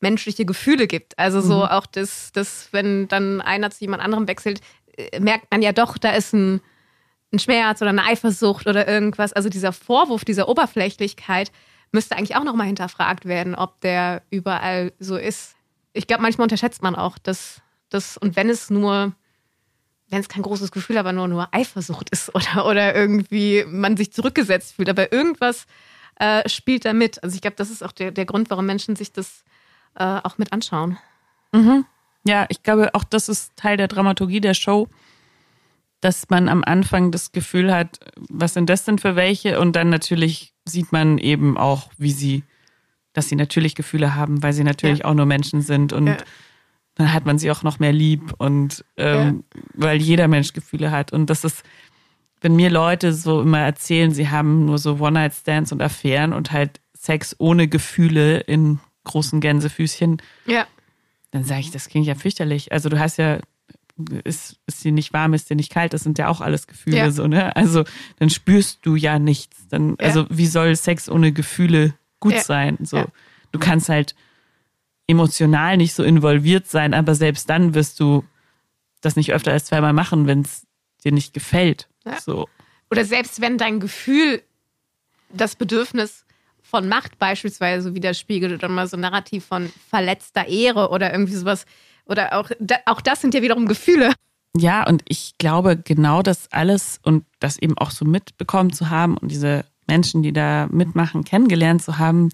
menschliche 0.00 0.44
Gefühle 0.44 0.86
gibt. 0.86 1.18
Also 1.18 1.40
so 1.40 1.56
mhm. 1.56 1.62
auch 1.62 1.86
das, 1.86 2.30
das, 2.32 2.68
wenn 2.72 3.08
dann 3.08 3.40
einer 3.40 3.70
zu 3.70 3.80
jemand 3.80 4.02
anderem 4.02 4.28
wechselt, 4.28 4.60
äh, 4.96 5.20
merkt 5.20 5.50
man 5.50 5.62
ja 5.62 5.72
doch, 5.72 5.98
da 5.98 6.10
ist 6.10 6.32
ein, 6.32 6.60
ein 7.32 7.38
Schmerz 7.38 7.80
oder 7.82 7.90
eine 7.90 8.04
Eifersucht 8.04 8.66
oder 8.66 8.86
irgendwas. 8.86 9.32
Also 9.32 9.48
dieser 9.48 9.72
Vorwurf 9.72 10.24
dieser 10.24 10.48
Oberflächlichkeit 10.48 11.50
müsste 11.92 12.16
eigentlich 12.16 12.36
auch 12.36 12.44
nochmal 12.44 12.66
hinterfragt 12.66 13.24
werden, 13.24 13.54
ob 13.54 13.80
der 13.80 14.22
überall 14.30 14.92
so 14.98 15.16
ist. 15.16 15.55
Ich 15.96 16.06
glaube, 16.06 16.22
manchmal 16.22 16.44
unterschätzt 16.44 16.82
man 16.82 16.94
auch, 16.94 17.18
dass 17.18 17.62
das, 17.88 18.16
und 18.16 18.36
wenn 18.36 18.50
es 18.50 18.70
nur, 18.70 19.12
wenn 20.08 20.20
es 20.20 20.28
kein 20.28 20.42
großes 20.42 20.70
Gefühl, 20.70 20.98
aber 20.98 21.12
nur, 21.12 21.28
nur 21.28 21.48
Eifersucht 21.52 22.10
ist 22.10 22.34
oder, 22.34 22.66
oder 22.66 22.94
irgendwie 22.94 23.64
man 23.66 23.96
sich 23.96 24.12
zurückgesetzt 24.12 24.74
fühlt, 24.74 24.88
aber 24.88 25.12
irgendwas 25.12 25.66
äh, 26.16 26.48
spielt 26.48 26.84
da 26.84 26.92
mit. 26.92 27.22
Also 27.22 27.34
ich 27.34 27.42
glaube, 27.42 27.56
das 27.56 27.70
ist 27.70 27.82
auch 27.82 27.92
der, 27.92 28.10
der 28.10 28.26
Grund, 28.26 28.50
warum 28.50 28.66
Menschen 28.66 28.96
sich 28.96 29.12
das 29.12 29.44
äh, 29.94 30.04
auch 30.04 30.38
mit 30.38 30.52
anschauen. 30.52 30.98
Mhm. 31.52 31.84
Ja, 32.24 32.46
ich 32.48 32.62
glaube, 32.62 32.94
auch 32.94 33.04
das 33.04 33.28
ist 33.28 33.56
Teil 33.56 33.76
der 33.76 33.88
Dramaturgie 33.88 34.40
der 34.40 34.54
Show, 34.54 34.88
dass 36.00 36.28
man 36.28 36.48
am 36.48 36.64
Anfang 36.64 37.12
das 37.12 37.32
Gefühl 37.32 37.72
hat, 37.72 38.00
was 38.28 38.54
sind 38.54 38.68
das 38.68 38.84
denn 38.84 38.98
für 38.98 39.16
welche? 39.16 39.60
Und 39.60 39.76
dann 39.76 39.88
natürlich 39.90 40.52
sieht 40.64 40.92
man 40.92 41.18
eben 41.18 41.56
auch, 41.56 41.90
wie 41.98 42.12
sie, 42.12 42.44
dass 43.16 43.30
sie 43.30 43.36
natürlich 43.36 43.74
Gefühle 43.74 44.14
haben, 44.14 44.42
weil 44.42 44.52
sie 44.52 44.62
natürlich 44.62 45.00
ja. 45.00 45.04
auch 45.06 45.14
nur 45.14 45.24
Menschen 45.24 45.62
sind 45.62 45.94
und 45.94 46.06
ja. 46.08 46.16
dann 46.96 47.14
hat 47.14 47.24
man 47.24 47.38
sie 47.38 47.50
auch 47.50 47.62
noch 47.62 47.78
mehr 47.78 47.92
lieb 47.92 48.34
und 48.36 48.84
ähm, 48.98 49.44
ja. 49.54 49.60
weil 49.72 50.02
jeder 50.02 50.28
Mensch 50.28 50.52
Gefühle 50.52 50.90
hat. 50.90 51.14
Und 51.14 51.30
das 51.30 51.42
ist, 51.42 51.62
wenn 52.42 52.54
mir 52.54 52.68
Leute 52.68 53.14
so 53.14 53.40
immer 53.40 53.60
erzählen, 53.60 54.12
sie 54.12 54.28
haben 54.28 54.66
nur 54.66 54.76
so 54.76 54.98
One-Night-Stands 55.00 55.72
und 55.72 55.80
Affären 55.80 56.34
und 56.34 56.52
halt 56.52 56.80
Sex 56.92 57.34
ohne 57.38 57.68
Gefühle 57.68 58.40
in 58.40 58.80
großen 59.04 59.40
Gänsefüßchen. 59.40 60.20
Ja. 60.44 60.66
Dann 61.30 61.44
sage 61.44 61.60
ich, 61.60 61.70
das 61.70 61.88
klingt 61.88 62.06
ja 62.06 62.16
fürchterlich. 62.16 62.70
Also 62.72 62.90
du 62.90 62.98
hast 62.98 63.16
ja, 63.16 63.38
ist, 64.24 64.58
ist 64.66 64.84
dir 64.84 64.92
nicht 64.92 65.14
warm, 65.14 65.32
ist 65.32 65.48
dir 65.48 65.56
nicht 65.56 65.72
kalt, 65.72 65.94
das 65.94 66.02
sind 66.02 66.18
ja 66.18 66.28
auch 66.28 66.42
alles 66.42 66.66
Gefühle 66.66 66.98
ja. 66.98 67.10
so, 67.10 67.26
ne? 67.26 67.56
Also 67.56 67.84
dann 68.18 68.28
spürst 68.28 68.80
du 68.82 68.94
ja 68.94 69.18
nichts. 69.18 69.68
Dann, 69.68 69.96
ja. 69.98 70.06
also 70.06 70.26
wie 70.28 70.46
soll 70.46 70.76
Sex 70.76 71.08
ohne 71.08 71.32
Gefühle 71.32 71.94
gut 72.26 72.34
ja. 72.34 72.42
sein? 72.42 72.78
So, 72.82 73.04
du 73.52 73.58
kannst 73.58 73.88
halt 73.88 74.14
emotional 75.06 75.76
nicht 75.76 75.94
so 75.94 76.02
involviert 76.02 76.66
sein, 76.66 76.94
aber 76.94 77.14
selbst 77.14 77.48
dann 77.48 77.74
wirst 77.74 78.00
du 78.00 78.24
das 79.00 79.16
nicht 79.16 79.32
öfter 79.32 79.52
als 79.52 79.66
zweimal 79.66 79.92
machen, 79.92 80.26
wenn 80.26 80.40
es 80.40 80.66
dir 81.04 81.12
nicht 81.12 81.32
gefällt. 81.32 81.88
So. 82.24 82.48
Oder 82.90 83.04
selbst 83.04 83.40
wenn 83.40 83.58
dein 83.58 83.80
Gefühl 83.80 84.42
das 85.30 85.56
Bedürfnis 85.56 86.24
von 86.62 86.88
Macht 86.88 87.18
beispielsweise 87.18 87.94
widerspiegelt 87.94 88.52
oder 88.52 88.68
mal 88.68 88.86
so 88.86 88.96
ein 88.96 89.00
Narrativ 89.00 89.44
von 89.44 89.72
verletzter 89.88 90.46
Ehre 90.46 90.90
oder 90.90 91.12
irgendwie 91.12 91.34
sowas. 91.34 91.64
Oder 92.06 92.38
auch, 92.38 92.50
auch 92.86 93.00
das 93.00 93.20
sind 93.20 93.34
ja 93.34 93.42
wiederum 93.42 93.66
Gefühle. 93.66 94.12
Ja, 94.56 94.86
und 94.86 95.02
ich 95.06 95.34
glaube, 95.38 95.76
genau 95.76 96.22
das 96.22 96.50
alles 96.50 96.98
und 97.02 97.24
das 97.40 97.58
eben 97.58 97.76
auch 97.78 97.90
so 97.90 98.04
mitbekommen 98.04 98.72
zu 98.72 98.90
haben 98.90 99.16
und 99.16 99.30
diese 99.30 99.64
Menschen, 99.86 100.22
die 100.22 100.32
da 100.32 100.68
mitmachen, 100.70 101.24
kennengelernt 101.24 101.82
zu 101.82 101.98
haben, 101.98 102.30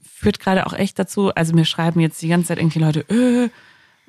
führt 0.00 0.40
gerade 0.40 0.66
auch 0.66 0.72
echt 0.72 0.98
dazu. 0.98 1.34
Also 1.34 1.54
mir 1.54 1.64
schreiben 1.64 2.00
jetzt 2.00 2.20
die 2.22 2.28
ganze 2.28 2.48
Zeit 2.48 2.58
irgendwie 2.58 2.80
Leute, 2.80 3.04
öh, 3.10 3.48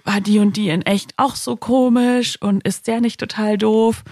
war 0.04 0.22
die 0.22 0.40
und 0.40 0.58
die 0.58 0.70
in 0.70 0.82
echt 0.82 1.14
auch 1.18 1.36
so 1.36 1.56
komisch 1.56 2.42
und 2.42 2.66
ist 2.66 2.88
der 2.88 3.02
nicht 3.02 3.20
total 3.20 3.58
doof? 3.58 4.04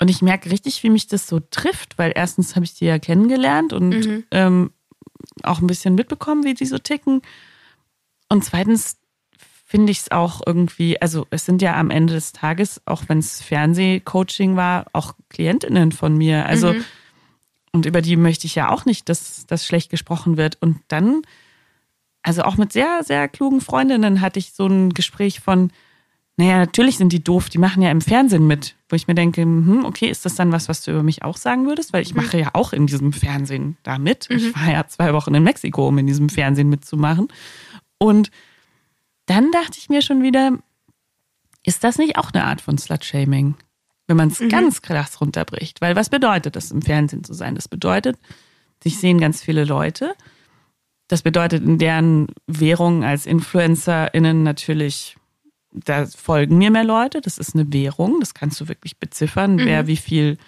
Und 0.00 0.08
ich 0.08 0.22
merke 0.22 0.50
richtig, 0.50 0.82
wie 0.82 0.90
mich 0.90 1.08
das 1.08 1.26
so 1.26 1.40
trifft, 1.40 1.98
weil 1.98 2.12
erstens 2.14 2.54
habe 2.54 2.64
ich 2.64 2.74
die 2.74 2.86
ja 2.86 2.98
kennengelernt 2.98 3.72
und 3.72 3.90
mhm. 3.90 4.24
ähm, 4.30 4.70
auch 5.42 5.60
ein 5.60 5.66
bisschen 5.66 5.94
mitbekommen, 5.94 6.44
wie 6.44 6.54
die 6.54 6.66
so 6.66 6.78
ticken. 6.78 7.22
Und 8.28 8.44
zweitens 8.44 8.96
finde 9.64 9.92
ich 9.92 9.98
es 9.98 10.10
auch 10.10 10.40
irgendwie, 10.46 11.00
also 11.02 11.26
es 11.30 11.44
sind 11.44 11.60
ja 11.60 11.76
am 11.76 11.90
Ende 11.90 12.14
des 12.14 12.32
Tages, 12.32 12.80
auch 12.86 13.02
wenn 13.08 13.18
es 13.18 13.42
Fernsehcoaching 13.42 14.56
war, 14.56 14.86
auch 14.92 15.14
Klientinnen 15.28 15.92
von 15.92 16.16
mir. 16.16 16.46
Also, 16.46 16.72
mhm. 16.72 16.84
Und 17.78 17.86
über 17.86 18.02
die 18.02 18.16
möchte 18.16 18.48
ich 18.48 18.56
ja 18.56 18.70
auch 18.70 18.86
nicht, 18.86 19.08
dass 19.08 19.46
das 19.46 19.64
schlecht 19.64 19.88
gesprochen 19.88 20.36
wird. 20.36 20.58
Und 20.60 20.80
dann, 20.88 21.22
also 22.24 22.42
auch 22.42 22.56
mit 22.56 22.72
sehr, 22.72 23.04
sehr 23.04 23.28
klugen 23.28 23.60
Freundinnen 23.60 24.20
hatte 24.20 24.40
ich 24.40 24.52
so 24.52 24.66
ein 24.66 24.90
Gespräch 24.94 25.38
von, 25.38 25.70
naja, 26.36 26.58
natürlich 26.58 26.98
sind 26.98 27.12
die 27.12 27.22
doof, 27.22 27.48
die 27.50 27.58
machen 27.58 27.80
ja 27.80 27.92
im 27.92 28.00
Fernsehen 28.00 28.48
mit, 28.48 28.74
wo 28.88 28.96
ich 28.96 29.06
mir 29.06 29.14
denke, 29.14 29.42
hm, 29.42 29.84
okay, 29.84 30.08
ist 30.08 30.24
das 30.24 30.34
dann 30.34 30.50
was, 30.50 30.68
was 30.68 30.82
du 30.82 30.90
über 30.90 31.04
mich 31.04 31.22
auch 31.22 31.36
sagen 31.36 31.66
würdest? 31.66 31.92
Weil 31.92 32.02
ich 32.02 32.14
mhm. 32.14 32.22
mache 32.22 32.40
ja 32.40 32.50
auch 32.54 32.72
in 32.72 32.88
diesem 32.88 33.12
Fernsehen 33.12 33.76
da 33.84 33.96
mit. 33.96 34.28
Mhm. 34.28 34.36
Ich 34.36 34.56
war 34.56 34.72
ja 34.72 34.84
zwei 34.88 35.14
Wochen 35.14 35.36
in 35.36 35.44
Mexiko, 35.44 35.86
um 35.86 35.98
in 35.98 36.08
diesem 36.08 36.28
Fernsehen 36.28 36.68
mitzumachen. 36.68 37.28
Und 37.98 38.32
dann 39.26 39.52
dachte 39.52 39.78
ich 39.78 39.88
mir 39.88 40.02
schon 40.02 40.24
wieder, 40.24 40.58
ist 41.62 41.84
das 41.84 41.96
nicht 41.96 42.16
auch 42.16 42.32
eine 42.32 42.42
Art 42.42 42.60
von 42.60 42.76
Slut-Shaming? 42.76 43.54
Wenn 44.08 44.16
man 44.16 44.28
es 44.28 44.40
mhm. 44.40 44.48
ganz 44.48 44.82
krass 44.82 45.20
runterbricht. 45.20 45.80
Weil 45.80 45.94
was 45.94 46.08
bedeutet 46.08 46.56
das, 46.56 46.72
im 46.72 46.82
Fernsehen 46.82 47.22
zu 47.22 47.34
sein? 47.34 47.54
Das 47.54 47.68
bedeutet, 47.68 48.18
sich 48.82 48.98
sehen 48.98 49.20
ganz 49.20 49.42
viele 49.42 49.64
Leute. 49.64 50.14
Das 51.06 51.22
bedeutet 51.22 51.62
in 51.62 51.78
deren 51.78 52.26
Währung 52.46 53.04
als 53.04 53.26
InfluencerInnen 53.26 54.42
natürlich 54.42 55.16
da 55.70 56.06
folgen 56.06 56.58
mir 56.58 56.70
mehr 56.70 56.84
Leute. 56.84 57.20
Das 57.20 57.38
ist 57.38 57.54
eine 57.54 57.72
Währung. 57.72 58.20
Das 58.20 58.34
kannst 58.34 58.60
du 58.60 58.68
wirklich 58.68 58.98
beziffern, 58.98 59.56
mhm. 59.56 59.66
wer 59.66 59.86
wie 59.86 59.96
viel 59.96 60.38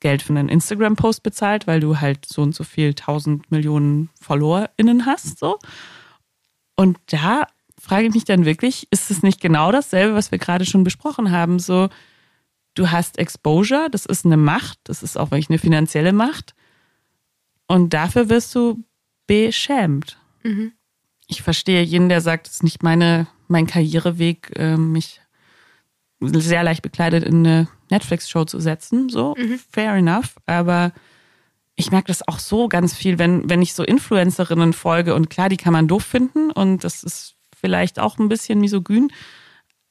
Geld 0.00 0.22
für 0.22 0.32
einen 0.32 0.48
Instagram-Post 0.48 1.22
bezahlt, 1.22 1.66
weil 1.66 1.80
du 1.80 2.00
halt 2.00 2.24
so 2.26 2.42
und 2.42 2.54
so 2.54 2.64
viel 2.64 2.94
tausend 2.94 3.50
Millionen 3.50 4.08
FollowerInnen 4.20 5.06
hast. 5.06 5.38
So. 5.38 5.58
Und 6.76 6.98
da 7.06 7.46
frage 7.78 8.06
ich 8.06 8.14
mich 8.14 8.24
dann 8.24 8.44
wirklich, 8.44 8.88
ist 8.90 9.10
es 9.10 9.22
nicht 9.22 9.40
genau 9.40 9.72
dasselbe, 9.72 10.14
was 10.14 10.30
wir 10.30 10.38
gerade 10.38 10.64
schon 10.64 10.84
besprochen 10.84 11.30
haben? 11.30 11.58
So, 11.58 11.88
du 12.80 12.90
hast 12.90 13.18
Exposure, 13.18 13.88
das 13.90 14.06
ist 14.06 14.24
eine 14.24 14.36
Macht, 14.36 14.78
das 14.84 15.02
ist 15.02 15.16
auch 15.16 15.30
wirklich 15.30 15.50
eine 15.50 15.58
finanzielle 15.58 16.12
Macht. 16.12 16.54
Und 17.66 17.94
dafür 17.94 18.28
wirst 18.28 18.54
du 18.54 18.82
beschämt. 19.26 20.18
Mhm. 20.42 20.72
Ich 21.28 21.42
verstehe 21.42 21.82
jeden, 21.82 22.08
der 22.08 22.20
sagt, 22.20 22.48
es 22.48 22.54
ist 22.54 22.62
nicht 22.64 22.82
meine 22.82 23.28
mein 23.50 23.66
Karriereweg, 23.66 24.52
äh, 24.56 24.76
mich 24.76 25.20
sehr 26.20 26.62
leicht 26.62 26.82
bekleidet 26.82 27.24
in 27.24 27.46
eine 27.46 27.68
Netflix-Show 27.90 28.44
zu 28.44 28.60
setzen. 28.60 29.08
So, 29.08 29.34
mhm. 29.36 29.58
fair 29.70 29.94
enough. 29.94 30.36
Aber 30.46 30.92
ich 31.74 31.90
merke 31.90 32.08
das 32.08 32.26
auch 32.26 32.38
so 32.38 32.68
ganz 32.68 32.94
viel, 32.94 33.18
wenn, 33.18 33.48
wenn 33.50 33.62
ich 33.62 33.74
so 33.74 33.82
Influencerinnen 33.82 34.72
folge 34.72 35.14
und 35.14 35.30
klar, 35.30 35.48
die 35.48 35.56
kann 35.56 35.72
man 35.72 35.88
doof 35.88 36.04
finden 36.04 36.50
und 36.50 36.84
das 36.84 37.02
ist 37.02 37.36
vielleicht 37.58 37.98
auch 37.98 38.18
ein 38.18 38.28
bisschen 38.28 38.60
misogyn. 38.60 39.10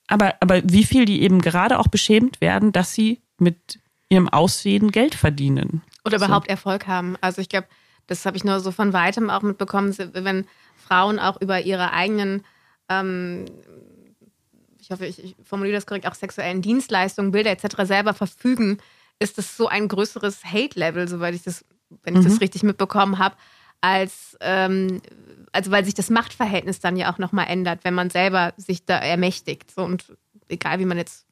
Aber, 0.09 0.35
aber 0.39 0.61
wie 0.65 0.83
viel 0.83 1.05
die 1.05 1.21
eben 1.21 1.39
gerade 1.39 1.79
auch 1.79 1.87
beschämt 1.87 2.41
werden, 2.41 2.71
dass 2.71 2.93
sie 2.93 3.21
mit 3.37 3.79
ihrem 4.09 4.27
Aussehen 4.27 4.91
Geld 4.91 5.15
verdienen. 5.15 5.81
Oder 6.03 6.17
überhaupt 6.17 6.47
so. 6.47 6.51
Erfolg 6.51 6.87
haben. 6.87 7.15
Also 7.21 7.41
ich 7.41 7.49
glaube, 7.49 7.67
das 8.07 8.25
habe 8.25 8.35
ich 8.35 8.43
nur 8.43 8.59
so 8.59 8.71
von 8.71 8.91
weitem 8.91 9.29
auch 9.29 9.43
mitbekommen, 9.43 9.95
wenn 10.13 10.45
Frauen 10.75 11.19
auch 11.19 11.39
über 11.39 11.61
ihre 11.61 11.93
eigenen 11.93 12.43
ähm, 12.89 13.45
ich 14.89 14.91
hoffe, 14.91 15.05
ich, 15.05 15.23
ich, 15.23 15.35
formuliere 15.43 15.75
das 15.75 15.85
korrekt, 15.85 16.07
auch 16.07 16.15
sexuellen 16.15 16.63
Dienstleistungen, 16.63 17.31
Bilder 17.31 17.51
etc. 17.51 17.83
selber 17.83 18.15
verfügen, 18.15 18.79
ist 19.19 19.37
das 19.37 19.55
so 19.55 19.67
ein 19.67 19.87
größeres 19.87 20.43
Hate-Level, 20.43 21.07
soweit 21.07 21.35
ich 21.35 21.43
das, 21.43 21.63
wenn 22.03 22.15
ich 22.15 22.21
mhm. 22.21 22.29
das 22.29 22.41
richtig 22.41 22.63
mitbekommen 22.63 23.19
habe, 23.19 23.35
als 23.81 24.37
ähm, 24.41 25.01
also 25.51 25.71
weil 25.71 25.85
sich 25.85 25.93
das 25.93 26.09
Machtverhältnis 26.09 26.79
dann 26.79 26.97
ja 26.97 27.11
auch 27.11 27.17
nochmal 27.17 27.47
ändert, 27.47 27.83
wenn 27.83 27.93
man 27.93 28.09
selber 28.09 28.53
sich 28.57 28.85
da 28.85 28.97
ermächtigt. 28.97 29.71
So, 29.71 29.83
und 29.83 30.05
egal 30.47 30.79
wie 30.79 30.85
man 30.85 30.97
jetzt 30.97 31.25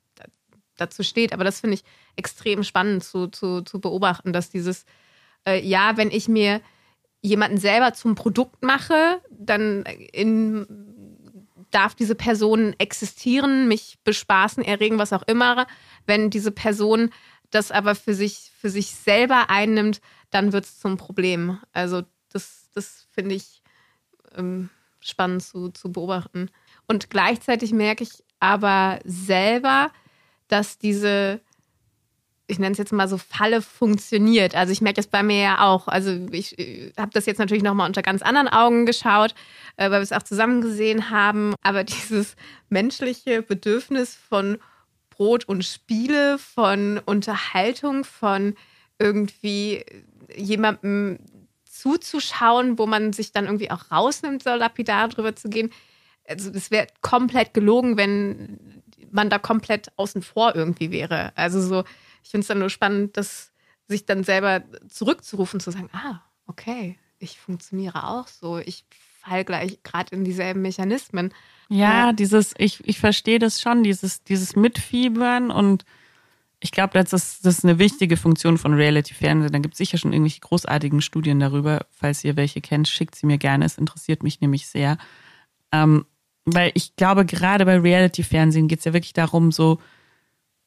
dazu 0.78 1.04
steht, 1.04 1.34
aber 1.34 1.44
das 1.44 1.60
finde 1.60 1.76
ich 1.76 1.84
extrem 2.16 2.64
spannend 2.64 3.04
zu, 3.04 3.28
zu, 3.28 3.62
zu 3.62 3.80
beobachten, 3.80 4.34
dass 4.34 4.50
dieses, 4.50 4.86
äh, 5.48 5.60
ja, 5.66 5.98
wenn 5.98 6.12
ich 6.12 6.28
mir 6.28 6.62
jemanden 7.22 7.58
selber 7.58 7.94
zum 7.94 8.16
Produkt 8.16 8.64
mache, 8.64 9.22
dann 9.30 9.84
in 10.14 10.66
darf 11.72 11.96
diese 11.96 12.16
Person 12.16 12.76
existieren, 12.78 13.68
mich 13.68 13.98
bespaßen, 14.06 14.64
erregen, 14.64 15.00
was 15.00 15.12
auch 15.12 15.24
immer. 15.24 15.68
Wenn 16.06 16.30
diese 16.30 16.52
Person 16.52 17.10
das 17.50 17.72
aber 17.72 17.94
für 17.94 18.14
sich, 18.14 18.52
für 18.58 18.70
sich 18.70 18.92
selber 18.92 19.50
einnimmt, 19.50 20.00
dann 20.30 20.54
wird 20.54 20.64
es 20.64 20.80
zum 20.80 20.96
Problem. 20.98 21.60
Also 21.74 22.04
das, 22.38 22.70
das 22.74 23.08
finde 23.12 23.36
ich 23.36 23.62
ähm, 24.36 24.70
spannend 25.00 25.44
zu, 25.44 25.70
zu 25.70 25.92
beobachten. 25.92 26.50
Und 26.88 27.10
gleichzeitig 27.10 27.74
merke 27.74 28.04
ich 28.04 28.24
aber 28.40 29.00
selber, 29.04 29.92
dass 30.48 30.78
diese 30.78 31.42
ich 32.48 32.60
nenne 32.60 32.72
es 32.72 32.78
jetzt 32.78 32.94
mal 32.94 33.10
so, 33.10 33.18
Falle 33.18 33.62
funktioniert. 33.62 34.56
Also 34.56 34.72
ich 34.72 34.82
merke 34.82 34.96
das 34.96 35.08
bei 35.08 35.22
mir 35.22 35.42
ja 35.42 35.66
auch. 35.66 35.88
Also 35.88 36.12
ich, 36.32 36.58
ich 36.58 36.94
habe 36.98 37.12
das 37.14 37.26
jetzt 37.26 37.40
natürlich 37.40 37.64
nochmal 37.64 37.88
unter 37.88 38.02
ganz 38.02 38.22
anderen 38.22 38.48
Augen 38.48 38.86
geschaut, 38.86 39.36
äh, 39.76 39.92
weil 39.92 40.00
wir 40.00 40.04
es 40.04 40.14
auch 40.14 40.24
zusammen 40.24 40.62
gesehen 40.62 41.10
haben. 41.10 41.54
Aber 41.62 41.84
dieses 41.84 42.36
menschliche 42.70 43.42
Bedürfnis 43.42 44.16
von 44.16 44.60
Brot 45.10 45.46
und 45.46 45.66
Spiele, 45.66 46.38
von 46.38 47.00
Unterhaltung, 47.06 48.06
von 48.06 48.56
irgendwie 48.98 49.84
jemandem 50.36 51.20
zuzuschauen, 51.80 52.78
wo 52.78 52.86
man 52.86 53.14
sich 53.14 53.32
dann 53.32 53.46
irgendwie 53.46 53.72
auch 53.72 53.92
rausnimmt, 53.92 54.44
so 54.44 54.52
lapidar 54.56 55.08
drüber 55.10 55.36
zu 55.36 55.50
gehen. 55.50 55.72
Also 56.28 56.52
es 56.52 56.72
wäre 56.72 56.88
komplett 57.02 57.54
gelogen, 57.54 57.98
wenn 57.98 58.82
man 59.12 59.30
da 59.30 59.40
komplett 59.40 59.92
außen 59.98 60.22
vor 60.22 60.56
irgendwie 60.56 60.92
wäre. 60.92 61.32
Also 61.36 61.62
so, 61.62 61.84
ich 62.24 62.30
finde 62.30 62.42
es 62.42 62.48
dann 62.48 62.60
nur 62.60 62.70
spannend, 62.70 63.18
das 63.18 63.52
sich 63.88 64.06
dann 64.06 64.24
selber 64.24 64.64
zurückzurufen, 64.90 65.60
zu 65.60 65.72
sagen, 65.72 65.90
ah, 65.94 66.22
okay, 66.46 66.98
ich 67.20 67.40
funktioniere 67.40 68.08
auch 68.08 68.28
so, 68.28 68.58
ich 68.58 68.86
fall 69.22 69.46
gleich 69.46 69.82
gerade 69.84 70.16
in 70.16 70.24
dieselben 70.24 70.62
Mechanismen. 70.62 71.34
Ja, 71.70 72.08
ja, 72.08 72.14
dieses, 72.14 72.54
ich, 72.58 72.86
ich 72.88 73.00
verstehe 73.00 73.40
das 73.40 73.62
schon, 73.62 73.84
dieses, 73.84 74.24
dieses 74.24 74.56
Mitfiebern 74.56 75.52
und 75.52 75.86
ich 76.60 76.72
glaube, 76.72 76.94
das 76.94 77.14
ist, 77.14 77.46
das 77.46 77.60
ist 77.60 77.64
eine 77.64 77.78
wichtige 77.78 78.18
Funktion 78.18 78.58
von 78.58 78.74
Reality-Fernsehen. 78.74 79.52
Da 79.52 79.60
gibt 79.60 79.76
es 79.76 79.78
sicher 79.78 79.98
schon 79.98 80.12
irgendwelche 80.12 80.40
großartigen 80.42 81.02
Studien 81.02 81.40
darüber. 81.40 81.86
Falls 81.92 82.24
ihr 82.24 82.36
welche 82.36 82.62
kennt, 82.62 82.88
schickt 82.88 83.16
sie 83.16 83.28
mir 83.28 83.38
gerne. 83.38 83.66
Es 83.66 83.78
interessiert 83.78 84.24
mich 84.24 84.42
nämlich 84.42 84.68
sehr. 84.68 84.98
Ähm, 85.72 86.06
weil 86.46 86.72
ich 86.74 86.96
glaube, 86.96 87.26
gerade 87.26 87.66
bei 87.66 87.78
Reality-Fernsehen 87.78 88.68
geht 88.68 88.80
es 88.80 88.86
ja 88.86 88.94
wirklich 88.94 89.14
darum, 89.14 89.52
so 89.52 89.80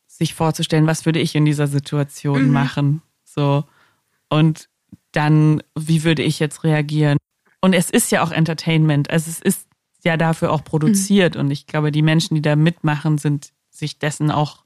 sich 0.07 0.35
vorzustellen, 0.35 0.87
was 0.87 1.07
würde 1.07 1.19
ich 1.19 1.35
in 1.35 1.45
dieser 1.45 1.67
Situation 1.67 2.47
mhm. 2.47 2.53
machen. 2.53 3.03
So. 3.25 3.65
Und 4.29 4.69
dann, 5.13 5.63
wie 5.77 6.05
würde 6.05 6.23
ich 6.23 6.39
jetzt 6.39 6.63
reagieren? 6.63 7.19
Und 7.61 7.73
es 7.73 7.91
ist 7.91 8.13
ja 8.13 8.23
auch 8.23 8.31
Entertainment. 8.31 9.11
Also 9.11 9.29
es 9.29 9.41
ist 9.41 9.67
ja 10.05 10.17
dafür 10.17 10.53
auch 10.53 10.63
produziert. 10.63 11.35
Mhm. 11.35 11.41
Und 11.41 11.51
ich 11.51 11.67
glaube, 11.67 11.91
die 11.91 12.03
Menschen, 12.03 12.37
die 12.37 12.43
da 12.43 12.55
mitmachen, 12.55 13.19
sind 13.19 13.53
sich 13.71 13.99
dessen 13.99 14.31
auch 14.31 14.65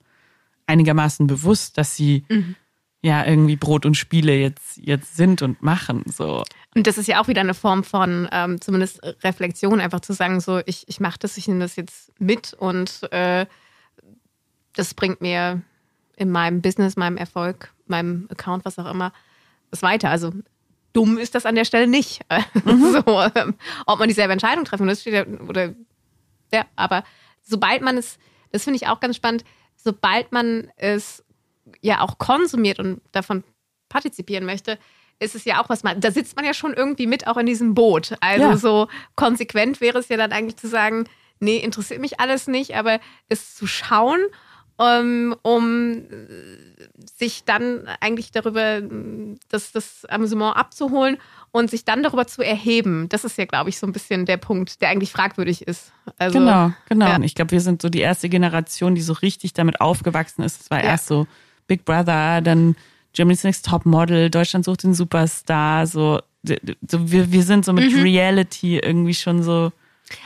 einigermaßen 0.66 1.27
bewusst, 1.27 1.79
dass 1.79 1.96
sie 1.96 2.24
mhm. 2.29 2.57
ja 3.03 3.24
irgendwie 3.24 3.57
Brot 3.57 3.87
und 3.87 3.96
Spiele 3.96 4.35
jetzt, 4.37 4.79
jetzt 4.79 5.16
sind 5.16 5.42
und 5.42 5.62
machen. 5.62 6.05
So. 6.07 6.44
Und 6.74 6.87
das 6.87 6.98
ist 6.98 7.09
ja 7.09 7.22
auch 7.22 7.29
wieder 7.29 7.40
eine 7.40 7.55
Form 7.55 7.85
von 7.85 8.29
ähm, 8.33 8.61
zumindest 8.61 9.00
Reflexion, 9.22 9.81
einfach 9.81 10.00
zu 10.00 10.12
sagen, 10.12 10.40
so, 10.40 10.61
ich, 10.66 10.88
ich 10.88 11.00
mache 11.00 11.18
das, 11.18 11.37
ich 11.37 11.48
nehme 11.48 11.61
das 11.61 11.77
jetzt 11.77 12.12
mit 12.20 12.55
und 12.55 13.03
äh, 13.12 13.46
das 14.74 14.94
bringt 14.94 15.20
mir 15.20 15.62
in 16.16 16.31
meinem 16.31 16.62
Business, 16.62 16.96
meinem 16.96 17.16
Erfolg, 17.16 17.72
meinem 17.87 18.27
Account, 18.31 18.64
was 18.64 18.79
auch 18.79 18.90
immer, 18.90 19.12
was 19.70 19.83
weiter. 19.83 20.11
Also 20.11 20.33
dumm 20.92 21.18
ist 21.18 21.35
das 21.35 21.46
an 21.46 21.55
der 21.55 21.64
Stelle 21.64 21.87
nicht. 21.87 22.22
Mhm. 22.64 22.92
so, 22.92 23.20
ähm, 23.35 23.55
ob 23.87 23.98
man 23.98 24.09
dieselbe 24.09 24.33
Entscheidung 24.33 24.64
treffen 24.64 24.87
muss, 24.87 25.05
ja, 25.05 25.27
oder 25.27 25.74
ja, 26.53 26.64
aber 26.77 27.05
sobald 27.42 27.83
man 27.83 27.98
es, 27.98 28.18
das 28.53 28.64
finde 28.64 28.77
ich 28.77 28.87
auch 28.88 29.00
ganz 29.00 29.16
spannend, 29.16 29.44
sobald 29.85 30.33
man 30.33 30.70
es 30.77 31.23
ja 31.81 32.00
auch 32.00 32.19
konsumiert 32.19 32.79
und 32.79 33.00
davon 33.13 33.44
partizipieren 33.88 34.44
möchte, 34.44 34.79
ist 35.21 35.35
es 35.35 35.44
ja 35.44 35.63
auch 35.63 35.69
was 35.69 35.85
man, 35.85 36.00
da 36.00 36.11
sitzt 36.11 36.37
man 36.37 36.44
ja 36.44 36.54
schon 36.54 36.75
irgendwie 36.75 37.06
mit 37.06 37.27
auch 37.27 37.37
in 37.37 37.46
diesem 37.46 37.75
Boot. 37.75 38.15
Also 38.21 38.44
ja. 38.44 38.56
so 38.56 38.88
konsequent 39.15 39.81
wäre 39.81 39.98
es 39.98 40.09
ja 40.09 40.17
dann 40.17 40.33
eigentlich 40.33 40.56
zu 40.56 40.67
sagen, 40.69 41.04
nee, 41.38 41.59
interessiert 41.59 42.00
mich 42.00 42.21
alles 42.21 42.46
nicht, 42.48 42.75
aber 42.75 43.00
es 43.29 43.54
zu 43.54 43.67
schauen 43.67 44.21
ähm, 44.79 45.37
um 45.42 46.02
sich 47.16 47.44
dann 47.44 47.87
eigentlich 48.00 48.33
darüber 48.33 48.83
das, 49.48 49.72
das 49.72 50.04
Amüsement 50.06 50.56
abzuholen 50.56 51.18
und 51.52 51.70
sich 51.70 51.85
dann 51.85 52.02
darüber 52.02 52.27
zu 52.27 52.42
erheben. 52.42 53.08
Das 53.08 53.25
ist 53.25 53.38
ja, 53.38 53.44
glaube 53.44 53.70
ich, 53.70 53.79
so 53.79 53.87
ein 53.87 53.92
bisschen 53.92 54.27
der 54.27 54.37
Punkt, 54.37 54.81
der 54.83 54.88
eigentlich 54.88 55.12
fragwürdig 55.12 55.66
ist. 55.68 55.92
Also, 56.18 56.38
genau, 56.38 56.72
genau. 56.88 57.06
Ja. 57.06 57.20
Ich 57.20 57.35
glaube, 57.35 57.52
wir 57.52 57.60
sind 57.60 57.83
so 57.83 57.88
die 57.88 58.00
erste 58.00 58.29
Generation, 58.29 58.94
die 58.94 59.02
so 59.02 59.12
richtig 59.12 59.52
damit 59.52 59.81
aufgewachsen 59.81 60.42
ist. 60.42 60.62
Es 60.62 60.70
war 60.70 60.79
ja. 60.79 60.90
erst 60.90 61.06
so 61.06 61.27
Big 61.68 61.85
Brother, 61.85 62.40
dann 62.40 62.75
Germany's 63.12 63.44
Next 63.44 63.66
Top 63.66 63.87
Model, 63.87 64.29
Deutschland 64.29 64.64
sucht 64.64 64.83
den 64.83 64.94
Superstar, 64.94 65.87
so, 65.87 66.20
so 66.42 67.10
wir, 67.12 67.31
wir 67.31 67.42
sind 67.44 67.64
so 67.64 67.72
mit 67.72 67.92
mhm. 67.92 68.02
Reality 68.02 68.79
irgendwie 68.79 69.14
schon 69.14 69.42
so. 69.44 69.70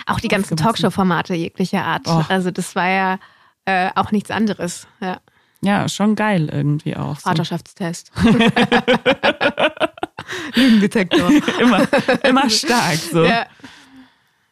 Auch 0.07 0.20
die 0.20 0.28
ganzen 0.28 0.57
Talkshow-Formate 0.57 1.34
jeglicher 1.34 1.84
Art. 1.84 2.07
Oh. 2.07 2.24
Also 2.28 2.51
das 2.51 2.74
war 2.74 2.88
ja 2.88 3.18
äh, 3.69 3.91
auch 3.97 4.12
nichts 4.12 4.31
anderes. 4.31 4.87
Ja. 4.99 5.21
ja, 5.61 5.89
schon 5.91 6.14
geil 6.14 6.49
irgendwie 6.51 6.97
auch. 6.97 7.19
Vaterschaftstest. 7.19 8.11
Lügendetektor. 10.55 11.31
immer, 11.61 11.87
immer 12.25 12.49
stark. 12.49 12.97
So. 12.97 13.25
Ja. 13.27 13.47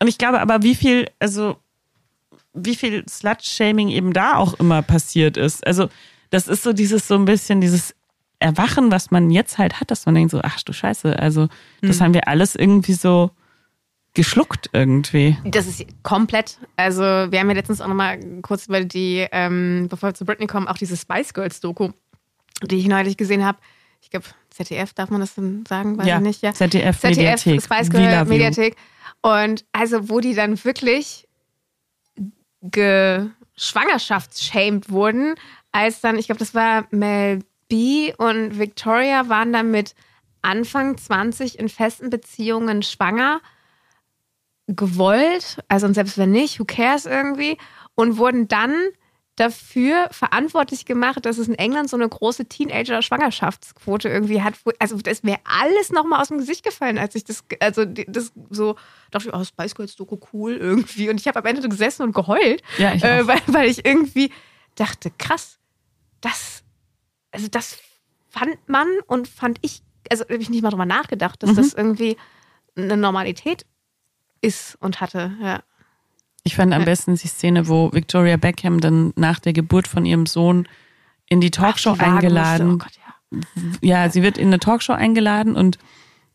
Und 0.01 0.09
ich 0.09 0.19
glaube 0.19 0.39
aber, 0.41 0.63
wie 0.63 0.75
viel, 0.75 1.09
also 1.19 1.57
wie 2.53 2.75
viel 2.75 3.05
Slut-Shaming 3.09 3.89
eben 3.89 4.13
da 4.13 4.37
auch 4.37 4.53
immer 4.61 4.83
passiert 4.83 5.39
ist. 5.39 5.67
Also 5.67 5.89
das 6.29 6.47
ist 6.47 6.63
so 6.63 6.75
dieses 6.75 7.09
so 7.09 7.15
ein 7.15 7.25
bisschen 7.25 7.63
dieses 7.63 7.95
Erwachen, 8.39 8.91
was 8.91 9.11
man 9.11 9.31
jetzt 9.31 9.57
halt 9.57 9.81
hat, 9.81 9.91
dass 9.91 10.05
man 10.05 10.15
denkt 10.15 10.31
so, 10.31 10.41
ach 10.43 10.61
du 10.63 10.75
Scheiße, 10.75 11.19
also 11.19 11.49
das 11.81 11.97
Hm. 12.01 12.05
haben 12.05 12.15
wir 12.15 12.29
alles 12.29 12.55
irgendwie 12.55 12.93
so 12.93 13.31
geschluckt 14.17 14.71
irgendwie. 14.73 15.37
Das 15.45 15.67
ist 15.67 15.85
komplett. 16.03 16.59
Also, 16.75 17.03
wir 17.03 17.39
haben 17.39 17.49
ja 17.49 17.55
letztens 17.55 17.81
auch 17.81 17.87
nochmal 17.87 18.19
kurz 18.41 18.67
über 18.67 18.83
die, 18.83 19.27
ähm, 19.31 19.87
bevor 19.89 20.09
wir 20.09 20.15
zu 20.15 20.25
Britney 20.25 20.47
kommen, 20.47 20.67
auch 20.67 20.79
diese 20.79 20.97
Spice 20.97 21.35
Girls 21.35 21.61
Doku, 21.61 21.91
die 22.63 22.79
ich 22.79 22.89
neulich 22.89 23.17
gesehen 23.17 23.45
habe. 23.45 23.59
Ich 24.01 24.11
glaube, 24.11 24.27
ZDF, 24.51 24.95
darf 24.95 25.11
man 25.11 25.21
das 25.21 25.35
denn 25.35 25.65
sagen? 25.69 25.99
Weiß 25.99 26.07
ja, 26.07 26.17
ich 26.17 26.23
nicht. 26.23 26.43
Ja. 26.43 26.55
ZDF, 26.55 26.99
ZDF 26.99 27.17
Mediathek, 27.17 27.63
Spice 27.63 27.91
Girl. 27.91 28.25
Mediathek. 28.25 28.77
Und 29.21 29.67
also, 29.73 30.09
wo 30.09 30.21
die 30.21 30.35
dann 30.35 30.65
wirklich 30.65 31.29
ge 32.63 33.27
schwangerschaftsschämt 33.59 34.91
wurden, 34.91 35.35
als 35.73 36.01
dann, 36.01 36.19
ich 36.19 36.27
glaube, 36.27 36.39
das 36.39 36.55
war 36.55 36.87
Mel 36.91 37.41
B 37.69 38.15
und 38.17 38.59
Victoria 38.59 39.29
waren 39.29 39.53
dann 39.53 39.71
mit 39.71 39.95
Anfang 40.41 40.97
20 40.97 41.59
in 41.59 41.69
festen 41.69 42.09
Beziehungen 42.09 42.83
schwanger, 42.83 43.41
gewollt, 44.69 45.59
also 45.69 45.87
und 45.87 45.95
selbst 45.95 46.19
wenn 46.19 46.31
nicht, 46.33 46.59
who 46.61 46.65
cares 46.65 47.07
irgendwie, 47.07 47.57
und 47.95 48.19
wurden 48.19 48.49
dann 48.49 48.75
dafür 49.37 50.09
verantwortlich 50.13 50.87
gemacht, 50.87 51.27
dass 51.27 51.37
es 51.37 51.47
in 51.47 51.55
England 51.57 51.91
so 51.91 51.97
eine 51.97 52.09
große 52.09 52.47
Teenager-Schwangerschaftsquote 52.47 54.09
irgendwie 54.09 54.41
hat. 54.43 54.55
Also 54.79 54.97
das 54.97 55.19
ist 55.19 55.25
mir 55.25 55.37
alles 55.45 55.91
nochmal 55.93 56.23
aus 56.23 56.29
dem 56.29 56.39
Gesicht 56.39 56.65
gefallen, 56.65 56.97
als 56.99 57.15
ich 57.15 57.25
das, 57.25 57.45
also 57.61 57.85
das 57.85 58.33
so 58.49 58.77
dachte, 59.11 59.29
ich, 59.29 59.35
oh, 59.35 59.45
Spice 59.45 59.75
Girls 59.75 59.95
Doku 59.97 60.17
cool 60.33 60.57
irgendwie. 60.57 61.11
Und 61.11 61.21
ich 61.21 61.29
habe 61.29 61.39
am 61.39 61.45
Ende 61.45 61.69
gesessen 61.69 62.03
und 62.03 62.15
geheult, 62.15 62.63
Ja, 62.79 62.95
ich 62.95 63.05
äh, 63.05 63.27
weil, 63.27 63.41
weil 63.47 63.69
ich 63.69 63.85
irgendwie 63.85 64.33
dachte, 64.75 65.11
krass, 65.19 65.59
das, 66.23 66.63
also 67.31 67.49
das 67.49 67.79
fand 68.31 68.57
man 68.69 68.89
und 69.07 69.29
fand 69.29 69.59
ich, 69.61 69.83
also 70.11 70.25
habe 70.25 70.37
ich 70.37 70.49
nicht 70.51 70.63
mal 70.63 70.71
drüber 70.71 70.87
nachgedacht, 70.87 71.43
dass 71.43 71.51
Mhm. 71.51 71.57
das 71.57 71.75
irgendwie 71.75 72.17
eine 72.75 72.97
Normalität 72.97 73.67
ist 74.47 74.77
und 74.81 75.01
hatte. 75.01 75.33
Ja. 75.43 75.63
Ich 76.45 76.55
fand 76.55 76.73
am 76.73 76.85
besten 76.85 77.17
die 77.17 77.27
Szene, 77.27 77.67
wo 77.67 77.93
Victoria 77.93 78.37
Beckham 78.37 78.81
dann 78.81 79.13
nach 79.17 79.41
der 79.41 79.53
Geburt 79.53 79.89
von 79.89 80.07
ihrem 80.07 80.27
Sohn 80.27 80.69
in 81.29 81.41
die 81.41 81.51
Talkshow 81.51 81.91
Ach, 81.91 81.99
die 81.99 82.05
eingeladen. 82.05 82.75
Oh 82.75 82.79
Gott, 82.79 82.93
ja. 83.83 84.05
ja, 84.05 84.11
sie 84.11 84.23
wird 84.23 84.39
in 84.39 84.47
eine 84.47 84.61
Talkshow 84.61 84.93
eingeladen 84.93 85.57
und 85.57 85.79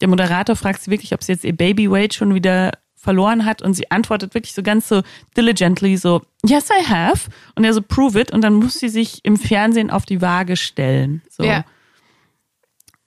der 0.01 0.09
Moderator 0.09 0.57
fragt 0.57 0.81
sie 0.81 0.91
wirklich, 0.91 1.13
ob 1.13 1.23
sie 1.23 1.31
jetzt 1.31 1.45
ihr 1.45 1.55
Baby 1.55 1.89
Weight 1.89 2.13
schon 2.13 2.33
wieder 2.33 2.71
verloren 2.95 3.45
hat 3.45 3.61
und 3.61 3.73
sie 3.73 3.89
antwortet 3.89 4.33
wirklich 4.33 4.53
so 4.53 4.61
ganz 4.61 4.87
so 4.87 5.01
diligently 5.35 5.97
so, 5.97 6.21
yes 6.45 6.69
I 6.69 6.85
have 6.85 7.29
und 7.55 7.63
er 7.63 7.73
so 7.73 7.81
prove 7.81 8.19
it 8.19 8.31
und 8.31 8.41
dann 8.41 8.53
muss 8.55 8.79
sie 8.79 8.89
sich 8.89 9.23
im 9.23 9.37
Fernsehen 9.37 9.89
auf 9.89 10.05
die 10.05 10.21
Waage 10.21 10.57
stellen. 10.57 11.21
So. 11.29 11.43
Ja. 11.43 11.63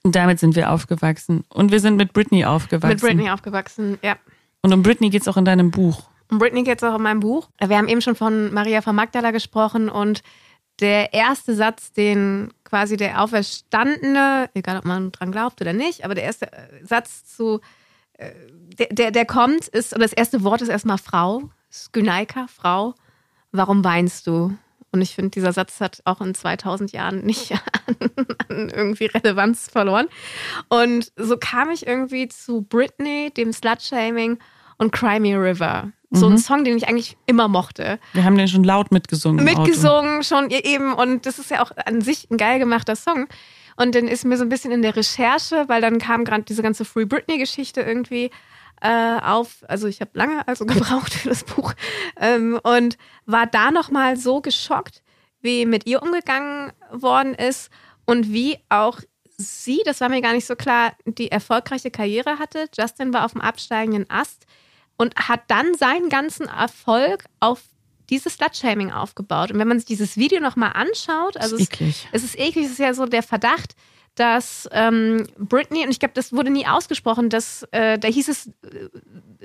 Und 0.03 0.15
damit 0.15 0.39
sind 0.39 0.55
wir 0.55 0.71
aufgewachsen 0.71 1.43
und 1.49 1.71
wir 1.71 1.79
sind 1.79 1.95
mit 1.97 2.13
Britney 2.13 2.45
aufgewachsen. 2.45 2.89
Mit 2.89 3.01
Britney 3.01 3.29
aufgewachsen, 3.29 3.97
ja. 4.01 4.17
Und 4.65 4.73
um 4.73 4.81
Britney 4.81 5.11
geht's 5.11 5.27
auch 5.27 5.37
in 5.37 5.45
deinem 5.45 5.69
Buch. 5.69 6.01
Um 6.31 6.39
Britney 6.39 6.63
geht 6.63 6.79
es 6.79 6.83
auch 6.83 6.95
in 6.95 7.03
meinem 7.03 7.19
Buch. 7.19 7.49
Wir 7.63 7.77
haben 7.77 7.87
eben 7.87 8.01
schon 8.01 8.15
von 8.15 8.51
Maria 8.51 8.81
von 8.81 8.95
Magdala 8.95 9.29
gesprochen 9.29 9.89
und 9.89 10.23
der 10.79 11.13
erste 11.13 11.53
Satz, 11.53 11.93
den 11.93 12.51
quasi 12.63 12.97
der 12.97 13.21
Auferstandene, 13.21 14.49
egal 14.55 14.79
ob 14.79 14.85
man 14.85 15.11
dran 15.11 15.31
glaubt 15.31 15.61
oder 15.61 15.71
nicht, 15.71 16.03
aber 16.03 16.15
der 16.15 16.23
erste 16.23 16.51
äh, 16.51 16.83
Satz 16.83 17.25
zu, 17.25 17.61
äh, 18.13 18.31
der, 18.79 18.87
der, 18.87 19.11
der 19.11 19.25
kommt, 19.25 19.67
ist, 19.67 19.93
oder 19.93 20.01
das 20.01 20.13
erste 20.13 20.43
Wort 20.43 20.63
ist 20.63 20.69
erstmal 20.69 20.97
Frau, 20.97 21.43
Skynaika, 21.71 22.47
Frau, 22.47 22.95
warum 23.51 23.83
weinst 23.83 24.25
du? 24.25 24.57
Und 24.91 25.01
ich 25.01 25.13
finde, 25.13 25.29
dieser 25.29 25.53
Satz 25.53 25.79
hat 25.79 26.01
auch 26.05 26.21
in 26.21 26.33
2000 26.33 26.91
Jahren 26.91 27.23
nicht 27.23 27.51
an, 27.51 27.95
an 28.49 28.69
irgendwie 28.71 29.05
Relevanz 29.05 29.69
verloren. 29.69 30.07
Und 30.69 31.11
so 31.17 31.37
kam 31.37 31.69
ich 31.69 31.85
irgendwie 31.85 32.29
zu 32.29 32.63
Britney, 32.63 33.29
dem 33.29 33.53
Slutshaming 33.53 34.39
und 34.77 34.91
Cry 34.91 35.19
Me 35.19 35.39
River. 35.39 35.91
So 36.11 36.27
ein 36.27 36.37
Song, 36.37 36.63
den 36.63 36.77
ich 36.77 36.87
eigentlich 36.87 37.17
immer 37.25 37.47
mochte. 37.47 37.99
Wir 38.13 38.23
haben 38.23 38.37
den 38.37 38.47
schon 38.47 38.63
laut 38.63 38.91
mitgesungen. 38.91 39.43
Mitgesungen 39.43 40.23
schon 40.23 40.49
eben. 40.49 40.93
Und 40.93 41.25
das 41.25 41.39
ist 41.39 41.51
ja 41.51 41.61
auch 41.61 41.71
an 41.85 42.01
sich 42.01 42.29
ein 42.29 42.37
geil 42.37 42.59
gemachter 42.59 42.95
Song. 42.95 43.27
Und 43.75 43.95
dann 43.95 44.07
ist 44.07 44.23
mir 44.23 44.37
so 44.37 44.43
ein 44.43 44.49
bisschen 44.49 44.71
in 44.71 44.81
der 44.81 44.95
Recherche, 44.95 45.65
weil 45.67 45.81
dann 45.81 45.99
kam 45.99 46.23
gerade 46.23 46.43
diese 46.43 46.61
ganze 46.61 46.85
Free 46.85 47.05
Britney-Geschichte 47.05 47.81
irgendwie 47.81 48.31
äh, 48.81 49.19
auf. 49.21 49.65
Also 49.67 49.87
ich 49.87 49.99
habe 49.99 50.11
lange 50.13 50.47
also 50.47 50.65
gebraucht 50.65 51.13
für 51.13 51.29
das 51.29 51.43
Buch. 51.43 51.73
Ähm, 52.19 52.59
und 52.63 52.97
war 53.25 53.47
da 53.47 53.71
nochmal 53.71 54.15
so 54.15 54.41
geschockt, 54.41 55.03
wie 55.41 55.65
mit 55.65 55.85
ihr 55.85 56.01
umgegangen 56.01 56.71
worden 56.91 57.33
ist 57.33 57.69
und 58.05 58.31
wie 58.31 58.59
auch 58.69 58.99
sie, 59.37 59.81
das 59.85 59.99
war 59.99 60.07
mir 60.07 60.21
gar 60.21 60.33
nicht 60.33 60.45
so 60.45 60.55
klar, 60.55 60.93
die 61.05 61.29
erfolgreiche 61.29 61.91
Karriere 61.91 62.39
hatte. 62.39 62.69
Justin 62.77 63.13
war 63.13 63.25
auf 63.25 63.33
dem 63.33 63.41
absteigenden 63.41 64.09
Ast 64.09 64.44
und 64.97 65.15
hat 65.15 65.41
dann 65.47 65.75
seinen 65.75 66.09
ganzen 66.09 66.47
Erfolg 66.47 67.25
auf 67.39 67.61
dieses 68.09 68.33
Slutshaming 68.35 68.91
aufgebaut. 68.91 69.51
Und 69.51 69.59
wenn 69.59 69.67
man 69.67 69.79
sich 69.79 69.87
dieses 69.87 70.17
Video 70.17 70.39
nochmal 70.39 70.71
anschaut, 70.73 71.37
also 71.37 71.55
ist 71.55 71.63
es, 71.63 71.67
eklig. 71.69 72.07
es 72.11 72.23
ist 72.23 72.39
eklig, 72.39 72.65
es 72.65 72.71
ist 72.73 72.79
ja 72.79 72.93
so 72.93 73.05
der 73.05 73.23
Verdacht, 73.23 73.75
dass 74.15 74.69
ähm, 74.71 75.27
Britney, 75.37 75.83
und 75.83 75.89
ich 75.89 75.99
glaube, 75.99 76.13
das 76.13 76.31
wurde 76.31 76.49
nie 76.49 76.65
ausgesprochen, 76.65 77.29
dass 77.29 77.67
äh, 77.71 77.99
da 77.99 78.07
hieß 78.07 78.29
es, 78.29 78.47
äh, 78.47 78.89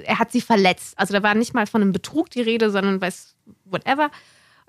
er 0.05 0.18
hat 0.18 0.30
sie 0.30 0.40
verletzt. 0.40 0.96
Also 0.96 1.12
da 1.12 1.22
war 1.22 1.34
nicht 1.34 1.55
mal 1.55 1.66
von 1.66 1.82
einem 1.82 1.92
Betrug 1.92 2.30
die 2.30 2.42
Rede, 2.42 2.70
sondern 2.70 3.01
weiß, 3.01 3.34
whatever. 3.64 4.11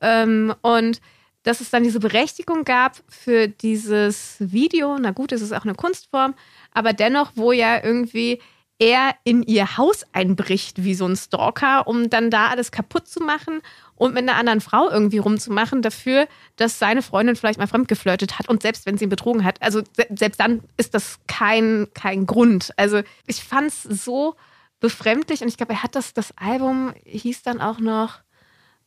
Ähm, 0.02 0.56
und 0.62 1.02
dass 1.44 1.62
es 1.62 1.70
dann 1.70 1.84
diese 1.84 2.00
Berechtigung 2.00 2.64
gab 2.64 2.98
für 3.08 3.48
dieses 3.48 4.38
Video. 4.40 4.98
Na 5.00 5.12
gut, 5.12 5.32
es 5.32 5.42
ist 5.42 5.54
auch 5.54 5.64
eine 5.64 5.76
Kunstform, 5.76 6.34
aber 6.72 6.94
dennoch, 6.94 7.32
wo 7.36 7.52
ja 7.52 7.84
irgendwie 7.84 8.40
er 8.82 9.14
in 9.24 9.44
ihr 9.44 9.78
Haus 9.78 10.04
einbricht 10.12 10.84
wie 10.84 10.96
so 10.96 11.06
ein 11.06 11.16
Stalker, 11.16 11.86
um 11.86 12.10
dann 12.10 12.32
da 12.32 12.48
alles 12.48 12.72
kaputt 12.72 13.08
zu 13.08 13.20
machen 13.22 13.62
und 13.94 14.16
mit 14.16 14.24
einer 14.24 14.38
anderen 14.38 14.60
Frau 14.60 14.90
irgendwie 14.90 15.20
rumzumachen, 15.20 15.84
dafür, 15.84 16.28
dass 16.56 16.80
seine 16.80 17.04
Freundin 17.04 17.36
vielleicht 17.36 17.60
mal 17.60 17.68
fremdgeflirtet 17.68 18.40
hat 18.40 18.50
und 18.50 18.64
selbst 18.64 18.88
wenn 18.88 18.98
sie 18.98 19.04
ihn 19.04 19.10
betrogen 19.10 19.44
hat. 19.44 19.62
Also 19.62 19.84
se 19.96 20.08
selbst 20.16 20.40
dann 20.40 20.64
ist 20.78 20.96
das 20.96 21.20
kein, 21.28 21.90
kein 21.94 22.26
Grund. 22.26 22.74
Also 22.76 23.02
ich 23.28 23.44
fand 23.44 23.68
es 23.68 23.84
so 23.84 24.36
befremdlich 24.80 25.44
und 25.44 25.48
ich 25.48 25.58
glaube, 25.58 25.74
er 25.74 25.84
hat 25.84 25.96
das, 25.96 26.16
das 26.16 26.36
Album 26.36 26.96
hieß 27.06 27.44
dann 27.44 27.62
auch 27.62 27.78
noch 27.78 28.22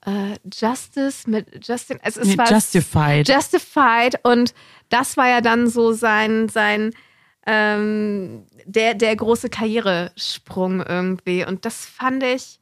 äh, 0.05 0.35
Justice 0.53 1.31
mit 1.31 1.69
Justin. 1.69 2.01
Also 2.03 2.21
es 2.21 2.27
Nee, 2.27 2.37
war 2.37 2.51
Justified. 2.51 3.29
Justified 3.29 4.19
und 4.25 4.55
das 4.89 5.17
war 5.17 5.29
ja 5.29 5.41
dann 5.41 5.69
so 5.69 5.93
sein, 5.93 6.49
sein 6.49 6.91
ähm, 7.47 8.47
der, 8.65 8.95
der 8.95 9.15
große 9.17 9.51
Karrieresprung 9.51 10.83
irgendwie. 10.83 11.45
Und 11.45 11.65
das 11.65 11.85
fand 11.87 12.23
ich, 12.23 12.59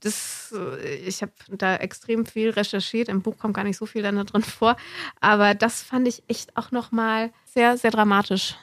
das, 0.00 0.54
äh, 0.56 0.94
ich 0.96 1.22
habe 1.22 1.32
da 1.48 1.76
extrem 1.76 2.26
viel 2.26 2.50
recherchiert, 2.50 3.08
im 3.08 3.22
Buch 3.22 3.38
kommt 3.38 3.54
gar 3.54 3.64
nicht 3.64 3.76
so 3.76 3.86
viel 3.86 4.02
dann 4.02 4.16
da 4.16 4.24
drin 4.24 4.42
vor, 4.42 4.76
aber 5.20 5.54
das 5.54 5.82
fand 5.82 6.08
ich 6.08 6.22
echt 6.28 6.56
auch 6.56 6.70
nochmal 6.70 7.30
sehr, 7.44 7.76
sehr 7.76 7.90
dramatisch. 7.90 8.56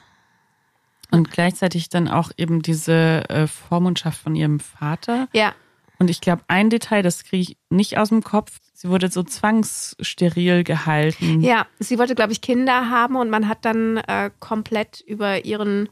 Und 1.10 1.30
gleichzeitig 1.30 1.88
dann 1.88 2.06
auch 2.06 2.30
eben 2.36 2.62
diese 2.62 3.28
äh, 3.28 3.46
Vormundschaft 3.48 4.20
von 4.20 4.36
ihrem 4.36 4.60
Vater. 4.60 5.28
Ja, 5.32 5.54
Und 6.00 6.08
ich 6.08 6.22
glaube, 6.22 6.42
ein 6.48 6.70
Detail, 6.70 7.02
das 7.02 7.24
kriege 7.24 7.42
ich 7.42 7.56
nicht 7.68 7.98
aus 7.98 8.08
dem 8.08 8.22
Kopf. 8.22 8.58
Sie 8.72 8.88
wurde 8.88 9.10
so 9.10 9.22
zwangssteril 9.22 10.64
gehalten. 10.64 11.42
ja, 11.42 11.66
sie 11.78 11.98
wollte, 11.98 12.14
glaube 12.14 12.32
ich, 12.32 12.40
Kinder 12.40 12.88
haben 12.88 13.16
und 13.16 13.28
man 13.28 13.48
hat 13.48 13.66
dann 13.66 13.98
äh, 13.98 14.30
komplett 14.40 15.00
über 15.00 15.44
ihren 15.44 15.90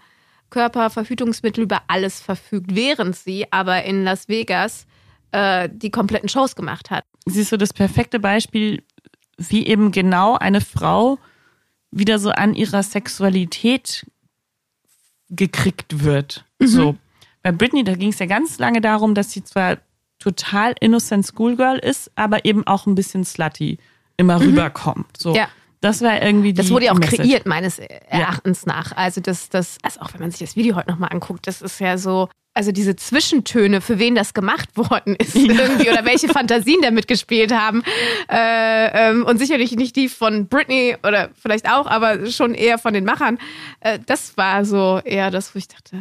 Körper, 0.48 0.88
Verhütungsmittel, 0.88 1.64
über 1.64 1.82
alles 1.88 2.20
verfügt, 2.20 2.74
während 2.74 3.16
sie 3.16 3.52
aber 3.52 3.84
in 3.84 4.02
Las 4.02 4.28
Vegas 4.28 4.86
äh, 5.32 5.68
die 5.70 5.90
kompletten 5.90 6.30
Shows 6.30 6.56
gemacht 6.56 6.90
hat. 6.90 7.04
Sie 7.26 7.42
ist 7.42 7.50
so 7.50 7.58
das 7.58 7.74
perfekte 7.74 8.18
Beispiel, 8.18 8.82
wie 9.36 9.66
eben 9.66 9.92
genau 9.92 10.36
eine 10.38 10.62
Frau 10.62 11.18
wieder 11.90 12.18
so 12.18 12.30
an 12.30 12.54
ihrer 12.54 12.82
Sexualität 12.82 14.06
gekriegt 15.28 16.02
wird. 16.02 16.46
So. 16.58 16.96
Bei 17.42 17.52
Britney, 17.52 17.84
da 17.84 17.94
ging 17.94 18.08
es 18.08 18.18
ja 18.18 18.26
ganz 18.26 18.58
lange 18.58 18.80
darum, 18.80 19.14
dass 19.14 19.30
sie 19.32 19.44
zwar 19.44 19.78
total 20.18 20.74
innocent 20.80 21.26
Schoolgirl 21.26 21.78
ist, 21.78 22.10
aber 22.14 22.44
eben 22.44 22.66
auch 22.66 22.86
ein 22.86 22.94
bisschen 22.94 23.24
slutty 23.24 23.78
immer 24.16 24.40
rüberkommt. 24.40 25.16
So. 25.16 25.34
Ja. 25.34 25.48
Das 25.80 26.02
war 26.02 26.20
irgendwie 26.20 26.52
die 26.52 26.60
Das 26.60 26.70
wurde 26.70 26.86
ja 26.86 26.92
auch 26.92 26.98
Message. 26.98 27.22
kreiert, 27.22 27.46
meines 27.46 27.78
Erachtens 27.78 28.66
nach. 28.66 28.96
Also 28.96 29.20
das, 29.20 29.48
das, 29.48 29.78
also 29.82 30.00
auch 30.00 30.12
wenn 30.12 30.20
man 30.20 30.30
sich 30.32 30.40
das 30.40 30.56
Video 30.56 30.74
heute 30.74 30.90
nochmal 30.90 31.10
anguckt, 31.12 31.46
das 31.46 31.62
ist 31.62 31.78
ja 31.78 31.96
so, 31.98 32.28
also 32.52 32.72
diese 32.72 32.96
Zwischentöne, 32.96 33.80
für 33.80 34.00
wen 34.00 34.16
das 34.16 34.34
gemacht 34.34 34.70
worden 34.76 35.14
ist 35.14 35.36
irgendwie 35.36 35.88
oder 35.88 36.04
welche 36.04 36.26
Fantasien 36.26 36.82
damit 36.82 37.06
gespielt 37.06 37.52
haben. 37.52 37.84
Äh, 38.28 39.10
ähm, 39.10 39.24
und 39.24 39.38
sicherlich 39.38 39.70
nicht 39.76 39.94
die 39.94 40.08
von 40.08 40.48
Britney 40.48 40.96
oder 41.06 41.30
vielleicht 41.40 41.70
auch, 41.70 41.86
aber 41.86 42.26
schon 42.26 42.54
eher 42.54 42.78
von 42.78 42.92
den 42.92 43.04
Machern. 43.04 43.38
Äh, 43.78 44.00
das 44.04 44.36
war 44.36 44.64
so 44.64 45.00
eher 45.04 45.30
das, 45.30 45.54
wo 45.54 45.58
ich 45.60 45.68
dachte, 45.68 45.96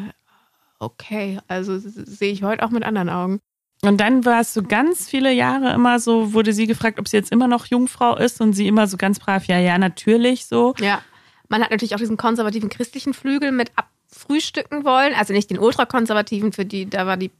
okay, 0.80 1.40
also 1.48 1.78
sehe 1.78 2.32
ich 2.32 2.42
heute 2.42 2.64
auch 2.66 2.72
mit 2.72 2.84
anderen 2.84 3.10
Augen. 3.10 3.42
Und 3.82 3.98
dann 3.98 4.26
war 4.26 4.42
es 4.42 4.54
so 4.54 4.64
ganz 4.64 5.08
viele 5.08 5.32
Jahre 5.32 5.74
immer 5.74 6.00
so, 6.00 6.34
wurde 6.34 6.52
sie 6.52 6.66
gefragt, 6.66 7.00
ob 7.00 7.08
sie 7.08 7.18
jetzt 7.18 7.32
immer 7.32 7.48
noch 7.48 7.68
Jungfrau 7.68 8.16
ist 8.16 8.42
und 8.42 8.54
sie 8.54 8.68
immer 8.68 8.88
so 8.88 8.98
ganz 8.98 9.20
brav, 9.20 9.46
ja, 9.46 9.60
ja, 9.60 9.78
natürlich 9.78 10.46
so. 10.46 10.74
Ja. 10.80 11.02
Man 11.48 11.62
hat 11.62 11.72
natürlich 11.72 11.94
auch 11.94 12.00
diesen 12.00 12.18
konservativen 12.18 12.70
christlichen 12.70 13.14
Flügel 13.14 13.52
mit 13.52 13.72
abfrühstücken 13.76 14.84
wollen. 14.84 15.14
Also 15.14 15.32
nicht 15.32 15.50
den 15.50 15.60
ultrakonservativen, 15.60 16.52
für 16.52 16.66
die, 16.66 16.90
da 16.90 17.06
war 17.06 17.18
die 17.18 17.32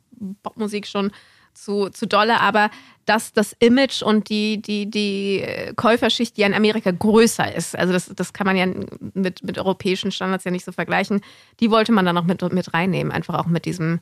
Popmusik 0.44 0.88
schon 0.88 1.12
zu, 1.54 1.90
zu 1.90 2.06
dolle, 2.06 2.40
aber 2.40 2.70
dass 3.06 3.34
das 3.34 3.54
Image 3.60 4.04
und 4.04 4.30
die, 4.30 4.62
die, 4.62 4.90
die 4.90 5.42
äh, 5.42 5.74
Käuferschicht, 5.74 6.38
die 6.38 6.44
in 6.44 6.54
Amerika 6.54 6.92
größer 6.92 7.54
ist, 7.56 7.76
also 7.76 7.94
das, 7.94 8.12
das 8.16 8.32
kann 8.34 8.46
man 8.46 8.56
ja 8.56 8.68
mit, 9.14 9.44
mit 9.44 9.58
europäischen 9.58 10.12
Standards 10.12 10.44
ja 10.44 10.52
nicht 10.52 10.66
so 10.66 10.72
vergleichen, 10.72 11.22
die 11.60 11.72
wollte 11.72 11.92
man 11.92 12.06
dann 12.06 12.16
noch 12.16 12.26
mit, 12.26 12.42
mit 12.54 12.74
reinnehmen. 12.74 13.12
Einfach 13.12 13.36
auch 13.36 13.48
mit 13.48 13.66
diesem 13.66 14.00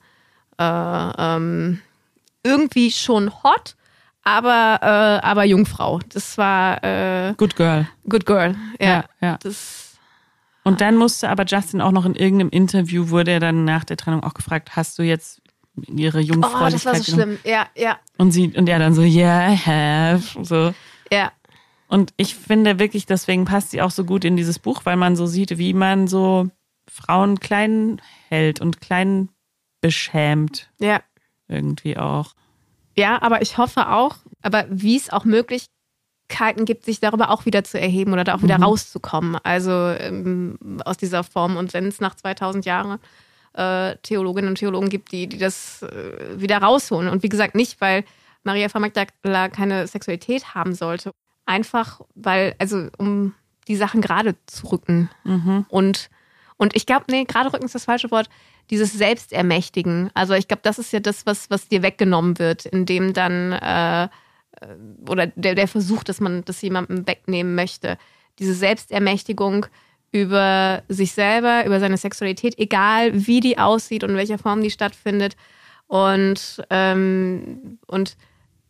äh, 0.59 0.63
ähm, 1.17 1.79
irgendwie 2.45 2.91
schon 2.91 3.31
hot, 3.43 3.75
aber, 4.23 4.79
äh, 4.81 5.25
aber 5.25 5.43
Jungfrau. 5.43 5.99
Das 6.09 6.37
war 6.37 6.83
äh, 6.83 7.33
Good 7.35 7.55
Girl. 7.55 7.87
Good 8.07 8.25
Girl. 8.25 8.55
Ja, 8.79 8.87
Ja, 8.87 9.05
ja. 9.21 9.37
Das, 9.41 9.97
Und 10.63 10.81
dann 10.81 10.95
musste 10.95 11.29
aber 11.29 11.45
Justin 11.45 11.81
auch 11.81 11.91
noch 11.91 12.05
in 12.05 12.15
irgendeinem 12.15 12.49
Interview, 12.49 13.09
wurde 13.09 13.31
er 13.31 13.39
dann 13.39 13.65
nach 13.65 13.83
der 13.83 13.97
Trennung 13.97 14.23
auch 14.23 14.33
gefragt, 14.33 14.75
hast 14.75 14.97
du 14.99 15.03
jetzt 15.03 15.41
ihre 15.87 16.19
oh, 16.19 16.21
Jungfräulichkeit 16.21 16.73
das 16.73 16.85
war 16.85 16.95
so 16.95 17.11
schlimm. 17.11 17.37
Ja, 17.43 17.67
ja, 17.75 17.97
Und 18.17 18.31
sie, 18.31 18.53
und 18.55 18.69
er 18.69 18.79
dann 18.79 18.93
so, 18.93 19.01
yeah, 19.01 19.51
I 19.51 19.57
have. 19.57 20.43
So. 20.43 20.73
ja. 21.11 21.31
Und 21.87 22.13
ich 22.17 22.35
finde 22.35 22.79
wirklich, 22.79 23.05
deswegen 23.05 23.45
passt 23.45 23.71
sie 23.71 23.81
auch 23.81 23.91
so 23.91 24.05
gut 24.05 24.25
in 24.25 24.37
dieses 24.37 24.59
Buch, 24.59 24.81
weil 24.85 24.95
man 24.95 25.15
so 25.15 25.25
sieht, 25.25 25.57
wie 25.57 25.73
man 25.73 26.07
so 26.07 26.49
Frauen 26.87 27.39
klein 27.39 28.01
hält 28.29 28.59
und 28.59 28.81
klein 28.81 29.29
beschämt 29.81 30.71
Ja. 30.79 31.01
Irgendwie 31.47 31.97
auch. 31.97 32.33
Ja, 32.97 33.21
aber 33.21 33.41
ich 33.41 33.57
hoffe 33.57 33.89
auch, 33.89 34.15
aber 34.41 34.65
wie 34.69 34.95
es 34.95 35.09
auch 35.09 35.25
Möglichkeiten 35.25 36.65
gibt, 36.65 36.85
sich 36.85 36.99
darüber 36.99 37.29
auch 37.29 37.45
wieder 37.45 37.63
zu 37.63 37.79
erheben 37.79 38.13
oder 38.13 38.23
da 38.23 38.35
auch 38.35 38.41
wieder 38.41 38.57
Mhm. 38.57 38.63
rauszukommen. 38.63 39.37
Also 39.43 39.71
ähm, 39.71 40.57
aus 40.85 40.97
dieser 40.97 41.23
Form. 41.23 41.57
Und 41.57 41.73
wenn 41.73 41.85
es 41.87 41.99
nach 41.99 42.15
2000 42.15 42.65
Jahren 42.65 42.99
äh, 43.53 43.95
Theologinnen 44.03 44.49
und 44.49 44.57
Theologen 44.57 44.89
gibt, 44.89 45.11
die, 45.11 45.27
die 45.27 45.37
das 45.37 45.81
äh, 45.83 46.39
wieder 46.39 46.57
rausholen. 46.57 47.09
Und 47.09 47.23
wie 47.23 47.29
gesagt, 47.29 47.55
nicht, 47.55 47.79
weil 47.81 48.03
Maria 48.43 48.69
von 48.69 48.81
Magdala 48.81 49.49
keine 49.49 49.87
Sexualität 49.87 50.53
haben 50.55 50.73
sollte. 50.75 51.11
Einfach, 51.45 52.01
weil, 52.15 52.55
also 52.59 52.87
um 52.97 53.33
die 53.67 53.75
Sachen 53.75 54.01
gerade 54.01 54.35
zu 54.45 54.67
rücken. 54.67 55.09
Mhm. 55.23 55.65
Und, 55.69 56.09
und 56.57 56.75
ich 56.75 56.85
glaube, 56.85 57.05
nee, 57.09 57.25
gerade 57.25 57.51
rücken 57.51 57.65
ist 57.65 57.75
das 57.75 57.85
falsche 57.85 58.11
Wort, 58.11 58.29
dieses 58.69 58.93
Selbstermächtigen. 58.93 60.09
Also 60.13 60.33
ich 60.33 60.47
glaube, 60.47 60.61
das 60.63 60.79
ist 60.79 60.93
ja 60.93 60.99
das, 60.99 61.25
was, 61.25 61.49
was 61.49 61.67
dir 61.67 61.83
weggenommen 61.83 62.39
wird, 62.39 62.65
indem 62.65 63.13
dann, 63.13 63.51
äh, 63.51 64.07
oder 65.07 65.27
der, 65.27 65.55
der 65.55 65.67
Versuch, 65.67 66.03
dass 66.03 66.21
man 66.21 66.45
das 66.45 66.61
jemandem 66.61 67.07
wegnehmen 67.07 67.55
möchte. 67.55 67.97
Diese 68.39 68.53
Selbstermächtigung 68.53 69.67
über 70.11 70.83
sich 70.87 71.11
selber, 71.11 71.65
über 71.65 71.79
seine 71.81 71.97
Sexualität, 71.97 72.57
egal 72.57 73.27
wie 73.27 73.41
die 73.41 73.57
aussieht 73.57 74.03
und 74.03 74.11
in 74.11 74.15
welcher 74.17 74.37
Form 74.37 74.61
die 74.61 74.71
stattfindet. 74.71 75.35
Und, 75.87 76.63
ähm, 76.69 77.79
und 77.85 78.15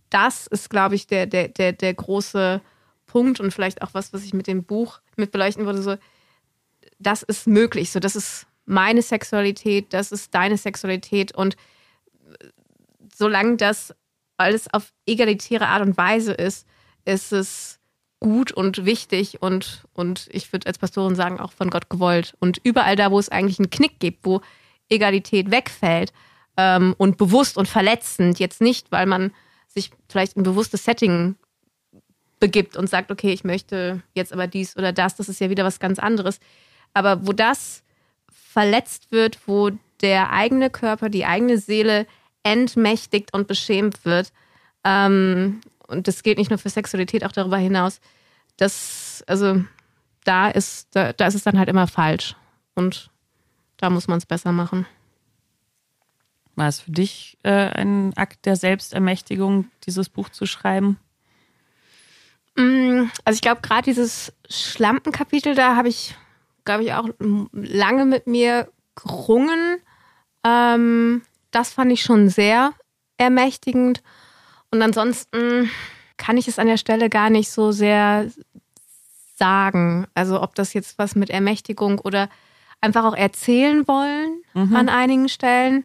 das 0.10 0.48
ist, 0.48 0.72
glaube 0.72 0.96
ich, 0.96 1.06
der, 1.06 1.28
der, 1.28 1.50
der, 1.50 1.72
der 1.72 1.94
große 1.94 2.62
Punkt 3.06 3.40
und 3.40 3.52
vielleicht 3.52 3.84
auch 3.84 3.94
was, 3.94 4.12
was 4.12 4.24
ich 4.24 4.34
mit 4.34 4.48
dem 4.48 4.64
Buch 4.64 5.00
mit 5.18 5.32
beleuchten 5.32 5.66
würde, 5.66 5.82
so, 5.82 5.96
das 7.00 7.24
ist 7.24 7.48
möglich, 7.48 7.91
so, 7.91 8.00
das 8.00 8.16
ist 8.16 8.48
meine 8.66 9.02
Sexualität, 9.02 9.93
das 9.93 10.12
ist 10.12 10.34
deine 10.34 10.58
Sexualität 10.58 11.34
und 11.34 11.56
solange 13.14 13.58
das 13.58 13.93
alles 14.38 14.72
auf 14.74 14.91
egalitäre 15.06 15.68
Art 15.68 15.82
und 15.82 15.98
Weise 15.98 16.34
ist, 16.34 16.68
ist 17.06 17.32
es 17.32 17.80
gut 18.20 18.52
und 18.52 18.86
wichtig 18.86 19.41
und, 19.41 19.86
und 19.93 20.28
ich 20.32 20.52
würde 20.52 20.68
als 20.68 20.80
Pastorin 20.80 21.16
sagen, 21.16 21.39
auch 21.39 21.52
von 21.52 21.70
Gott 21.70 21.89
gewollt. 21.89 22.36
Und 22.39 22.60
überall 22.64 22.96
da, 22.96 23.12
wo 23.12 23.20
es 23.20 23.30
eigentlich 23.30 23.60
einen 23.60 23.70
Knick 23.70 24.00
gibt, 24.00 24.26
wo 24.26 24.41
Egalität 24.89 25.52
wegfällt 25.52 26.12
ähm, 26.58 26.96
und 26.98 27.18
bewusst 27.18 27.58
und 27.58 27.68
verletzend, 27.68 28.39
jetzt 28.39 28.62
nicht, 28.62 28.91
weil 28.91 29.06
man 29.06 29.32
sich 29.68 29.91
vielleicht 30.10 30.38
ein 30.38 30.43
bewusstes 30.43 30.84
Setting 30.84 31.36
begibt 32.39 32.76
und 32.76 32.89
sagt, 32.89 33.12
okay, 33.12 33.32
ich 33.32 33.43
möchte 33.43 34.02
jetzt 34.14 34.34
aber 34.34 34.48
dies 34.48 34.76
oder 34.76 34.91
das, 34.91 35.16
das 35.16 35.30
ist 35.30 35.39
ja 35.39 35.50
wieder 35.50 35.64
was 35.64 35.80
ganz 35.80 36.00
anderes. 36.00 36.39
Aber 36.96 37.28
wo 37.28 37.34
das 37.34 37.84
verletzt 38.32 39.12
wird, 39.12 39.38
wo 39.48 39.70
der 40.02 40.32
eigene 40.32 40.72
Körper, 40.72 41.10
die 41.10 41.26
eigene 41.26 41.60
Seele 41.60 42.08
entmächtigt 42.41 43.34
und 43.34 43.48
beschämt 43.48 44.06
wird, 44.06 44.32
ähm, 44.84 45.62
und 45.88 46.08
das 46.08 46.24
gilt 46.24 46.39
nicht 46.39 46.50
nur 46.50 46.58
für 46.58 46.70
Sexualität, 46.70 47.24
auch 47.24 47.32
darüber 47.32 47.58
hinaus, 47.58 48.02
das, 48.58 49.24
also 49.28 49.64
da 50.24 50.50
ist, 50.50 50.88
da, 50.96 51.14
da 51.14 51.28
ist 51.28 51.36
es 51.36 51.43
dann 51.43 51.60
halt 51.60 51.70
immer 51.70 51.88
falsch. 51.88 52.36
Und 52.74 53.10
da 53.78 53.89
muss 53.89 54.08
man 54.08 54.18
es 54.18 54.26
besser 54.26 54.52
machen. 54.52 54.86
War 56.56 56.68
es 56.68 56.82
für 56.82 56.91
dich 56.91 57.38
äh, 57.43 57.52
ein 57.52 58.14
Akt 58.16 58.46
der 58.46 58.56
Selbstermächtigung, 58.56 59.70
dieses 59.86 60.10
Buch 60.10 60.30
zu 60.30 60.46
schreiben? 60.46 60.98
Mm, 62.56 63.04
Also 63.26 63.36
ich 63.36 63.41
glaube, 63.41 63.62
gerade 63.62 63.84
dieses 63.84 64.34
Schlampenkapitel, 64.50 65.56
da 65.56 65.76
habe 65.76 65.89
ich, 65.89 66.16
glaube 66.66 66.84
ich, 66.84 66.93
auch 66.93 67.09
lange 67.53 68.05
mit 68.05 68.28
mir 68.28 68.68
gerungen. 68.95 69.78
Ähm, 70.43 71.22
das 71.51 71.72
fand 71.74 71.91
ich 71.91 72.01
schon 72.01 72.30
sehr 72.30 72.74
ermächtigend. 73.18 74.01
Und 74.72 74.82
ansonsten 74.82 75.70
kann 76.18 76.38
ich 76.38 76.47
es 76.47 76.59
an 76.59 76.68
der 76.68 76.78
Stelle 76.78 77.09
gar 77.09 77.30
nicht 77.30 77.49
so 77.49 77.72
sehr 77.72 78.30
sagen. 79.38 80.07
Also 80.13 80.41
ob 80.41 80.55
das 80.55 80.74
jetzt 80.74 80.97
was 80.97 81.16
mit 81.16 81.30
Ermächtigung 81.30 81.99
oder 81.99 82.30
einfach 82.82 83.05
auch 83.05 83.16
erzählen 83.16 83.88
wollen 83.88 84.41
Mhm. 84.53 84.76
an 84.76 84.89
einigen 84.89 85.28
Stellen 85.30 85.84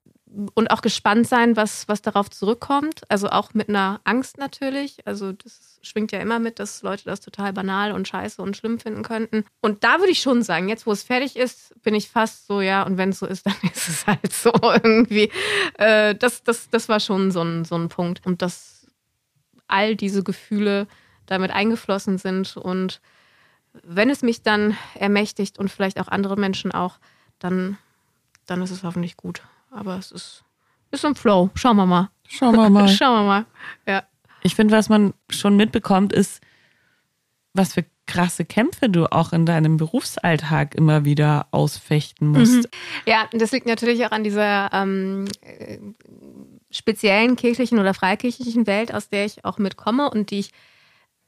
und 0.55 0.71
auch 0.71 0.83
gespannt 0.83 1.27
sein, 1.27 1.57
was, 1.57 1.89
was 1.89 2.03
darauf 2.03 2.31
zurückkommt. 2.31 3.03
Also 3.09 3.29
auch 3.31 3.53
mit 3.55 3.69
einer 3.69 4.01
Angst 4.05 4.39
natürlich. 4.39 4.99
Also 5.07 5.33
das 5.33 5.79
schwingt 5.83 6.13
ja 6.13 6.21
immer 6.21 6.39
mit, 6.39 6.59
dass 6.59 6.83
Leute 6.83 7.05
das 7.05 7.21
total 7.21 7.53
banal 7.53 7.93
und 7.93 8.07
scheiße 8.07 8.41
und 8.41 8.57
schlimm 8.57 8.79
finden 8.79 9.03
könnten. 9.03 9.45
Und 9.61 9.83
da 9.83 9.99
würde 9.99 10.13
ich 10.13 10.21
schon 10.21 10.43
sagen, 10.43 10.69
jetzt 10.69 10.87
wo 10.87 10.93
es 10.93 11.03
fertig 11.03 11.37
ist, 11.37 11.75
bin 11.83 11.95
ich 11.95 12.09
fast 12.09 12.47
so, 12.47 12.61
ja, 12.61 12.85
und 12.85 12.97
wenn 12.97 13.11
es 13.11 13.19
so 13.19 13.27
ist, 13.27 13.47
dann 13.47 13.57
ist 13.73 13.89
es 13.89 14.07
halt 14.07 14.33
so 14.33 14.53
irgendwie. 14.63 15.31
Äh, 15.79 16.15
das, 16.15 16.43
das, 16.45 16.71
das 16.71 16.89
war 16.89 17.01
schon 17.01 17.31
so 17.31 17.43
ein, 17.43 17.65
so 17.65 17.77
ein 17.77 17.89
Punkt. 17.89 18.25
Und 18.25 18.43
dass 18.43 18.87
all 19.67 19.97
diese 19.97 20.23
Gefühle 20.23 20.87
damit 21.27 21.51
eingeflossen 21.51 22.19
sind 22.19 22.57
und 22.57 23.01
wenn 23.85 24.11
es 24.11 24.23
mich 24.23 24.43
dann 24.43 24.77
ermächtigt 24.95 25.59
und 25.59 25.71
vielleicht 25.71 26.01
auch 26.01 26.09
andere 26.09 26.37
Menschen 26.37 26.73
auch, 26.73 26.99
dann, 27.39 27.79
dann 28.47 28.63
ist 28.63 28.73
es 28.73 28.83
hoffentlich 28.83 29.17
gut. 29.17 29.43
Aber 29.71 29.97
es 29.97 30.11
ist, 30.11 30.45
ist 30.91 31.05
im 31.05 31.15
Flow. 31.15 31.51
Schauen 31.55 31.77
wir 31.77 31.87
mal. 31.87 32.11
Schauen 32.27 32.57
wir 32.57 32.71
mal. 32.71 32.89
Schauen 32.89 33.23
wir 33.23 33.27
mal. 33.27 33.47
Ja. 33.87 34.03
Ich 34.43 34.55
finde, 34.55 34.75
was 34.75 34.89
man 34.89 35.15
schon 35.29 35.57
mitbekommt, 35.57 36.13
ist, 36.13 36.41
was 37.53 37.75
für 37.75 37.85
krasse 38.07 38.45
Kämpfe 38.45 38.89
du 38.89 39.11
auch 39.13 39.33
in 39.33 39.47
deinem 39.47 39.77
Berufsalltag 39.77 40.75
immer 40.75 41.05
wieder 41.05 41.47
ausfechten 41.53 42.29
musst. 42.29 42.69
Ja, 43.07 43.29
und 43.33 43.41
das 43.41 43.53
liegt 43.53 43.67
natürlich 43.67 44.05
auch 44.05 44.11
an 44.11 44.25
dieser 44.25 44.73
ähm, 44.73 45.27
äh, 45.43 45.79
speziellen 46.71 47.37
kirchlichen 47.37 47.79
oder 47.79 47.95
freikirchlichen 47.95 48.67
Welt, 48.67 48.93
aus 48.93 49.09
der 49.09 49.27
ich 49.27 49.45
auch 49.45 49.59
mitkomme 49.59 50.11
und 50.11 50.31
die 50.31 50.41
ich 50.41 50.51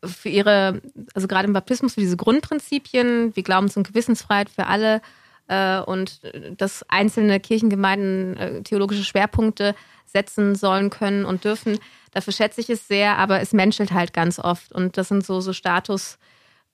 für 0.05 0.29
ihre, 0.29 0.83
also 1.15 1.29
gerade 1.29 1.47
im 1.47 1.53
Baptismus, 1.53 1.95
für 1.95 2.01
diese 2.01 2.17
Grundprinzipien, 2.17 3.37
wie 3.37 3.45
Glaubens- 3.45 3.77
und 3.77 3.87
Gewissensfreiheit 3.87 4.51
für 4.51 4.67
alle 4.67 5.01
äh, 5.53 5.81
und 5.81 6.25
äh, 6.25 6.55
dass 6.57 6.85
einzelne 6.89 7.39
Kirchengemeinden 7.39 8.37
äh, 8.37 8.63
theologische 8.63 9.05
Schwerpunkte 9.05 9.75
setzen 10.07 10.55
sollen 10.55 10.91
können 10.91 11.25
und 11.25 11.45
dürfen. 11.45 11.79
Dafür 12.13 12.33
schätze 12.33 12.61
ich 12.61 12.71
es 12.71 12.89
sehr, 12.89 13.19
aber 13.19 13.41
es 13.41 13.53
menschelt 13.53 13.93
halt 13.93 14.13
ganz 14.13 14.39
oft. 14.39 14.73
Und 14.73 14.97
das 14.97 15.09
sind 15.09 15.25
so, 15.25 15.41
so 15.41 15.53
Status 15.53 16.19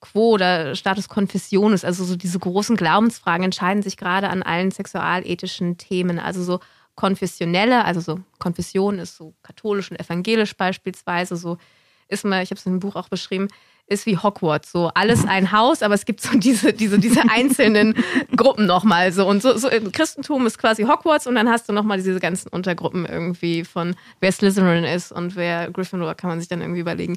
quo 0.00 0.30
oder 0.34 0.76
Status 0.76 1.08
Confessionis, 1.08 1.84
also 1.84 2.04
so 2.04 2.14
diese 2.14 2.38
großen 2.38 2.76
Glaubensfragen 2.76 3.44
entscheiden 3.44 3.82
sich 3.82 3.96
gerade 3.96 4.30
an 4.30 4.44
allen 4.44 4.70
sexualethischen 4.70 5.76
Themen. 5.76 6.20
Also 6.20 6.44
so 6.44 6.60
konfessionelle, 6.94 7.84
also 7.84 8.00
so 8.00 8.20
Konfession 8.38 9.00
ist 9.00 9.16
so 9.16 9.34
katholisch 9.42 9.90
und 9.90 9.98
evangelisch 9.98 10.56
beispielsweise, 10.56 11.36
so 11.36 11.58
ist 12.06 12.24
man, 12.24 12.42
ich 12.42 12.50
habe 12.50 12.58
es 12.58 12.66
im 12.66 12.78
Buch 12.78 12.94
auch 12.94 13.08
beschrieben, 13.08 13.48
ist 13.88 14.06
wie 14.06 14.16
Hogwarts, 14.16 14.70
so 14.70 14.90
alles 14.94 15.26
ein 15.26 15.50
Haus, 15.50 15.82
aber 15.82 15.94
es 15.94 16.04
gibt 16.04 16.20
so 16.20 16.38
diese, 16.38 16.72
diese, 16.72 16.98
diese 16.98 17.22
einzelnen 17.30 17.94
Gruppen 18.36 18.66
nochmal 18.66 19.12
so. 19.12 19.26
Und 19.26 19.42
so, 19.42 19.56
so 19.56 19.68
im 19.68 19.92
Christentum 19.92 20.46
ist 20.46 20.58
quasi 20.58 20.84
Hogwarts 20.84 21.26
und 21.26 21.34
dann 21.34 21.48
hast 21.48 21.68
du 21.68 21.72
nochmal 21.72 21.98
diese 21.98 22.20
ganzen 22.20 22.48
Untergruppen 22.48 23.06
irgendwie 23.06 23.64
von 23.64 23.96
wer 24.20 24.32
Slytherin 24.32 24.84
ist 24.84 25.10
und 25.10 25.36
wer 25.36 25.70
Gryffindor, 25.70 26.14
kann 26.14 26.30
man 26.30 26.38
sich 26.38 26.48
dann 26.48 26.60
irgendwie 26.60 26.80
überlegen. 26.80 27.16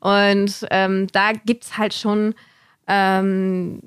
Und 0.00 0.66
ähm, 0.70 1.06
da 1.12 1.32
gibt's 1.32 1.78
halt 1.78 1.94
schon 1.94 2.34
ähm, 2.86 3.80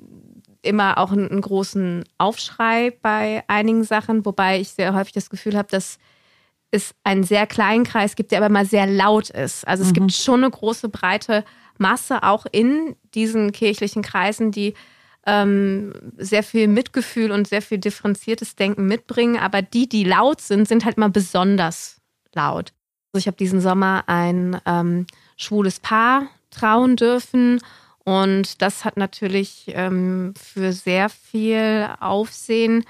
immer 0.61 0.97
auch 0.97 1.11
einen, 1.11 1.30
einen, 1.30 1.41
großen 1.41 2.03
Aufschrei 2.17 2.91
bei 3.01 3.43
einigen 3.47 3.84
Sachen, 3.84 4.25
wobei 4.25 4.59
ich 4.59 4.69
sehr 4.69 4.93
häufig 4.93 5.13
das 5.13 5.30
Gefühl 5.30 5.55
habe, 5.55 5.69
dass 5.69 5.97
es 6.71 6.93
einen 7.03 7.23
sehr 7.23 7.47
kleinen 7.47 7.84
Kreis 7.84 8.15
gibt, 8.15 8.32
der 8.32 8.39
aber 8.39 8.49
mal 8.49 8.65
sehr 8.65 8.86
laut 8.88 9.30
ist. 9.30 9.65
Also 9.67 9.84
es 9.84 9.89
mhm. 9.89 9.93
gibt 9.93 10.13
schon 10.13 10.43
eine 10.43 10.51
große, 10.51 10.89
breite 10.89 11.45
Masse 11.80 12.23
auch 12.23 12.45
in 12.51 12.95
diesen 13.13 13.51
kirchlichen 13.51 14.01
Kreisen, 14.01 14.51
die 14.51 14.73
ähm, 15.25 15.93
sehr 16.17 16.43
viel 16.43 16.67
Mitgefühl 16.67 17.32
und 17.32 17.47
sehr 17.47 17.61
viel 17.61 17.78
differenziertes 17.78 18.55
Denken 18.55 18.88
mitbringen. 18.88 19.38
Aber 19.38 19.61
die, 19.61 19.89
die 19.89 20.03
laut 20.03 20.41
sind, 20.41 20.67
sind 20.67 20.86
halt 20.86 20.97
mal 20.97 21.09
besonders 21.09 22.01
laut. 22.34 22.73
Also 23.11 23.23
ich 23.23 23.28
habe 23.28 23.38
diesen 23.38 23.61
Sommer 23.61 24.03
ein 24.07 24.59
ähm, 24.65 25.05
schwules 25.36 25.80
Paar 25.80 26.28
trauen 26.49 26.95
dürfen. 26.95 27.59
Und 28.05 28.61
das 28.61 28.86
hat 28.86 28.95
natürlich 28.95 29.65
ähm, 29.67 30.34
für 30.38 30.71
sehr 30.71 31.09
viel 31.09 31.89
Aufsehen 31.99 32.86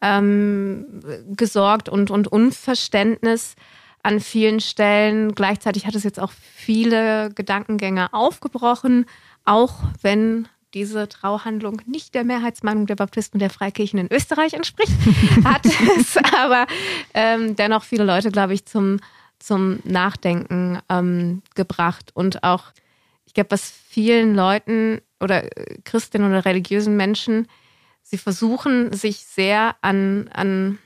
ähm, 0.00 1.00
gesorgt 1.36 1.88
und, 1.90 2.10
und 2.10 2.28
Unverständnis 2.28 3.56
an 4.04 4.20
vielen 4.20 4.60
Stellen. 4.60 5.34
Gleichzeitig 5.34 5.86
hat 5.86 5.94
es 5.94 6.04
jetzt 6.04 6.20
auch 6.20 6.32
viele 6.32 7.30
Gedankengänge 7.34 8.12
aufgebrochen, 8.12 9.06
auch 9.44 9.82
wenn 10.02 10.48
diese 10.74 11.08
Trauhandlung 11.08 11.80
nicht 11.86 12.14
der 12.14 12.24
Mehrheitsmeinung 12.24 12.86
der 12.86 12.96
Baptisten 12.96 13.36
und 13.36 13.40
der 13.40 13.50
Freikirchen 13.50 13.98
in 13.98 14.12
Österreich 14.12 14.54
entspricht, 14.54 14.92
hat 15.44 15.64
es 15.64 16.16
aber 16.34 16.66
ähm, 17.14 17.56
dennoch 17.56 17.84
viele 17.84 18.04
Leute, 18.04 18.30
glaube 18.30 18.54
ich, 18.54 18.66
zum, 18.66 18.98
zum 19.38 19.78
Nachdenken 19.84 20.80
ähm, 20.88 21.42
gebracht. 21.54 22.10
Und 22.14 22.42
auch, 22.42 22.72
ich 23.24 23.34
glaube, 23.34 23.52
was 23.52 23.70
vielen 23.70 24.34
Leuten 24.34 25.00
oder 25.20 25.48
Christinnen 25.84 26.28
oder 26.28 26.44
religiösen 26.44 26.96
Menschen, 26.96 27.46
sie 28.02 28.18
versuchen, 28.18 28.92
sich 28.92 29.24
sehr 29.24 29.76
an, 29.80 30.28
an 30.32 30.78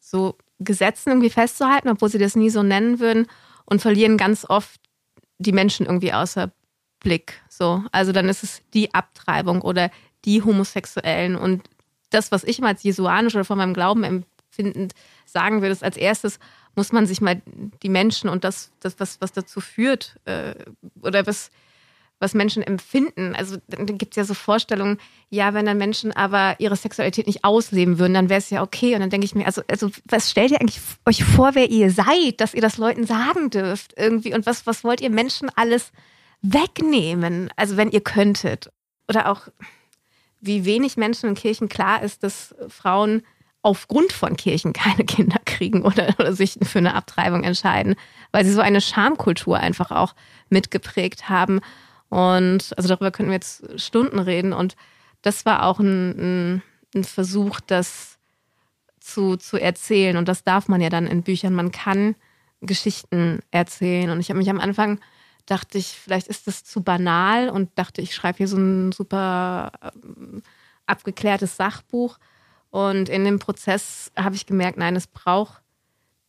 so 0.00 0.36
Gesetzen 0.60 1.10
irgendwie 1.10 1.30
festzuhalten, 1.30 1.88
obwohl 1.88 2.10
sie 2.10 2.18
das 2.18 2.36
nie 2.36 2.50
so 2.50 2.62
nennen 2.62 3.00
würden 3.00 3.26
und 3.64 3.80
verlieren 3.80 4.16
ganz 4.16 4.44
oft 4.48 4.80
die 5.38 5.52
Menschen 5.52 5.86
irgendwie 5.86 6.12
außer 6.12 6.52
Blick. 7.00 7.42
So, 7.48 7.82
also 7.92 8.12
dann 8.12 8.28
ist 8.28 8.42
es 8.42 8.62
die 8.74 8.94
Abtreibung 8.94 9.62
oder 9.62 9.90
die 10.24 10.42
Homosexuellen 10.42 11.36
und 11.36 11.62
das, 12.10 12.30
was 12.30 12.44
ich 12.44 12.60
mal 12.60 12.68
als 12.68 12.82
jesuanisch 12.82 13.34
oder 13.34 13.44
von 13.44 13.58
meinem 13.58 13.74
Glauben 13.74 14.04
empfindend 14.04 14.94
sagen 15.24 15.62
würde, 15.62 15.72
ist 15.72 15.84
als 15.84 15.96
erstes 15.96 16.38
muss 16.76 16.92
man 16.92 17.06
sich 17.06 17.20
mal 17.20 17.40
die 17.82 17.88
Menschen 17.88 18.28
und 18.28 18.44
das, 18.44 18.70
das 18.80 19.00
was, 19.00 19.20
was 19.20 19.32
dazu 19.32 19.60
führt 19.60 20.16
äh, 20.24 20.54
oder 21.02 21.26
was 21.26 21.50
was 22.20 22.34
Menschen 22.34 22.62
empfinden. 22.62 23.34
Also 23.34 23.56
dann 23.66 23.98
gibt 23.98 24.12
es 24.12 24.16
ja 24.16 24.24
so 24.24 24.34
Vorstellungen, 24.34 24.98
ja, 25.30 25.54
wenn 25.54 25.66
dann 25.66 25.78
Menschen 25.78 26.12
aber 26.12 26.54
ihre 26.58 26.76
Sexualität 26.76 27.26
nicht 27.26 27.44
ausleben 27.44 27.98
würden, 27.98 28.14
dann 28.14 28.28
wäre 28.28 28.38
es 28.38 28.50
ja 28.50 28.62
okay. 28.62 28.94
Und 28.94 29.00
dann 29.00 29.10
denke 29.10 29.24
ich 29.24 29.34
mir, 29.34 29.46
also, 29.46 29.62
also 29.68 29.90
was 30.04 30.30
stellt 30.30 30.52
ihr 30.52 30.60
eigentlich 30.60 30.80
euch 31.06 31.24
vor, 31.24 31.54
wer 31.54 31.70
ihr 31.70 31.90
seid, 31.90 32.40
dass 32.40 32.54
ihr 32.54 32.60
das 32.60 32.76
Leuten 32.76 33.06
sagen 33.06 33.50
dürft 33.50 33.94
irgendwie? 33.96 34.34
Und 34.34 34.46
was, 34.46 34.66
was 34.66 34.84
wollt 34.84 35.00
ihr 35.00 35.10
Menschen 35.10 35.50
alles 35.56 35.90
wegnehmen? 36.42 37.50
Also 37.56 37.76
wenn 37.76 37.90
ihr 37.90 38.02
könntet. 38.02 38.70
Oder 39.08 39.30
auch, 39.30 39.48
wie 40.40 40.64
wenig 40.64 40.96
Menschen 40.96 41.30
in 41.30 41.34
Kirchen 41.34 41.68
klar 41.68 42.02
ist, 42.02 42.22
dass 42.22 42.54
Frauen 42.68 43.22
aufgrund 43.62 44.12
von 44.12 44.36
Kirchen 44.36 44.72
keine 44.74 45.04
Kinder 45.04 45.40
kriegen 45.44 45.82
oder, 45.82 46.14
oder 46.18 46.34
sich 46.34 46.58
für 46.62 46.78
eine 46.78 46.94
Abtreibung 46.94 47.44
entscheiden, 47.44 47.94
weil 48.32 48.44
sie 48.44 48.52
so 48.52 48.60
eine 48.60 48.80
Schamkultur 48.80 49.58
einfach 49.58 49.90
auch 49.90 50.14
mitgeprägt 50.48 51.28
haben. 51.28 51.60
Und 52.10 52.76
also 52.76 52.88
darüber 52.88 53.10
könnten 53.10 53.30
wir 53.30 53.36
jetzt 53.36 53.80
Stunden 53.80 54.18
reden. 54.18 54.52
Und 54.52 54.76
das 55.22 55.46
war 55.46 55.64
auch 55.64 55.78
ein, 55.78 56.10
ein, 56.56 56.62
ein 56.94 57.04
Versuch, 57.04 57.60
das 57.60 58.18
zu, 58.98 59.36
zu 59.36 59.56
erzählen. 59.56 60.16
Und 60.16 60.28
das 60.28 60.44
darf 60.44 60.68
man 60.68 60.80
ja 60.80 60.90
dann 60.90 61.06
in 61.06 61.22
Büchern. 61.22 61.54
Man 61.54 61.70
kann 61.70 62.16
Geschichten 62.60 63.40
erzählen. 63.50 64.10
Und 64.10 64.20
ich 64.20 64.28
habe 64.28 64.38
mich 64.38 64.50
am 64.50 64.60
Anfang 64.60 65.00
dachte 65.46 65.78
ich, 65.78 65.88
vielleicht 65.88 66.28
ist 66.28 66.46
das 66.46 66.64
zu 66.64 66.82
banal 66.82 67.48
und 67.48 67.76
dachte, 67.76 68.00
ich 68.02 68.14
schreibe 68.14 68.38
hier 68.38 68.48
so 68.48 68.56
ein 68.56 68.92
super 68.92 69.72
ähm, 69.82 70.42
abgeklärtes 70.86 71.56
Sachbuch. 71.56 72.18
Und 72.70 73.08
in 73.08 73.24
dem 73.24 73.38
Prozess 73.38 74.12
habe 74.16 74.36
ich 74.36 74.46
gemerkt, 74.46 74.78
nein, 74.78 74.94
es 74.94 75.08
braucht 75.08 75.62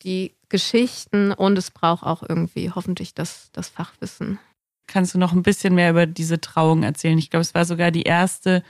die 0.03 0.35
Geschichten 0.49 1.31
und 1.31 1.57
es 1.57 1.69
braucht 1.69 2.03
auch 2.03 2.23
irgendwie 2.27 2.71
hoffentlich 2.71 3.13
das, 3.13 3.51
das 3.51 3.69
Fachwissen 3.69 4.39
kannst 4.87 5.13
du 5.13 5.19
noch 5.19 5.33
ein 5.33 5.43
bisschen 5.43 5.75
mehr 5.75 5.91
über 5.91 6.05
diese 6.05 6.41
Trauung 6.41 6.83
erzählen? 6.83 7.17
Ich 7.17 7.29
glaube, 7.29 7.41
es 7.41 7.55
war 7.55 7.65
sogar 7.65 7.91
die 7.91 8.03
erste 8.03 8.63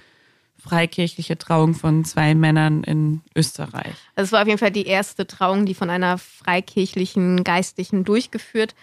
freikirchliche 0.62 1.38
Trauung 1.38 1.74
von 1.74 2.06
zwei 2.06 2.36
Männern 2.36 2.84
in 2.84 3.22
Österreich. 3.36 3.96
Also 4.16 4.28
es 4.28 4.32
war 4.32 4.42
auf 4.42 4.48
jeden 4.48 4.60
Fall 4.60 4.72
die 4.72 4.86
erste 4.86 5.26
Trauung, 5.26 5.66
die 5.66 5.74
von 5.74 5.90
einer 5.90 6.18
freikirchlichen 6.18 7.44
Geistlichen 7.44 8.04
durchgeführt 8.04 8.76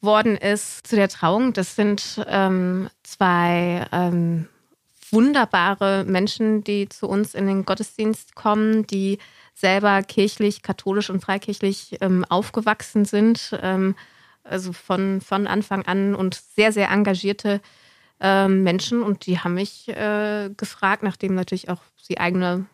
worden 0.00 0.36
ist. 0.36 0.86
Zu 0.86 0.96
der 0.96 1.08
Trauung, 1.08 1.52
das 1.52 1.74
sind 1.74 2.24
ähm, 2.28 2.88
zwei 3.02 3.86
ähm, 3.90 4.48
wunderbare 5.10 6.04
Menschen, 6.06 6.62
die 6.62 6.88
zu 6.88 7.08
uns 7.08 7.34
in 7.34 7.46
den 7.46 7.64
Gottesdienst 7.64 8.34
kommen, 8.34 8.86
die 8.86 9.18
selber 9.54 10.02
kirchlich, 10.02 10.62
katholisch 10.62 11.10
und 11.10 11.20
freikirchlich 11.20 11.98
ähm, 12.00 12.24
aufgewachsen 12.28 13.04
sind. 13.04 13.58
Ähm, 13.62 13.94
also 14.44 14.72
von, 14.72 15.20
von 15.20 15.46
Anfang 15.46 15.84
an 15.86 16.14
und 16.14 16.34
sehr, 16.34 16.72
sehr 16.72 16.90
engagierte 16.90 17.60
äh, 18.20 18.48
Menschen. 18.48 19.02
Und 19.02 19.26
die 19.26 19.38
haben 19.38 19.54
mich 19.54 19.88
äh, 19.88 20.50
gefragt, 20.56 21.02
nachdem 21.02 21.34
natürlich 21.34 21.68
auch 21.68 21.80
sie 22.00 22.18
eigene 22.18 22.66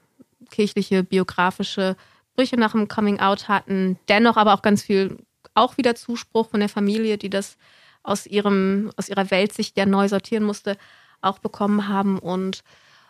kirchliche, 0.51 1.03
biografische 1.03 1.97
Brüche 2.35 2.57
nach 2.57 2.73
dem 2.73 2.89
Coming 2.89 3.21
Out 3.21 3.49
hatten, 3.49 3.99
dennoch 4.09 4.37
aber 4.37 4.55
auch 4.55 4.63
ganz 4.63 4.83
viel, 4.83 5.19
auch 5.55 5.77
wieder 5.77 5.95
Zuspruch 5.95 6.51
von 6.51 6.61
der 6.61 6.69
Familie, 6.69 7.19
die 7.19 7.31
das 7.31 7.57
aus, 8.03 8.27
ihrem, 8.27 8.91
aus 8.97 9.09
ihrer 9.09 9.31
Weltsicht 9.31 9.77
ja 9.77 9.87
neu 9.87 10.09
sortieren 10.09 10.45
musste, 10.45 10.77
auch 11.21 11.39
bekommen 11.39 11.89
haben. 11.89 12.19
Und 12.19 12.63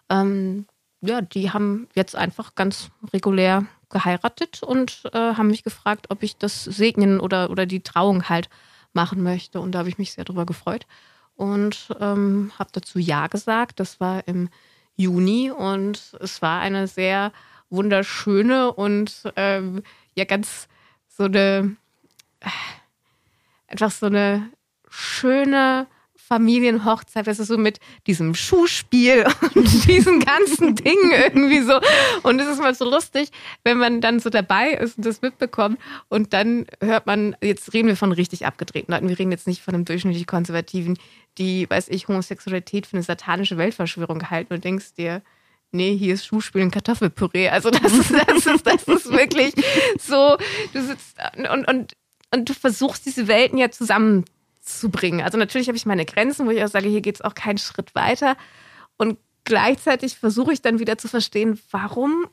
ähm, 0.08 0.66
ja, 1.00 1.20
die 1.22 1.50
haben 1.50 1.88
jetzt 1.94 2.14
einfach 2.16 2.54
ganz 2.54 2.90
regulär 3.12 3.66
geheiratet 3.88 4.62
und 4.62 5.02
äh, 5.12 5.18
haben 5.18 5.48
mich 5.48 5.64
gefragt, 5.64 6.06
ob 6.10 6.22
ich 6.22 6.36
das 6.36 6.64
segnen 6.64 7.20
oder, 7.20 7.50
oder 7.50 7.66
die 7.66 7.82
Trauung 7.82 8.28
halt 8.28 8.48
machen 8.92 9.22
möchte. 9.22 9.60
Und 9.60 9.72
da 9.72 9.80
habe 9.80 9.88
ich 9.88 9.98
mich 9.98 10.12
sehr 10.12 10.24
darüber 10.24 10.46
gefreut 10.46 10.86
und 11.36 11.88
ähm, 12.00 12.52
habe 12.58 12.70
dazu 12.72 12.98
Ja 12.98 13.26
gesagt. 13.26 13.80
Das 13.80 13.98
war 13.98 14.26
im 14.28 14.48
Juni 14.96 15.50
und 15.50 16.16
es 16.20 16.42
war 16.42 16.60
eine 16.60 16.86
sehr 16.86 17.32
wunderschöne 17.70 18.72
und 18.72 19.22
ähm, 19.36 19.82
ja 20.14 20.24
ganz 20.24 20.68
so 21.08 21.24
eine, 21.24 21.76
äh, 22.40 22.48
einfach 23.68 23.90
so 23.90 24.06
eine 24.06 24.50
schöne 24.88 25.86
Familienhochzeit, 26.30 27.26
das 27.26 27.40
ist 27.40 27.48
so 27.48 27.58
mit 27.58 27.80
diesem 28.06 28.36
Schuhspiel 28.36 29.26
und 29.54 29.88
diesen 29.88 30.20
ganzen 30.20 30.74
Dingen 30.76 31.10
irgendwie 31.10 31.60
so. 31.60 31.80
Und 32.22 32.40
es 32.40 32.46
ist 32.46 32.60
mal 32.60 32.74
so 32.74 32.88
lustig, 32.88 33.30
wenn 33.64 33.78
man 33.78 34.00
dann 34.00 34.20
so 34.20 34.30
dabei 34.30 34.70
ist 34.70 34.96
und 34.96 35.06
das 35.06 35.22
mitbekommt 35.22 35.80
und 36.08 36.32
dann 36.32 36.66
hört 36.80 37.06
man, 37.06 37.36
jetzt 37.42 37.74
reden 37.74 37.88
wir 37.88 37.96
von 37.96 38.12
richtig 38.12 38.46
abgedrehten 38.46 38.94
Leuten, 38.94 39.08
wir 39.08 39.18
reden 39.18 39.32
jetzt 39.32 39.48
nicht 39.48 39.60
von 39.60 39.74
einem 39.74 39.84
durchschnittlich 39.84 40.28
Konservativen, 40.28 40.98
die, 41.36 41.68
weiß 41.68 41.88
ich, 41.88 42.06
Homosexualität 42.06 42.86
für 42.86 42.96
eine 42.96 43.02
satanische 43.02 43.58
Weltverschwörung 43.58 44.30
halten 44.30 44.54
und 44.54 44.62
denkst 44.62 44.94
dir, 44.94 45.22
nee, 45.72 45.96
hier 45.96 46.14
ist 46.14 46.26
Schuhspiel 46.26 46.62
und 46.62 46.70
Kartoffelpüree. 46.70 47.48
Also 47.48 47.70
das 47.70 47.92
ist, 47.92 48.12
das 48.12 48.46
ist, 48.46 48.66
das 48.66 48.84
ist 48.84 49.10
wirklich 49.10 49.52
so, 49.98 50.36
du 50.72 50.80
sitzt 50.80 51.16
und, 51.36 51.66
und, 51.66 51.96
und 52.32 52.48
du 52.48 52.54
versuchst 52.54 53.04
diese 53.04 53.26
Welten 53.26 53.58
ja 53.58 53.72
zusammen 53.72 54.24
zu 54.78 54.90
bringen. 54.90 55.22
Also 55.22 55.38
natürlich 55.38 55.68
habe 55.68 55.76
ich 55.76 55.86
meine 55.86 56.04
Grenzen, 56.04 56.46
wo 56.46 56.50
ich 56.50 56.62
auch 56.62 56.68
sage, 56.68 56.88
hier 56.88 57.00
geht 57.00 57.16
es 57.16 57.22
auch 57.22 57.34
keinen 57.34 57.58
Schritt 57.58 57.94
weiter. 57.94 58.36
Und 58.96 59.18
gleichzeitig 59.44 60.16
versuche 60.16 60.52
ich 60.52 60.62
dann 60.62 60.78
wieder 60.78 60.98
zu 60.98 61.08
verstehen, 61.08 61.58
warum 61.70 62.26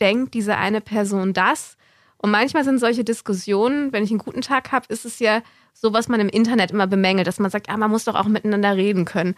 denkt 0.00 0.34
diese 0.34 0.56
eine 0.56 0.80
Person 0.80 1.32
das? 1.32 1.76
Und 2.18 2.30
manchmal 2.30 2.64
sind 2.64 2.78
solche 2.78 3.04
Diskussionen, 3.04 3.92
wenn 3.92 4.04
ich 4.04 4.10
einen 4.10 4.18
guten 4.18 4.40
Tag 4.40 4.72
habe, 4.72 4.86
ist 4.88 5.04
es 5.04 5.18
ja 5.18 5.42
so, 5.72 5.92
was 5.92 6.08
man 6.08 6.20
im 6.20 6.28
Internet 6.28 6.70
immer 6.70 6.86
bemängelt, 6.86 7.26
dass 7.26 7.38
man 7.38 7.50
sagt, 7.50 7.68
ah, 7.68 7.76
man 7.76 7.90
muss 7.90 8.04
doch 8.04 8.14
auch 8.14 8.26
miteinander 8.26 8.76
reden 8.76 9.04
können. 9.04 9.34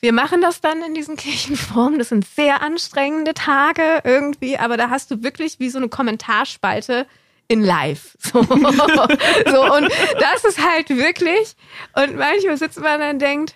Wir 0.00 0.12
machen 0.12 0.40
das 0.40 0.60
dann 0.60 0.82
in 0.82 0.94
diesen 0.94 1.16
Kirchenformen. 1.16 1.98
Das 1.98 2.10
sind 2.10 2.24
sehr 2.24 2.62
anstrengende 2.62 3.34
Tage 3.34 4.00
irgendwie, 4.04 4.56
aber 4.56 4.76
da 4.76 4.90
hast 4.90 5.10
du 5.10 5.22
wirklich 5.22 5.58
wie 5.58 5.70
so 5.70 5.78
eine 5.78 5.88
Kommentarspalte 5.88 7.06
in 7.48 7.62
live. 7.62 8.16
So. 8.20 8.42
so, 8.42 9.74
und 9.74 9.90
das 10.20 10.44
ist 10.44 10.62
halt 10.62 10.90
wirklich, 10.90 11.56
und 11.94 12.16
manchmal 12.16 12.56
sitzt 12.56 12.78
man 12.78 13.00
dann 13.00 13.14
und 13.14 13.18
denkt, 13.20 13.54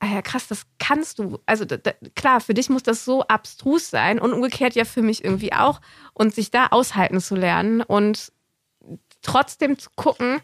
ah 0.00 0.06
ja, 0.06 0.22
krass, 0.22 0.48
das 0.48 0.66
kannst 0.78 1.18
du. 1.18 1.38
Also 1.46 1.64
da, 1.64 1.76
da, 1.76 1.92
klar, 2.14 2.40
für 2.40 2.54
dich 2.54 2.68
muss 2.68 2.82
das 2.82 3.04
so 3.04 3.22
abstrus 3.22 3.90
sein 3.90 4.18
und 4.18 4.32
umgekehrt 4.32 4.74
ja 4.74 4.84
für 4.84 5.02
mich 5.02 5.24
irgendwie 5.24 5.52
auch. 5.52 5.80
Und 6.14 6.34
sich 6.34 6.50
da 6.50 6.68
aushalten 6.68 7.20
zu 7.20 7.36
lernen 7.36 7.80
und 7.80 8.32
trotzdem 9.22 9.78
zu 9.78 9.90
gucken, 9.94 10.40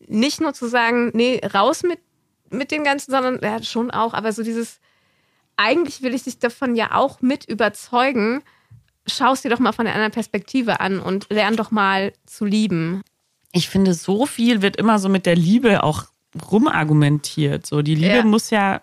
nicht 0.00 0.40
nur 0.40 0.52
zu 0.52 0.66
sagen, 0.68 1.10
nee, 1.14 1.40
raus 1.54 1.82
mit, 1.82 2.00
mit 2.50 2.70
dem 2.70 2.84
Ganzen, 2.84 3.12
sondern 3.12 3.40
ja, 3.42 3.62
schon 3.62 3.90
auch, 3.90 4.14
aber 4.14 4.32
so 4.32 4.42
dieses, 4.42 4.80
eigentlich 5.56 6.02
will 6.02 6.14
ich 6.14 6.24
dich 6.24 6.38
davon 6.38 6.74
ja 6.74 6.94
auch 6.94 7.20
mit 7.20 7.44
überzeugen, 7.44 8.42
schau 9.06 9.32
es 9.32 9.42
dir 9.42 9.50
doch 9.50 9.58
mal 9.58 9.72
von 9.72 9.86
einer 9.86 9.94
anderen 9.94 10.12
Perspektive 10.12 10.80
an 10.80 11.00
und 11.00 11.26
lern 11.30 11.56
doch 11.56 11.70
mal 11.70 12.12
zu 12.26 12.44
lieben. 12.44 13.02
Ich 13.52 13.68
finde, 13.68 13.94
so 13.94 14.26
viel 14.26 14.62
wird 14.62 14.76
immer 14.76 14.98
so 14.98 15.08
mit 15.08 15.26
der 15.26 15.36
Liebe 15.36 15.82
auch 15.82 16.04
rumargumentiert. 16.50 17.66
So, 17.66 17.82
die 17.82 17.94
Liebe 17.94 18.16
ja. 18.16 18.24
muss 18.24 18.50
ja 18.50 18.80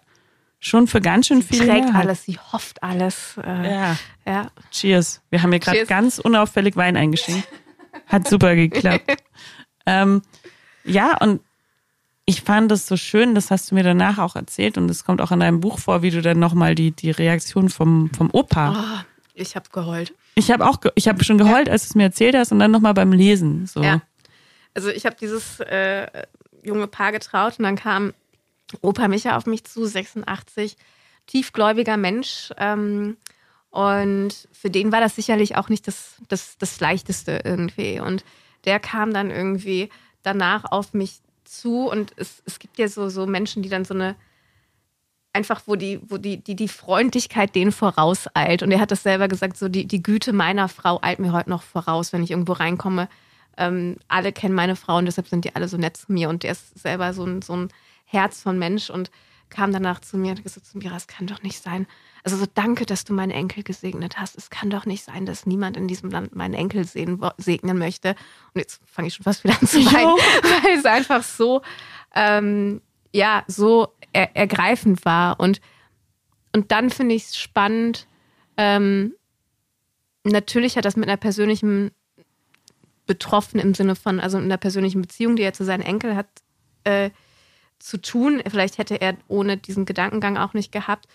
schon 0.59 0.88
für 0.88 1.01
ganz 1.01 1.28
schön 1.28 1.41
viel. 1.41 1.59
Sie 1.59 1.65
trägt 1.65 1.95
alles, 1.95 2.24
sie 2.26 2.38
hofft 2.38 2.84
alles. 2.84 3.39
Äh, 3.43 3.74
ja. 3.74 3.97
ja. 4.26 4.51
Cheers. 4.72 5.22
Wir 5.30 5.41
haben 5.41 5.51
hier 5.51 5.59
gerade 5.59 5.86
ganz 5.86 6.20
unauffällig 6.20 6.76
Wein 6.76 6.97
eingeschenkt. 6.97 7.47
Hat 8.05 8.28
super 8.28 8.55
geklappt. 8.55 9.24
ähm, 9.86 10.22
ja, 10.84 11.17
und 11.17 11.41
ich 12.26 12.41
fand 12.41 12.70
das 12.70 12.86
so 12.86 12.95
schön, 12.95 13.34
das 13.34 13.49
hast 13.49 13.72
du 13.72 13.76
mir 13.76 13.84
danach 13.84 14.20
auch 14.20 14.36
erzählt 14.36 14.78
und 14.78 14.89
es 14.91 15.03
kommt 15.03 15.20
auch 15.22 15.32
in 15.32 15.39
deinem 15.39 15.61
Buch 15.61 15.80
vor, 15.80 16.03
wie 16.03 16.11
du 16.11 16.22
dann 16.22 16.38
nochmal 16.38 16.76
die, 16.76 16.91
die 16.91 17.09
Reaktion 17.09 17.70
vom, 17.70 18.11
vom 18.13 18.30
Opa. 18.32 18.76
Oh, 18.78 19.18
ich 19.40 19.56
habe 19.56 19.70
geheult. 19.72 20.14
Ich 20.36 20.52
habe 20.52 20.68
auch, 20.68 20.78
ich 20.96 21.08
habe 21.08 21.24
schon 21.24 21.38
geheult, 21.38 21.68
ja. 21.68 21.74
als 21.74 21.84
du 21.84 21.92
es 21.92 21.96
mir 21.96 22.04
erzählt 22.04 22.36
hast 22.36 22.52
und 22.52 22.60
dann 22.60 22.72
nochmal 22.72 22.94
beim 22.94 23.12
Lesen. 23.12 23.66
So. 23.66 23.82
Ja. 23.82 24.02
Also 24.74 24.90
ich 24.90 25.06
habe 25.06 25.16
dieses 25.20 25.60
äh, 25.60 26.08
junge 26.64 26.88
Paar 26.88 27.12
getraut 27.12 27.58
und 27.58 27.64
dann 27.64 27.76
kam 27.76 28.14
Opa 28.82 29.08
Micha 29.08 29.36
auf 29.36 29.46
mich 29.46 29.64
zu, 29.64 29.86
86, 29.86 30.78
tiefgläubiger 31.28 31.98
Mensch. 31.98 32.52
Ähm, 32.58 33.18
und 33.72 34.48
für 34.52 34.70
den 34.70 34.92
war 34.92 35.00
das 35.00 35.16
sicherlich 35.16 35.56
auch 35.56 35.70
nicht 35.70 35.88
das, 35.88 36.16
das, 36.28 36.58
das 36.58 36.80
Leichteste 36.80 37.42
irgendwie. 37.44 38.00
Und 38.00 38.24
der 38.66 38.80
kam 38.80 39.14
dann 39.14 39.32
irgendwie 39.32 39.90
danach 40.24 40.66
auf 40.66 40.94
mich 40.94 41.20
zu 41.46 41.90
und 41.90 42.14
es, 42.16 42.44
es 42.46 42.60
gibt 42.60 42.78
ja 42.78 42.88
so, 42.88 43.10
so 43.10 43.26
Menschen, 43.26 43.64
die 43.64 43.70
dann 43.70 43.86
so 43.86 43.94
eine 43.94 44.16
einfach, 45.34 45.61
wo 45.65 45.75
die, 45.75 45.99
wo 46.07 46.17
die, 46.17 46.43
die, 46.43 46.55
die 46.55 46.67
Freundlichkeit 46.67 47.55
denen 47.55 47.71
vorauseilt. 47.71 48.63
Und 48.63 48.71
er 48.71 48.80
hat 48.80 48.91
das 48.91 49.03
selber 49.03 49.27
gesagt, 49.27 49.57
so 49.57 49.69
die, 49.69 49.86
die 49.86 50.01
Güte 50.01 50.34
meiner 50.34 50.67
Frau 50.69 50.99
eilt 51.01 51.19
mir 51.19 51.34
heute 51.34 51.49
noch 51.49 51.63
voraus, 51.63 52.13
wenn 52.13 52.23
ich 52.23 52.32
irgendwo 52.32 52.53
reinkomme. 52.53 53.07
Ähm, 53.57 53.97
alle 54.07 54.32
kennen 54.32 54.55
meine 54.55 54.75
Frau 54.75 54.97
und 54.97 55.05
deshalb 55.05 55.27
sind 55.27 55.45
die 55.45 55.55
alle 55.55 55.67
so 55.67 55.77
nett 55.77 55.97
zu 55.97 56.11
mir. 56.11 56.30
Und 56.30 56.43
der 56.43 56.53
ist 56.53 56.80
selber 56.80 57.13
so 57.13 57.25
ein, 57.25 57.41
so 57.41 57.55
ein 57.55 57.69
Herz 58.05 58.41
von 58.41 58.57
Mensch 58.57 58.89
und 58.89 59.11
kam 59.49 59.71
danach 59.71 59.99
zu 59.99 60.17
mir 60.17 60.32
und 60.32 60.38
hat 60.38 60.43
gesagt 60.43 60.65
zu 60.65 60.77
mir, 60.77 60.91
es 60.93 61.07
kann 61.07 61.27
doch 61.27 61.41
nicht 61.41 61.61
sein. 61.61 61.88
Also 62.23 62.38
so 62.38 62.45
danke, 62.53 62.86
dass 62.86 63.05
du 63.05 63.13
meinen 63.13 63.32
Enkel 63.32 63.63
gesegnet 63.63 64.17
hast. 64.19 64.38
Es 64.38 64.49
kann 64.49 64.69
doch 64.69 64.86
nicht 64.86 65.03
sein, 65.03 65.25
dass 65.25 65.45
niemand 65.45 65.77
in 65.77 65.88
diesem 65.88 66.09
Land 66.11 66.36
meinen 66.36 66.53
Enkel 66.53 66.86
sehen, 66.86 67.21
segnen 67.38 67.77
möchte. 67.77 68.09
Und 68.53 68.59
jetzt 68.59 68.82
fange 68.86 69.07
ich 69.07 69.15
schon 69.15 69.23
fast 69.23 69.43
wieder 69.43 69.57
an 69.59 69.67
zu 69.67 69.77
weinen, 69.86 70.17
weil 70.63 70.77
es 70.77 70.86
einfach 70.86 71.23
so, 71.23 71.61
ähm, 72.15 72.82
ja, 73.14 73.43
so 73.47 73.89
er, 74.14 74.36
ergreifend 74.36 75.05
war. 75.05 75.39
Und, 75.39 75.62
und 76.55 76.72
dann 76.72 76.89
finde 76.89 77.16
ich 77.16 77.26
es 77.26 77.38
spannend, 77.38 78.07
ähm, 78.57 79.14
natürlich 80.24 80.78
hat 80.78 80.86
das 80.86 80.95
mit 80.95 81.07
einer 81.07 81.18
persönlichen 81.18 81.91
betroffen 83.05 83.60
im 83.60 83.74
Sinne 83.74 83.95
von, 83.95 84.20
also 84.20 84.38
in 84.38 84.43
einer 84.43 84.57
persönlichen 84.57 85.01
Beziehung, 85.01 85.36
die 85.36 85.41
er 85.41 85.53
zu 85.53 85.66
seinem 85.66 85.82
Enkel 85.82 86.16
hat, 86.16 86.28
äh, 86.84 87.10
zu 87.80 87.99
tun. 87.99 88.41
Vielleicht 88.47 88.78
hätte 88.78 89.01
er 89.01 89.18
ohne 89.28 89.57
diesen 89.57 89.86
Gedankengang 89.86 90.38
auch 90.38 90.53
nicht 90.53 90.72
gehabt. 90.72 91.07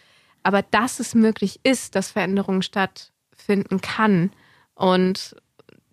Aber 0.43 0.63
dass 0.63 0.99
es 0.99 1.15
möglich 1.15 1.61
ist, 1.63 1.95
dass 1.95 2.11
Veränderungen 2.11 2.63
stattfinden 2.63 3.81
kann. 3.81 4.33
Und 4.75 5.37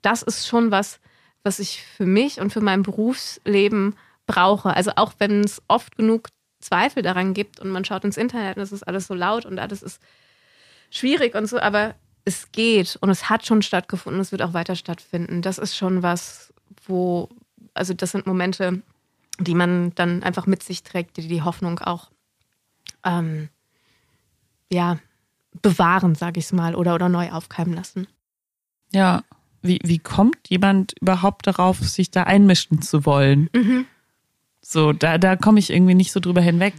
das 0.01 0.23
ist 0.23 0.47
schon 0.47 0.71
was, 0.71 0.99
was 1.43 1.59
ich 1.59 1.83
für 1.83 2.05
mich 2.05 2.39
und 2.39 2.51
für 2.51 2.61
mein 2.61 2.83
Berufsleben 2.83 3.95
brauche. 4.25 4.75
Also 4.75 4.91
auch 4.95 5.13
wenn 5.19 5.43
es 5.43 5.61
oft 5.67 5.95
genug 5.95 6.29
Zweifel 6.59 7.03
daran 7.03 7.33
gibt 7.33 7.59
und 7.59 7.69
man 7.69 7.85
schaut 7.85 8.03
ins 8.03 8.17
Internet 8.17 8.57
und 8.57 8.63
es 8.63 8.71
ist 8.71 8.83
alles 8.83 9.07
so 9.07 9.13
laut 9.13 9.45
und 9.45 9.59
alles 9.59 9.81
ist 9.81 10.01
schwierig 10.89 11.35
und 11.35 11.47
so, 11.47 11.59
aber 11.59 11.95
es 12.23 12.51
geht 12.51 12.97
und 13.01 13.09
es 13.09 13.29
hat 13.29 13.45
schon 13.45 13.61
stattgefunden, 13.61 14.21
es 14.21 14.31
wird 14.31 14.41
auch 14.41 14.53
weiter 14.53 14.75
stattfinden. 14.75 15.41
Das 15.41 15.57
ist 15.57 15.75
schon 15.75 16.03
was, 16.03 16.53
wo, 16.85 17.29
also 17.73 17.93
das 17.93 18.11
sind 18.11 18.27
Momente, 18.27 18.81
die 19.39 19.55
man 19.55 19.93
dann 19.95 20.21
einfach 20.21 20.45
mit 20.45 20.61
sich 20.61 20.83
trägt, 20.83 21.17
die 21.17 21.27
die 21.27 21.41
Hoffnung 21.41 21.79
auch 21.79 22.11
ähm, 23.03 23.49
ja, 24.71 24.99
bewahren, 25.61 26.15
sage 26.15 26.39
ich 26.39 26.45
es 26.45 26.53
mal, 26.53 26.75
oder, 26.75 26.95
oder 26.95 27.09
neu 27.09 27.31
aufkeimen 27.31 27.73
lassen. 27.73 28.07
Ja, 28.93 29.23
wie, 29.61 29.79
wie 29.83 29.99
kommt 29.99 30.49
jemand 30.49 30.93
überhaupt 31.01 31.47
darauf, 31.47 31.79
sich 31.79 32.11
da 32.11 32.23
einmischen 32.23 32.81
zu 32.81 33.05
wollen? 33.05 33.49
Mhm. 33.53 33.85
So, 34.61 34.93
da, 34.93 35.17
da 35.17 35.35
komme 35.35 35.59
ich 35.59 35.69
irgendwie 35.69 35.95
nicht 35.95 36.11
so 36.11 36.19
drüber 36.19 36.41
hinweg. 36.41 36.73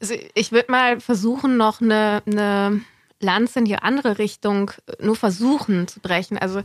Also 0.00 0.14
ich 0.34 0.52
würde 0.52 0.70
mal 0.70 1.00
versuchen, 1.00 1.56
noch 1.56 1.80
eine, 1.80 2.22
eine 2.26 2.80
Lanze 3.20 3.60
in 3.60 3.64
die 3.64 3.76
andere 3.76 4.18
Richtung 4.18 4.70
nur 5.00 5.16
versuchen 5.16 5.88
zu 5.88 6.00
brechen. 6.00 6.38
Also 6.38 6.62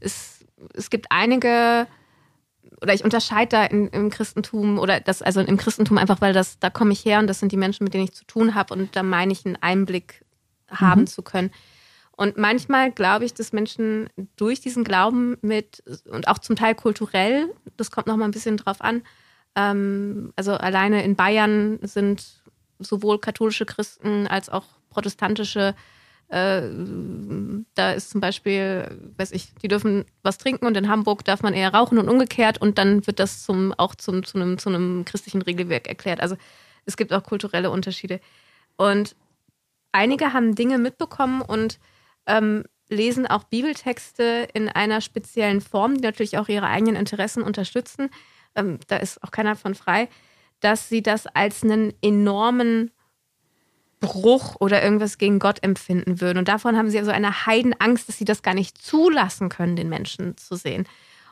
es, 0.00 0.44
es 0.74 0.90
gibt 0.90 1.06
einige 1.10 1.86
oder 2.80 2.92
ich 2.92 3.04
unterscheide 3.04 3.48
da 3.48 3.64
in, 3.64 3.88
im 3.88 4.10
Christentum 4.10 4.78
oder 4.78 5.00
das, 5.00 5.22
also 5.22 5.40
im 5.40 5.56
Christentum 5.56 5.98
einfach, 5.98 6.20
weil 6.20 6.32
das, 6.32 6.58
da 6.58 6.70
komme 6.70 6.92
ich 6.92 7.04
her 7.04 7.18
und 7.18 7.26
das 7.26 7.40
sind 7.40 7.52
die 7.52 7.56
Menschen, 7.56 7.84
mit 7.84 7.94
denen 7.94 8.04
ich 8.04 8.14
zu 8.14 8.24
tun 8.24 8.54
habe 8.54 8.74
und 8.74 8.94
da 8.96 9.02
meine 9.02 9.32
ich 9.32 9.46
einen 9.46 9.56
Einblick 9.56 10.24
haben 10.68 11.02
mhm. 11.02 11.06
zu 11.06 11.22
können. 11.22 11.50
Und 12.16 12.36
manchmal 12.36 12.92
glaube 12.92 13.24
ich, 13.24 13.34
dass 13.34 13.52
Menschen 13.52 14.08
durch 14.36 14.60
diesen 14.60 14.84
Glauben 14.84 15.36
mit 15.40 15.82
und 16.10 16.28
auch 16.28 16.38
zum 16.38 16.56
Teil 16.56 16.74
kulturell, 16.74 17.52
das 17.76 17.90
kommt 17.90 18.06
noch 18.06 18.16
mal 18.16 18.26
ein 18.26 18.30
bisschen 18.30 18.56
drauf 18.56 18.80
an, 18.80 19.02
ähm, 19.56 20.32
also 20.36 20.52
alleine 20.52 21.04
in 21.04 21.16
Bayern 21.16 21.78
sind 21.82 22.42
sowohl 22.78 23.18
katholische 23.18 23.66
Christen 23.66 24.26
als 24.26 24.48
auch 24.48 24.64
protestantische 24.90 25.74
äh, 26.28 26.62
da 27.74 27.92
ist 27.92 28.10
zum 28.10 28.20
Beispiel, 28.20 28.98
weiß 29.18 29.32
ich, 29.32 29.54
die 29.62 29.68
dürfen 29.68 30.04
was 30.22 30.38
trinken 30.38 30.66
und 30.66 30.76
in 30.76 30.88
Hamburg 30.88 31.24
darf 31.24 31.42
man 31.42 31.54
eher 31.54 31.74
rauchen 31.74 31.98
und 31.98 32.08
umgekehrt 32.08 32.58
und 32.58 32.78
dann 32.78 33.06
wird 33.06 33.20
das 33.20 33.44
zum, 33.44 33.72
auch 33.74 33.94
zum, 33.94 34.24
zu, 34.24 34.38
einem, 34.38 34.58
zu 34.58 34.68
einem 34.68 35.04
christlichen 35.04 35.42
Regelwerk 35.42 35.86
erklärt. 35.86 36.20
Also 36.20 36.36
es 36.86 36.96
gibt 36.96 37.12
auch 37.12 37.22
kulturelle 37.22 37.70
Unterschiede. 37.70 38.20
Und 38.76 39.14
einige 39.92 40.32
haben 40.32 40.54
Dinge 40.54 40.78
mitbekommen 40.78 41.42
und 41.42 41.78
ähm, 42.26 42.64
lesen 42.88 43.26
auch 43.26 43.44
Bibeltexte 43.44 44.48
in 44.54 44.68
einer 44.68 45.00
speziellen 45.00 45.60
Form, 45.60 45.96
die 45.96 46.02
natürlich 46.02 46.38
auch 46.38 46.48
ihre 46.48 46.66
eigenen 46.66 46.96
Interessen 46.96 47.42
unterstützen. 47.42 48.10
Ähm, 48.54 48.78
da 48.86 48.96
ist 48.96 49.22
auch 49.22 49.30
keiner 49.30 49.56
von 49.56 49.74
frei, 49.74 50.08
dass 50.60 50.88
sie 50.88 51.02
das 51.02 51.26
als 51.26 51.62
einen 51.62 51.92
enormen 52.02 52.90
Bruch 54.00 54.56
oder 54.60 54.82
irgendwas 54.82 55.18
gegen 55.18 55.38
Gott 55.38 55.62
empfinden 55.62 56.20
würden. 56.20 56.38
Und 56.38 56.48
davon 56.48 56.76
haben 56.76 56.90
sie 56.90 57.02
so 57.02 57.10
eine 57.10 57.46
Heidenangst, 57.46 58.08
dass 58.08 58.18
sie 58.18 58.24
das 58.24 58.42
gar 58.42 58.54
nicht 58.54 58.78
zulassen 58.78 59.48
können, 59.48 59.76
den 59.76 59.88
Menschen 59.88 60.36
zu 60.36 60.56
sehen. 60.56 60.86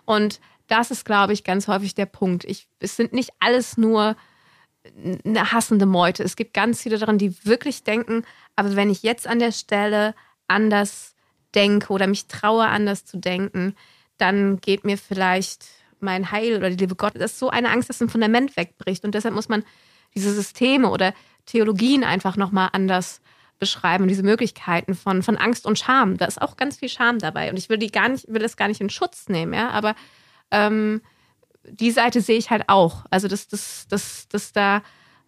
Und 0.05 0.41
das 0.69 0.91
ist, 0.91 1.05
glaube 1.05 1.33
ich, 1.33 1.45
ganz 1.45 1.69
häufig 1.69 1.95
der 1.95 2.07
Punkt. 2.07 2.45
Ich, 2.45 2.69
es 2.81 2.97
sind 2.97 3.13
nicht 3.13 3.31
alles 3.41 3.77
nur 3.77 4.17
eine 5.25 5.53
hassende 5.53 5.87
Meute. 5.87 6.23
Es 6.23 6.37
gibt 6.37 6.55
ganz 6.55 6.83
viele 6.83 6.99
daran, 6.99 7.19
die 7.19 7.45
wirklich 7.45 7.85
denken, 7.85 8.25
aber 8.57 8.75
wenn 8.75 8.91
ich 8.91 9.03
jetzt 9.03 9.27
an 9.27 9.39
der 9.39 9.53
Stelle 9.53 10.15
anders 10.49 11.15
denke 11.55 11.93
oder 11.93 12.07
mich 12.07 12.27
traue, 12.27 12.67
anders 12.67 13.05
zu 13.05 13.19
denken, 13.19 13.77
dann 14.19 14.61
geht 14.61 14.85
mir 14.85 14.99
vielleicht 14.99 15.67
mein 16.03 16.31
Heil 16.31 16.57
oder 16.57 16.71
die 16.71 16.77
Liebe 16.77 16.95
Gott. 16.95 17.13
Das 17.15 17.33
ist 17.33 17.39
so 17.39 17.51
eine 17.51 17.71
Angst, 17.71 17.89
dass 17.89 18.01
ein 18.01 18.09
Fundament 18.09 18.57
wegbricht. 18.57 19.05
Und 19.05 19.15
deshalb 19.15 19.35
muss 19.35 19.49
man 19.49 19.65
diese 20.15 20.33
Systeme 20.33 20.91
oder 20.91 21.15
Theologien 21.47 22.05
einfach 22.05 22.37
nochmal 22.37 22.71
anders 22.73 23.21
beschreiben, 23.59 24.09
diese 24.09 24.25
Möglichkeiten 24.25 24.95
von, 24.95 25.23
von 25.23 25.37
Angst 25.37 25.67
und 25.67 25.79
Scham. 25.79 26.17
Da 26.17 26.25
ist 26.25 26.43
auch 26.43 26.57
ganz 26.57 26.79
viel 26.79 26.89
Scham 26.89 27.19
dabei. 27.19 27.49
Und 27.49 27.57
ich 27.57 27.69
will 27.69 27.79
die 27.79 27.93
gar 27.93 28.09
nicht, 28.09 28.27
will 28.29 28.43
das 28.43 28.57
gar 28.57 28.69
nicht 28.69 28.81
in 28.81 28.91
Schutz 28.91 29.29
nehmen, 29.29 29.55
ja, 29.55 29.71
aber 29.71 29.95
ähm, 30.51 31.01
die 31.65 31.93
Seite 31.93 32.21
sehe 32.21 32.39
ich 32.39 32.51
halt 32.51 32.65
auch. 32.69 33.05
Also, 33.11 33.29
dass, 33.29 33.47
dass, 33.47 33.87
dass, 33.89 34.27
dass 34.29 34.53
da 34.53 34.79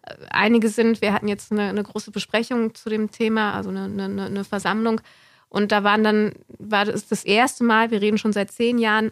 äh, 0.01 0.15
einige 0.29 0.67
sind, 0.67 1.01
wir 1.01 1.13
hatten 1.13 1.29
jetzt 1.29 1.51
eine, 1.51 1.69
eine 1.69 1.83
große 1.83 2.11
Besprechung 2.11 2.75
zu 2.75 2.89
dem 2.89 3.09
Thema, 3.09 3.53
also 3.53 3.69
eine, 3.69 3.85
eine, 3.85 4.25
eine 4.25 4.43
Versammlung. 4.43 4.99
Und 5.47 5.71
da 5.71 5.85
waren 5.85 6.03
dann, 6.03 6.33
war 6.59 6.83
das 6.83 7.07
das 7.07 7.23
erste 7.23 7.63
Mal, 7.63 7.91
wir 7.91 8.01
reden 8.01 8.17
schon 8.17 8.33
seit 8.33 8.51
zehn 8.51 8.77
Jahren 8.77 9.11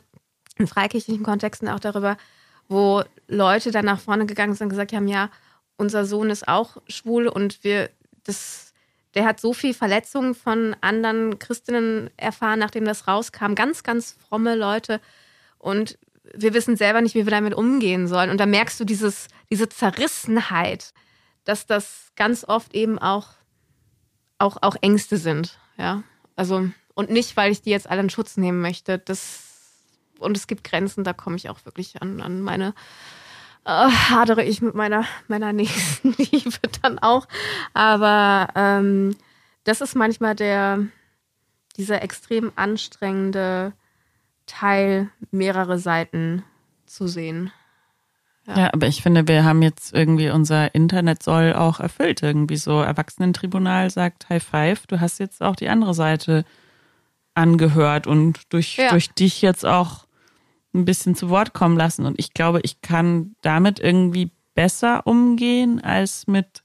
in 0.57 0.67
freikirchlichen 0.67 1.23
Kontexten 1.23 1.67
auch 1.67 1.79
darüber, 1.79 2.17
wo 2.67 3.03
Leute 3.27 3.71
dann 3.71 3.85
nach 3.85 3.99
vorne 3.99 4.25
gegangen 4.25 4.53
sind 4.53 4.65
und 4.65 4.69
gesagt 4.69 4.93
haben, 4.93 5.07
ja, 5.07 5.29
unser 5.77 6.05
Sohn 6.05 6.29
ist 6.29 6.47
auch 6.47 6.77
schwul 6.87 7.27
und 7.27 7.63
wir, 7.63 7.89
das, 8.23 8.73
der 9.15 9.25
hat 9.25 9.39
so 9.39 9.53
viel 9.53 9.73
Verletzungen 9.73 10.35
von 10.35 10.75
anderen 10.81 11.39
Christinnen 11.39 12.09
erfahren, 12.17 12.59
nachdem 12.59 12.85
das 12.85 13.07
rauskam. 13.07 13.55
Ganz, 13.55 13.83
ganz 13.83 14.15
fromme 14.27 14.55
Leute. 14.55 15.01
Und 15.57 15.97
wir 16.33 16.53
wissen 16.53 16.77
selber 16.77 17.01
nicht, 17.01 17.15
wie 17.15 17.25
wir 17.25 17.31
damit 17.31 17.53
umgehen 17.53 18.07
sollen. 18.07 18.29
Und 18.29 18.39
da 18.39 18.45
merkst 18.45 18.79
du 18.79 18.85
dieses, 18.85 19.27
diese 19.49 19.69
Zerrissenheit, 19.69 20.93
dass 21.43 21.65
das 21.65 22.11
ganz 22.15 22.45
oft 22.45 22.73
eben 22.73 22.97
auch, 22.99 23.29
auch, 24.37 24.57
auch 24.61 24.75
Ängste 24.81 25.17
sind. 25.17 25.59
Ja, 25.77 26.03
also, 26.35 26.69
und 26.93 27.09
nicht, 27.09 27.35
weil 27.35 27.51
ich 27.51 27.61
die 27.61 27.71
jetzt 27.71 27.89
alle 27.89 28.01
in 28.01 28.09
Schutz 28.09 28.37
nehmen 28.37 28.61
möchte. 28.61 28.99
Das, 28.99 29.52
und 30.23 30.37
es 30.37 30.47
gibt 30.47 30.63
Grenzen, 30.63 31.03
da 31.03 31.13
komme 31.13 31.35
ich 31.35 31.49
auch 31.49 31.65
wirklich 31.65 32.01
an, 32.01 32.21
an 32.21 32.41
meine, 32.41 32.73
äh, 33.65 33.69
hadere 33.69 34.43
ich 34.43 34.61
mit 34.61 34.75
meiner, 34.75 35.05
meiner 35.27 35.53
nächsten 35.53 36.13
Liebe 36.17 36.59
dann 36.81 36.99
auch. 36.99 37.27
Aber 37.73 38.47
ähm, 38.55 39.15
das 39.63 39.81
ist 39.81 39.95
manchmal 39.95 40.35
der, 40.35 40.85
dieser 41.77 42.01
extrem 42.01 42.51
anstrengende 42.55 43.73
Teil, 44.45 45.09
mehrere 45.31 45.79
Seiten 45.79 46.43
zu 46.85 47.07
sehen. 47.07 47.51
Ja. 48.45 48.57
ja. 48.57 48.73
aber 48.73 48.87
ich 48.87 49.01
finde, 49.01 49.27
wir 49.27 49.45
haben 49.45 49.61
jetzt 49.61 49.93
irgendwie 49.93 50.29
unser 50.29 50.75
Internet 50.75 51.23
soll 51.23 51.53
auch 51.53 51.79
erfüllt. 51.79 52.21
Irgendwie 52.21 52.57
so 52.57 52.81
Erwachsenentribunal 52.81 53.89
sagt 53.89 54.29
High 54.29 54.43
Five, 54.43 54.87
du 54.87 54.99
hast 54.99 55.19
jetzt 55.19 55.41
auch 55.41 55.55
die 55.55 55.69
andere 55.69 55.93
Seite 55.93 56.43
angehört 57.35 58.05
und 58.05 58.41
durch, 58.49 58.77
ja. 58.77 58.89
durch 58.89 59.09
dich 59.11 59.41
jetzt 59.41 59.65
auch 59.65 60.05
ein 60.73 60.85
bisschen 60.85 61.15
zu 61.15 61.29
Wort 61.29 61.53
kommen 61.53 61.77
lassen. 61.77 62.05
Und 62.05 62.19
ich 62.19 62.33
glaube, 62.33 62.59
ich 62.63 62.81
kann 62.81 63.35
damit 63.41 63.79
irgendwie 63.79 64.31
besser 64.55 65.05
umgehen 65.05 65.81
als 65.83 66.27
mit 66.27 66.63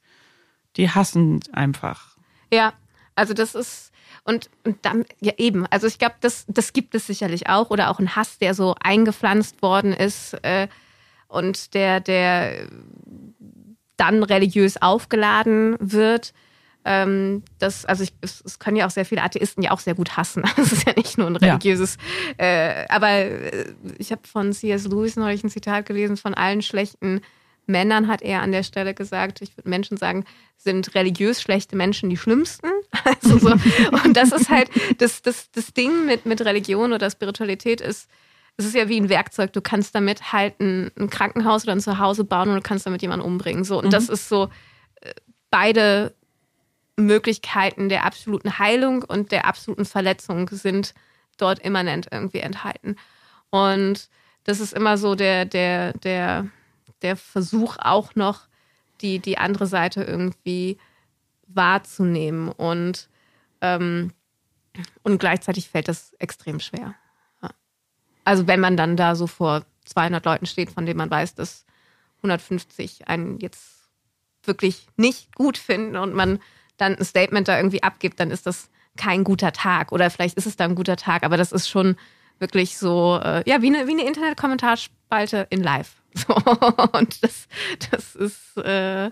die 0.76 0.90
hassend 0.90 1.54
einfach. 1.54 2.16
Ja, 2.52 2.72
also 3.14 3.34
das 3.34 3.54
ist, 3.54 3.92
und, 4.24 4.48
und 4.64 4.78
dann, 4.82 5.04
ja 5.20 5.32
eben, 5.38 5.66
also 5.66 5.86
ich 5.86 5.98
glaube, 5.98 6.14
das, 6.20 6.44
das 6.48 6.72
gibt 6.72 6.94
es 6.94 7.06
sicherlich 7.06 7.48
auch. 7.48 7.70
Oder 7.70 7.90
auch 7.90 7.98
ein 7.98 8.14
Hass, 8.14 8.38
der 8.38 8.54
so 8.54 8.74
eingepflanzt 8.80 9.62
worden 9.62 9.92
ist 9.92 10.34
äh, 10.42 10.68
und 11.26 11.74
der, 11.74 12.00
der 12.00 12.68
dann 13.96 14.22
religiös 14.22 14.80
aufgeladen 14.80 15.76
wird. 15.80 16.32
Ähm, 16.90 17.42
das, 17.58 17.84
also 17.84 18.02
ich, 18.02 18.14
es, 18.22 18.42
es, 18.46 18.58
können 18.58 18.78
ja 18.78 18.86
auch 18.86 18.90
sehr 18.90 19.04
viele 19.04 19.22
Atheisten 19.22 19.62
ja 19.62 19.72
auch 19.72 19.80
sehr 19.80 19.94
gut 19.94 20.16
hassen. 20.16 20.42
Das 20.56 20.72
ist 20.72 20.86
ja 20.86 20.94
nicht 20.96 21.18
nur 21.18 21.26
ein 21.26 21.36
religiöses. 21.36 21.98
Ja. 22.38 22.44
Äh, 22.44 22.86
aber 22.88 23.10
äh, 23.10 23.74
ich 23.98 24.10
habe 24.10 24.26
von 24.26 24.54
C.S. 24.54 24.86
Lewis 24.86 25.16
neulich 25.16 25.44
ein 25.44 25.50
Zitat 25.50 25.84
gelesen, 25.84 26.16
von 26.16 26.32
allen 26.32 26.62
schlechten 26.62 27.20
Männern 27.66 28.08
hat 28.08 28.22
er 28.22 28.40
an 28.40 28.52
der 28.52 28.62
Stelle 28.62 28.94
gesagt, 28.94 29.42
ich 29.42 29.54
würde 29.54 29.68
Menschen 29.68 29.98
sagen, 29.98 30.24
sind 30.56 30.94
religiös 30.94 31.42
schlechte 31.42 31.76
Menschen 31.76 32.08
die 32.08 32.16
schlimmsten. 32.16 32.68
Also 33.04 33.38
so, 33.38 33.52
und 34.04 34.16
das 34.16 34.32
ist 34.32 34.48
halt 34.48 34.70
das, 34.98 35.22
das, 35.22 35.50
das 35.50 35.72
Ding 35.72 36.06
mit, 36.06 36.26
mit 36.26 36.40
Religion 36.42 36.92
oder 36.92 37.10
Spiritualität 37.10 37.80
ist, 37.80 38.08
es 38.56 38.66
ist 38.66 38.74
ja 38.74 38.88
wie 38.88 39.00
ein 39.00 39.08
Werkzeug. 39.08 39.52
Du 39.52 39.60
kannst 39.60 39.94
damit 39.94 40.32
halt 40.32 40.58
ein, 40.60 40.90
ein 40.98 41.10
Krankenhaus 41.10 41.64
oder 41.64 41.72
ein 41.72 41.80
Zuhause 41.80 42.24
bauen 42.24 42.48
und 42.48 42.56
du 42.56 42.62
kannst 42.62 42.86
damit 42.86 43.02
jemanden 43.02 43.24
umbringen. 43.24 43.64
So, 43.64 43.78
und 43.78 43.86
mhm. 43.86 43.90
das 43.90 44.08
ist 44.08 44.28
so 44.28 44.48
äh, 45.00 45.12
beide 45.50 46.14
Möglichkeiten 46.98 47.88
der 47.88 48.04
absoluten 48.04 48.58
Heilung 48.58 49.02
und 49.02 49.32
der 49.32 49.46
absoluten 49.46 49.84
Verletzung 49.84 50.48
sind 50.50 50.94
dort 51.36 51.60
immanent 51.60 52.08
irgendwie 52.10 52.40
enthalten. 52.40 52.96
Und 53.50 54.08
das 54.44 54.60
ist 54.60 54.72
immer 54.72 54.98
so 54.98 55.14
der, 55.14 55.44
der, 55.44 55.92
der, 55.94 56.48
der 57.02 57.16
Versuch 57.16 57.76
auch 57.78 58.14
noch, 58.14 58.48
die, 59.00 59.20
die 59.20 59.38
andere 59.38 59.66
Seite 59.66 60.02
irgendwie 60.02 60.78
wahrzunehmen. 61.46 62.48
Und, 62.48 63.08
ähm, 63.60 64.12
und 65.02 65.18
gleichzeitig 65.18 65.68
fällt 65.68 65.88
das 65.88 66.14
extrem 66.14 66.60
schwer. 66.60 66.94
Also 68.24 68.46
wenn 68.46 68.60
man 68.60 68.76
dann 68.76 68.96
da 68.96 69.14
so 69.14 69.26
vor 69.26 69.64
200 69.86 70.24
Leuten 70.24 70.46
steht, 70.46 70.70
von 70.70 70.84
denen 70.84 70.98
man 70.98 71.10
weiß, 71.10 71.34
dass 71.34 71.64
150 72.18 73.08
einen 73.08 73.38
jetzt 73.38 73.88
wirklich 74.42 74.86
nicht 74.96 75.34
gut 75.34 75.56
finden 75.56 75.96
und 75.96 76.14
man 76.14 76.40
dann 76.78 76.96
ein 76.96 77.04
Statement 77.04 77.48
da 77.48 77.56
irgendwie 77.56 77.82
abgibt, 77.82 78.18
dann 78.18 78.30
ist 78.30 78.46
das 78.46 78.70
kein 78.96 79.24
guter 79.24 79.52
Tag. 79.52 79.92
Oder 79.92 80.10
vielleicht 80.10 80.36
ist 80.36 80.46
es 80.46 80.56
da 80.56 80.64
ein 80.64 80.74
guter 80.74 80.96
Tag, 80.96 81.24
aber 81.24 81.36
das 81.36 81.52
ist 81.52 81.68
schon 81.68 81.96
wirklich 82.38 82.78
so, 82.78 83.20
äh, 83.22 83.42
ja, 83.48 83.62
wie 83.62 83.66
eine, 83.66 83.86
wie 83.86 83.92
eine 83.92 84.06
Internet-Kommentarspalte 84.06 85.46
in 85.50 85.62
live. 85.62 85.94
So, 86.14 86.34
und 86.34 87.22
das, 87.22 87.46
das 87.90 88.16
ist, 88.16 88.56
äh, 88.56 89.04
ja, 89.04 89.10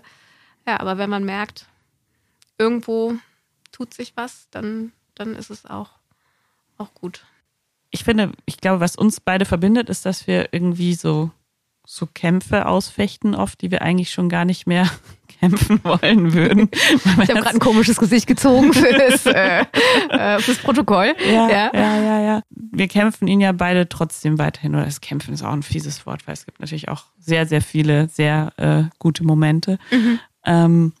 aber 0.65 0.97
wenn 0.97 1.09
man 1.09 1.23
merkt, 1.23 1.67
irgendwo 2.57 3.13
tut 3.71 3.93
sich 3.93 4.13
was, 4.17 4.47
dann, 4.49 4.91
dann 5.15 5.35
ist 5.35 5.49
es 5.49 5.65
auch, 5.65 5.91
auch 6.77 6.93
gut. 6.95 7.25
Ich 7.91 8.03
finde, 8.03 8.33
ich 8.45 8.57
glaube, 8.57 8.81
was 8.81 8.95
uns 8.95 9.21
beide 9.21 9.45
verbindet, 9.45 9.89
ist, 9.89 10.05
dass 10.05 10.27
wir 10.27 10.53
irgendwie 10.53 10.95
so, 10.95 11.31
so 11.89 12.05
Kämpfe 12.05 12.65
ausfechten, 12.65 13.33
oft, 13.33 13.61
die 13.61 13.71
wir 13.71 13.81
eigentlich 13.81 14.11
schon 14.11 14.27
gar 14.27 14.43
nicht 14.43 14.67
mehr 14.67 14.91
kämpfen 15.39 15.79
wollen 15.83 16.33
würden. 16.33 16.69
Ich 17.23 17.29
habe 17.29 17.39
gerade 17.39 17.55
ein 17.55 17.59
komisches 17.59 17.97
Gesicht 17.97 18.27
gezogen 18.27 18.73
für 18.73 18.91
das, 18.91 19.25
äh, 19.25 19.65
äh, 20.09 20.39
fürs 20.39 20.57
Protokoll. 20.57 21.15
Ja, 21.25 21.49
ja, 21.49 21.71
ja, 21.73 21.97
ja, 21.97 22.19
ja. 22.19 22.41
Wir 22.49 22.89
kämpfen 22.89 23.27
ihn 23.27 23.39
ja 23.39 23.53
beide 23.53 23.87
trotzdem 23.87 24.37
weiterhin. 24.37 24.75
Oder 24.75 24.83
das 24.83 24.99
Kämpfen 24.99 25.33
ist 25.33 25.43
auch 25.43 25.53
ein 25.53 25.63
fieses 25.63 26.05
Wort, 26.05 26.27
weil 26.27 26.33
es 26.33 26.45
gibt 26.45 26.59
natürlich 26.59 26.89
auch 26.89 27.05
sehr, 27.19 27.45
sehr 27.45 27.61
viele 27.61 28.09
sehr 28.09 28.51
äh, 28.57 28.83
gute 28.99 29.23
Momente. 29.23 29.79
Mhm. 29.89 30.19
Ähm, 30.45 30.93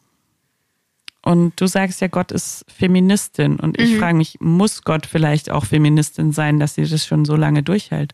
und 1.21 1.59
du 1.59 1.67
sagst 1.67 1.99
ja, 1.99 2.07
Gott 2.07 2.31
ist 2.31 2.65
Feministin. 2.69 3.59
Und 3.59 3.77
ich 3.77 3.91
mhm. 3.93 3.99
frage 3.99 4.15
mich, 4.15 4.37
muss 4.39 4.83
Gott 4.83 5.05
vielleicht 5.05 5.51
auch 5.51 5.65
Feministin 5.65 6.31
sein, 6.31 6.59
dass 6.59 6.75
sie 6.75 6.85
das 6.85 7.05
schon 7.05 7.25
so 7.25 7.35
lange 7.35 7.61
durchhält? 7.61 8.13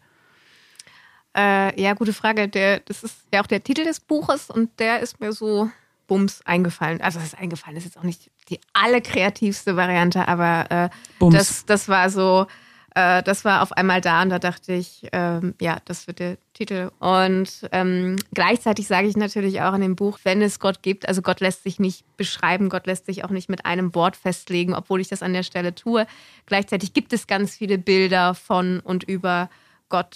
Äh, 1.35 1.81
ja, 1.81 1.93
gute 1.93 2.13
Frage. 2.13 2.47
Der, 2.47 2.79
das 2.79 3.03
ist 3.03 3.15
ja 3.33 3.41
auch 3.41 3.47
der 3.47 3.63
Titel 3.63 3.83
des 3.83 3.99
Buches 3.99 4.49
und 4.49 4.79
der 4.79 4.99
ist 4.99 5.19
mir 5.19 5.31
so 5.33 5.69
Bums 6.07 6.41
eingefallen. 6.45 7.01
Also 7.01 7.19
das 7.19 7.29
ist 7.29 7.39
eingefallen, 7.39 7.75
das 7.75 7.85
ist 7.85 7.95
jetzt 7.95 7.99
auch 7.99 8.05
nicht 8.05 8.29
die 8.49 8.59
allerkreativste 8.73 9.75
Variante, 9.75 10.27
aber 10.27 10.69
äh, 10.69 10.89
das, 11.31 11.65
das 11.65 11.87
war 11.87 12.09
so, 12.09 12.45
äh, 12.93 13.23
das 13.23 13.45
war 13.45 13.61
auf 13.61 13.71
einmal 13.71 14.01
da 14.01 14.21
und 14.21 14.29
da 14.29 14.37
dachte 14.37 14.73
ich, 14.73 15.07
ähm, 15.13 15.55
ja, 15.61 15.77
das 15.85 16.05
wird 16.07 16.19
der 16.19 16.37
Titel. 16.53 16.91
Und 16.99 17.67
ähm, 17.71 18.17
gleichzeitig 18.33 18.87
sage 18.87 19.07
ich 19.07 19.15
natürlich 19.15 19.61
auch 19.61 19.73
in 19.73 19.81
dem 19.81 19.95
Buch, 19.95 20.19
wenn 20.23 20.41
es 20.41 20.59
Gott 20.59 20.83
gibt, 20.83 21.07
also 21.07 21.21
Gott 21.21 21.39
lässt 21.39 21.63
sich 21.63 21.79
nicht 21.79 22.03
beschreiben, 22.17 22.69
Gott 22.69 22.85
lässt 22.85 23.05
sich 23.05 23.23
auch 23.23 23.29
nicht 23.31 23.49
mit 23.49 23.65
einem 23.65 23.95
Wort 23.95 24.15
festlegen, 24.17 24.75
obwohl 24.75 24.99
ich 24.99 25.07
das 25.07 25.23
an 25.23 25.33
der 25.33 25.43
Stelle 25.43 25.73
tue. 25.73 26.05
Gleichzeitig 26.45 26.93
gibt 26.93 27.13
es 27.13 27.27
ganz 27.27 27.55
viele 27.55 27.77
Bilder 27.77 28.35
von 28.35 28.81
und 28.81 29.03
über 29.03 29.43
Gott 29.45 29.62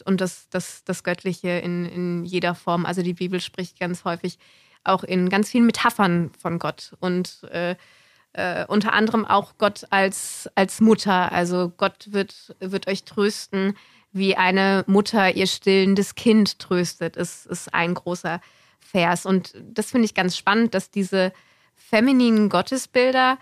und 0.05 0.21
das, 0.21 0.49
das, 0.49 0.84
das 0.84 1.03
Göttliche 1.03 1.49
in, 1.49 1.86
in 1.86 2.25
jeder 2.25 2.55
Form. 2.55 2.86
Also 2.86 3.01
die 3.01 3.13
Bibel 3.13 3.39
spricht 3.39 3.80
ganz 3.80 4.03
häufig 4.03 4.38
auch 4.84 5.03
in 5.03 5.30
ganz 5.30 5.49
vielen 5.49 5.65
Metaphern 5.65 6.32
von 6.39 6.59
Gott 6.59 6.93
und 6.99 7.43
äh, 7.51 7.75
äh, 8.34 8.65
unter 8.67 8.93
anderem 8.93 9.25
auch 9.25 9.53
Gott 9.57 9.86
als, 9.89 10.49
als 10.55 10.80
Mutter. 10.82 11.32
Also 11.32 11.71
Gott 11.75 12.07
wird, 12.11 12.55
wird 12.59 12.88
euch 12.88 13.03
trösten, 13.03 13.75
wie 14.11 14.36
eine 14.36 14.84
Mutter 14.88 15.36
ihr 15.36 15.47
stillendes 15.47 16.15
Kind 16.15 16.59
tröstet, 16.59 17.15
ist, 17.15 17.45
ist 17.47 17.73
ein 17.73 17.93
großer 17.93 18.39
Vers. 18.80 19.25
Und 19.25 19.53
das 19.61 19.91
finde 19.91 20.05
ich 20.05 20.13
ganz 20.13 20.38
spannend, 20.38 20.73
dass 20.73 20.91
diese 20.91 21.34
femininen 21.75 22.49
Gottesbilder 22.49 23.38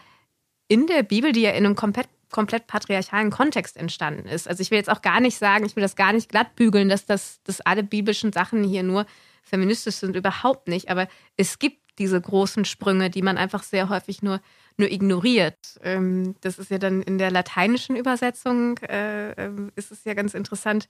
in 0.67 0.88
der 0.88 1.03
Bibel, 1.03 1.31
die 1.31 1.41
ja 1.41 1.51
in 1.51 1.65
einem 1.65 1.75
komplett, 1.75 2.07
komplett 2.32 2.67
patriarchalen 2.67 3.32
Kontext 3.32 3.78
entstanden 3.78 4.28
ist. 4.28 4.47
Also 4.47 4.61
ich 4.61 4.71
will 4.71 4.78
jetzt 4.78 4.89
auch 4.89 5.01
gar 5.01 5.19
nicht 5.19 5.38
sagen, 5.38 5.65
ich 5.65 5.76
will 5.76 5.82
das 5.82 5.95
gar 5.95 6.13
nicht 6.13 6.30
glatt 6.30 6.55
bügeln, 6.55 6.89
dass 6.89 7.05
das 7.05 7.41
dass 7.43 7.61
alle 7.61 7.84
biblischen 7.84 8.34
Sachen 8.34 8.63
hier 8.63 8.84
nur 8.84 9.05
feministisch 9.43 9.95
sind, 9.95 10.15
überhaupt 10.15 10.67
nicht. 10.67 10.89
Aber 10.89 11.07
es 11.38 11.59
gibt 11.59 11.78
diese 11.97 12.19
großen 12.19 12.65
Sprünge, 12.65 13.09
die 13.09 13.21
man 13.21 13.38
einfach 13.38 13.63
sehr 13.63 13.89
häufig 13.89 14.21
nur, 14.21 14.41
nur 14.78 14.91
ignoriert. 14.91 15.80
Ähm, 15.82 16.36
das 16.41 16.59
ist 16.59 16.71
ja 16.71 16.78
dann 16.78 17.01
in 17.01 17.17
der 17.17 17.32
lateinischen 17.32 17.95
Übersetzung, 17.95 18.78
äh, 18.80 19.32
ähm, 19.32 19.71
ist 19.76 19.91
es 19.91 20.03
ja 20.03 20.13
ganz 20.13 20.34
interessant. 20.34 20.88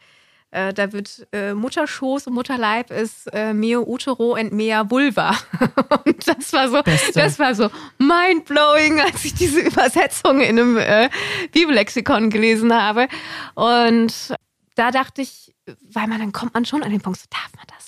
Äh, 0.55 0.73
da 0.73 0.93
wird 0.93 1.27
äh, 1.33 1.53
Mutterschoß 1.53 2.27
und 2.27 2.33
Mutterleib 2.33 2.89
ist 2.89 3.27
äh, 3.33 3.53
meo 3.53 3.83
utero 3.83 4.35
und 4.35 4.53
mea 4.53 4.89
vulva. 4.89 5.31
und 6.05 6.27
das 6.27 6.53
war 6.53 6.69
so, 6.69 6.81
Beste. 6.81 7.19
das 7.19 7.37
war 7.39 7.53
so 7.53 7.69
mindblowing, 7.97 9.01
als 9.01 9.25
ich 9.25 9.33
diese 9.33 9.59
Übersetzung 9.59 10.39
in 10.39 10.57
einem 10.57 10.77
äh, 10.77 11.09
Bibellexikon 11.51 12.29
gelesen 12.29 12.73
habe. 12.73 13.09
Und 13.55 14.33
da 14.75 14.91
dachte 14.91 15.21
ich, 15.21 15.53
weil 15.91 16.07
man 16.07 16.19
dann 16.19 16.31
kommt 16.31 16.53
man 16.53 16.63
schon 16.63 16.83
an 16.83 16.91
den 16.91 17.01
Punkt, 17.01 17.19
so 17.19 17.25
darf 17.29 17.51
man 17.55 17.65
das 17.75 17.85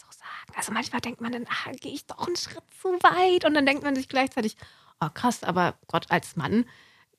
also 0.57 0.71
manchmal 0.71 1.01
denkt 1.01 1.21
man 1.21 1.31
dann, 1.31 1.45
ah, 1.45 1.71
gehe 1.79 1.93
ich 1.93 2.07
doch 2.07 2.25
einen 2.25 2.35
Schritt 2.35 2.63
zu 2.81 2.89
weit. 3.03 3.45
Und 3.45 3.53
dann 3.53 3.65
denkt 3.65 3.83
man 3.83 3.95
sich 3.95 4.09
gleichzeitig, 4.09 4.57
oh 4.99 5.07
krass, 5.13 5.43
aber 5.43 5.75
Gott 5.85 6.07
als 6.09 6.35
Mann, 6.35 6.65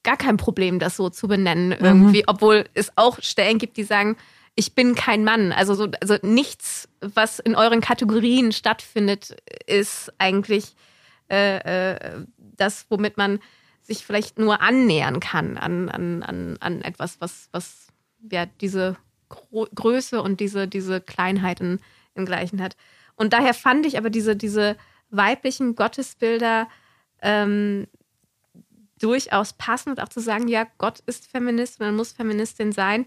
gar 0.02 0.16
kein 0.16 0.36
Problem, 0.36 0.80
das 0.80 0.96
so 0.96 1.08
zu 1.08 1.28
benennen 1.28 1.70
irgendwie. 1.70 2.18
Mhm. 2.18 2.24
Obwohl 2.26 2.64
es 2.74 2.90
auch 2.96 3.22
Stellen 3.22 3.58
gibt, 3.58 3.76
die 3.76 3.84
sagen, 3.84 4.16
ich 4.58 4.74
bin 4.74 4.96
kein 4.96 5.22
Mann. 5.22 5.52
Also, 5.52 5.74
so, 5.74 5.86
also 6.00 6.16
nichts, 6.22 6.88
was 7.00 7.38
in 7.38 7.54
euren 7.54 7.80
Kategorien 7.80 8.50
stattfindet, 8.50 9.36
ist 9.68 10.12
eigentlich 10.18 10.74
äh, 11.30 11.92
äh, 11.92 12.24
das, 12.56 12.86
womit 12.88 13.16
man 13.16 13.38
sich 13.82 14.04
vielleicht 14.04 14.36
nur 14.40 14.60
annähern 14.60 15.20
kann 15.20 15.56
an, 15.58 15.88
an, 15.88 16.24
an, 16.24 16.56
an 16.58 16.82
etwas, 16.82 17.20
was, 17.20 17.48
was 17.52 17.86
ja 18.32 18.46
diese 18.46 18.96
Gro 19.28 19.68
Größe 19.72 20.20
und 20.20 20.40
diese, 20.40 20.66
diese 20.66 21.00
Kleinheit 21.00 21.60
im 21.60 21.78
Gleichen 22.16 22.60
hat. 22.60 22.76
Und 23.14 23.32
daher 23.32 23.54
fand 23.54 23.86
ich 23.86 23.96
aber 23.96 24.10
diese, 24.10 24.34
diese 24.34 24.76
weiblichen 25.08 25.76
Gottesbilder 25.76 26.66
ähm, 27.22 27.86
durchaus 28.98 29.52
passend, 29.52 30.00
auch 30.00 30.08
zu 30.08 30.18
sagen, 30.18 30.48
ja, 30.48 30.66
Gott 30.78 30.98
ist 31.06 31.28
Feminist, 31.30 31.78
man 31.78 31.94
muss 31.94 32.10
Feministin 32.10 32.72
sein. 32.72 33.06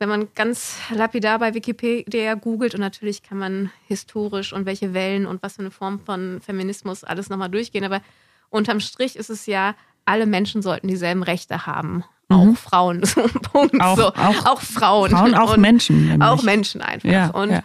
Wenn 0.00 0.08
man 0.08 0.28
ganz 0.34 0.78
lapidar 0.94 1.38
bei 1.38 1.52
Wikipedia 1.52 2.32
googelt 2.32 2.74
und 2.74 2.80
natürlich 2.80 3.22
kann 3.22 3.36
man 3.36 3.70
historisch 3.86 4.54
und 4.54 4.64
welche 4.64 4.94
Wellen 4.94 5.26
und 5.26 5.42
was 5.42 5.56
für 5.56 5.60
eine 5.60 5.70
Form 5.70 6.00
von 6.00 6.40
Feminismus 6.40 7.04
alles 7.04 7.28
nochmal 7.28 7.50
durchgehen, 7.50 7.84
aber 7.84 8.00
unterm 8.48 8.80
Strich 8.80 9.14
ist 9.14 9.28
es 9.28 9.44
ja, 9.44 9.74
alle 10.06 10.24
Menschen 10.24 10.62
sollten 10.62 10.88
dieselben 10.88 11.22
Rechte 11.22 11.66
haben. 11.66 12.02
Mhm. 12.30 12.36
Auch 12.36 12.56
Frauen. 12.56 13.02
So 13.04 13.28
Punkt. 13.52 13.78
Auch, 13.78 13.96
so. 13.98 14.06
auch, 14.06 14.46
auch 14.46 14.62
Frauen. 14.62 15.10
Frauen, 15.10 15.34
auch 15.34 15.52
und 15.54 15.60
Menschen. 15.60 16.08
Nämlich. 16.08 16.26
Auch 16.26 16.42
Menschen 16.44 16.80
einfach. 16.80 17.10
Ja, 17.10 17.28
und, 17.28 17.50
ja. 17.50 17.62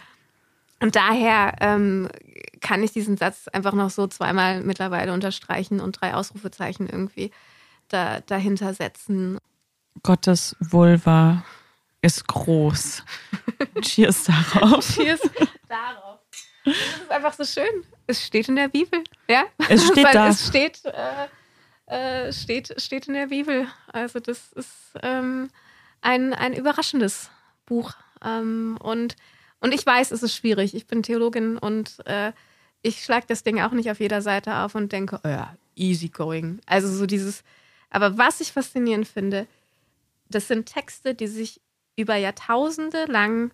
und 0.80 0.94
daher 0.94 1.54
ähm, 1.60 2.10
kann 2.60 2.82
ich 2.82 2.92
diesen 2.92 3.16
Satz 3.16 3.48
einfach 3.48 3.72
noch 3.72 3.88
so 3.88 4.08
zweimal 4.08 4.60
mittlerweile 4.60 5.14
unterstreichen 5.14 5.80
und 5.80 5.98
drei 5.98 6.12
Ausrufezeichen 6.12 6.86
irgendwie 6.86 7.30
da, 7.88 8.20
dahinter 8.20 8.74
setzen. 8.74 9.38
Gottes 10.02 10.54
Vulva 10.60 11.42
ist 12.06 12.26
groß. 12.26 13.04
Cheers 13.82 14.24
darauf. 14.24 14.86
Cheers 14.94 15.20
darauf. 15.68 16.20
Das 16.64 16.74
ist 16.74 17.10
einfach 17.10 17.32
so 17.32 17.44
schön. 17.44 17.84
Es 18.06 18.24
steht 18.24 18.48
in 18.48 18.56
der 18.56 18.68
Bibel. 18.68 19.02
Ja? 19.28 19.44
Es 19.68 19.86
steht 19.86 20.06
da. 20.12 20.28
Es 20.28 20.46
steht, 20.46 20.80
äh, 20.84 22.26
äh, 22.26 22.32
steht, 22.32 22.80
steht 22.80 23.08
in 23.08 23.14
der 23.14 23.26
Bibel. 23.26 23.68
Also 23.92 24.20
das 24.20 24.52
ist 24.52 24.70
ähm, 25.02 25.50
ein, 26.00 26.32
ein 26.32 26.54
überraschendes 26.54 27.30
Buch. 27.66 27.94
Ähm, 28.24 28.78
und, 28.80 29.16
und 29.60 29.74
ich 29.74 29.84
weiß, 29.84 30.10
es 30.10 30.22
ist 30.22 30.34
schwierig. 30.34 30.74
Ich 30.74 30.86
bin 30.86 31.02
Theologin 31.02 31.58
und 31.58 32.06
äh, 32.06 32.32
ich 32.82 33.02
schlage 33.02 33.26
das 33.28 33.42
Ding 33.42 33.60
auch 33.60 33.72
nicht 33.72 33.90
auf 33.90 34.00
jeder 34.00 34.22
Seite 34.22 34.56
auf 34.56 34.74
und 34.74 34.92
denke, 34.92 35.20
oh 35.24 35.28
ja, 35.28 35.56
easy 35.74 36.08
going. 36.08 36.60
Also 36.66 36.88
so 36.88 37.06
dieses, 37.06 37.42
aber 37.90 38.16
was 38.18 38.40
ich 38.40 38.52
faszinierend 38.52 39.06
finde, 39.08 39.46
das 40.28 40.48
sind 40.48 40.66
Texte, 40.66 41.14
die 41.14 41.26
sich 41.26 41.60
über 41.96 42.16
Jahrtausende 42.16 43.06
lang 43.06 43.52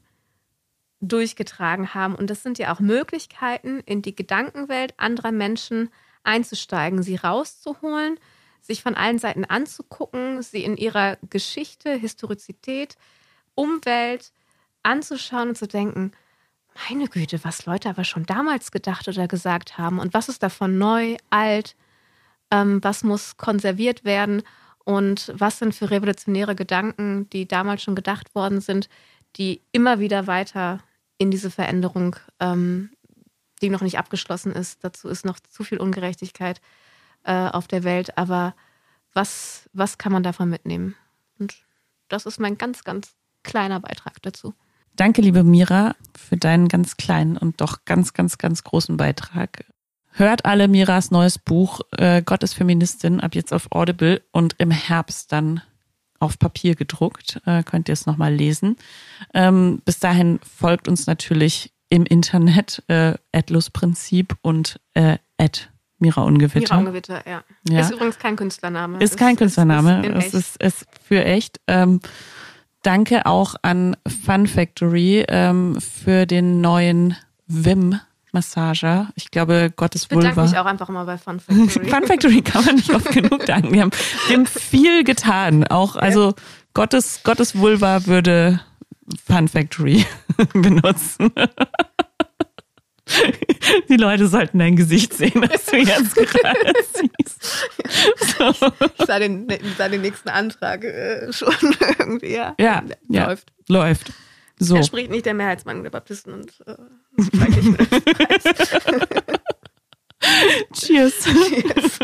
durchgetragen 1.01 1.95
haben. 1.95 2.15
Und 2.15 2.31
das 2.31 2.43
sind 2.43 2.59
ja 2.59 2.73
auch 2.73 2.81
Möglichkeiten, 2.81 3.81
in 3.81 4.03
die 4.03 4.15
Gedankenwelt 4.15 4.95
anderer 4.99 5.33
Menschen 5.33 5.91
einzusteigen, 6.25 7.03
sie 7.03 7.17
rauszuholen, 7.17 8.19
sich 8.61 8.83
von 8.83 8.95
allen 8.95 9.19
Seiten 9.19 9.45
anzugucken, 9.45 10.43
sie 10.43 10.63
in 10.63 10.77
ihrer 10.77 11.19
Geschichte, 11.29 11.93
Historizität, 11.95 12.97
Umwelt 13.55 14.33
anzuschauen 14.85 15.51
und 15.51 15.59
zu 15.59 15.67
denken, 15.67 16.13
meine 16.89 17.09
Güte, 17.09 17.45
was 17.45 17.67
Leute 17.67 17.89
aber 17.89 18.05
schon 18.05 18.25
damals 18.25 18.71
gedacht 18.71 19.09
oder 19.09 19.29
gesagt 19.29 19.77
haben 19.79 19.99
und 19.99 20.15
was 20.15 20.29
ist 20.29 20.43
davon 20.43 20.79
neu, 20.79 21.17
alt, 21.29 21.77
ähm, 22.51 22.83
was 22.83 23.03
muss 23.03 23.37
konserviert 23.37 24.05
werden 24.05 24.43
und 24.85 25.33
was 25.35 25.59
sind 25.59 25.75
für 25.75 25.91
revolutionäre 25.91 26.55
Gedanken, 26.55 27.29
die 27.31 27.47
damals 27.47 27.83
schon 27.83 27.95
gedacht 27.95 28.35
worden 28.35 28.61
sind, 28.61 28.89
die 29.37 29.63
immer 29.73 29.99
wieder 29.99 30.27
weiter 30.27 30.81
in 31.19 31.31
diese 31.31 31.51
Veränderung, 31.51 32.17
ähm, 32.41 32.91
die 33.61 33.71
noch 33.71 33.83
nicht 33.83 33.99
abgeschlossen 33.99 34.53
ist. 34.53 34.83
Dazu 34.83 35.09
ist 35.09 35.25
noch 35.25 35.39
zu 35.39 35.63
viel 35.63 35.79
Ungerechtigkeit 35.79 36.61
äh, 37.23 37.33
auf 37.33 37.69
der 37.69 37.85
Welt. 37.85 38.19
Aber 38.19 38.55
was, 39.13 39.69
was 39.73 39.99
kann 39.99 40.13
man 40.13 40.23
davon 40.23 40.49
mitnehmen? 40.49 40.97
Und 41.39 41.55
das 42.09 42.27
ist 42.27 42.41
mein 42.41 42.59
ganz, 42.59 42.85
ganz 42.85 43.15
kleiner 43.43 43.81
Beitrag 43.81 44.21
dazu. 44.23 44.55
Danke, 44.97 45.23
liebe 45.23 45.45
Mira, 45.45 45.95
für 46.17 46.37
deinen 46.37 46.69
ganz 46.69 46.97
kleinen 46.97 47.37
und 47.39 47.61
doch 47.61 47.85
ganz, 47.85 48.13
ganz, 48.13 48.37
ganz 48.37 48.65
großen 48.65 48.97
Beitrag. 48.97 49.65
Hört 50.13 50.45
alle 50.45 50.69
Miras 50.69 51.11
neues 51.11 51.39
Buch 51.39 51.81
äh, 51.97 52.23
Gott 52.23 52.43
ist 52.43 52.55
Feministin 52.55 53.21
ab 53.21 53.35
jetzt 53.35 53.53
auf 53.53 53.73
Audible 53.73 54.23
und 54.31 54.55
im 54.59 54.71
Herbst 54.71 55.33
dann 55.33 55.63
auf 56.21 56.39
Papier 56.39 56.75
gedruckt. 56.75 57.41
Äh, 57.47 57.63
könnt 57.63 57.89
ihr 57.89 57.95
es 57.95 58.07
nochmal 58.07 58.33
lesen. 58.33 58.77
Ähm, 59.35 59.81
bis 59.85 59.99
dahin 59.99 60.39
folgt 60.43 60.87
uns 60.87 61.07
natürlich 61.07 61.73
im 61.89 62.05
Internet 62.05 62.83
äh, 62.89 63.15
Prinzip 63.71 64.37
und 64.43 64.81
äh, 64.95 65.17
Mira 65.99 66.23
Ungewitter. 66.23 66.77
Mira 66.77 66.79
Ungewitter, 66.79 67.27
ja. 67.29 67.43
Ja. 67.69 67.81
Ist 67.81 67.91
übrigens 67.91 68.19
kein 68.19 68.37
Künstlername. 68.37 68.99
Ist 68.99 69.17
kein 69.17 69.37
Künstlername. 69.37 70.05
in 70.05 70.13
Es 70.17 70.27
echt. 70.27 70.35
ist, 70.35 70.63
ist 70.63 70.87
für 71.07 71.25
echt. 71.25 71.61
Ähm, 71.69 72.01
danke 72.83 73.25
auch 73.27 73.55
an 73.63 73.97
Fun 74.07 74.47
Factory 74.47 75.25
ähm, 75.29 75.81
für 75.81 76.27
den 76.27 76.61
neuen 76.61 77.17
Wim 77.47 78.01
Massager. 78.33 79.09
Ich 79.15 79.31
glaube, 79.31 79.73
Gottes 79.77 80.03
Ich 80.03 80.09
bedanke 80.09 80.37
Vulva. 80.37 80.49
mich 80.51 80.59
auch 80.59 80.65
einfach 80.67 80.89
immer 80.89 81.05
bei 81.05 81.19
Fun 81.19 81.39
Factory. 81.41 81.69
Fun 81.91 82.07
Factory 82.07 82.43
kann 82.43 82.65
man 82.65 82.77
nicht 82.77 82.91
oft 82.95 83.11
genug 83.13 83.45
danken. 83.47 83.73
Wir 83.73 83.83
haben, 83.83 83.91
wir 84.29 84.37
haben 84.37 84.47
viel 84.47 85.05
getan. 85.05 85.67
Auch, 85.67 85.97
also 85.97 86.35
Gottes, 86.75 87.21
Gottes 87.25 87.57
Vulva 87.59 88.07
würde 88.07 88.61
Fun 89.27 89.49
Factory 89.49 90.05
benutzen. 90.55 91.31
Die 93.91 93.97
Leute 93.97 94.27
sollten 94.29 94.59
dein 94.61 94.77
Gesicht 94.77 95.13
sehen, 95.13 95.45
das 95.51 95.67
du 95.67 95.77
jetzt 95.77 96.15
gerade 96.15 96.73
siehst. 96.95 97.69
So. 98.39 98.49
Ich 98.99 99.07
sah 99.07 99.19
den, 99.19 99.47
sah 99.77 99.89
den 99.89 100.01
nächsten 100.01 100.29
Antrag 100.31 100.85
äh, 100.85 101.31
schon 101.33 101.53
irgendwie. 101.99 102.33
Ja, 102.35 102.55
Ja, 102.59 102.83
ja, 103.09 103.27
läuft. 103.27 103.53
läuft. 103.69 104.13
So. 104.63 104.77
Er 104.77 104.85
spricht 104.85 105.11
nicht 105.11 105.27
der 105.27 105.35
Mehrheitsmeinung 105.35 105.83
der 105.83 105.91
Baptisten 105.91 106.33
und 106.35 106.53
äh, 106.67 106.77
Cheers. 110.73 111.25
Cheers. 111.25 111.99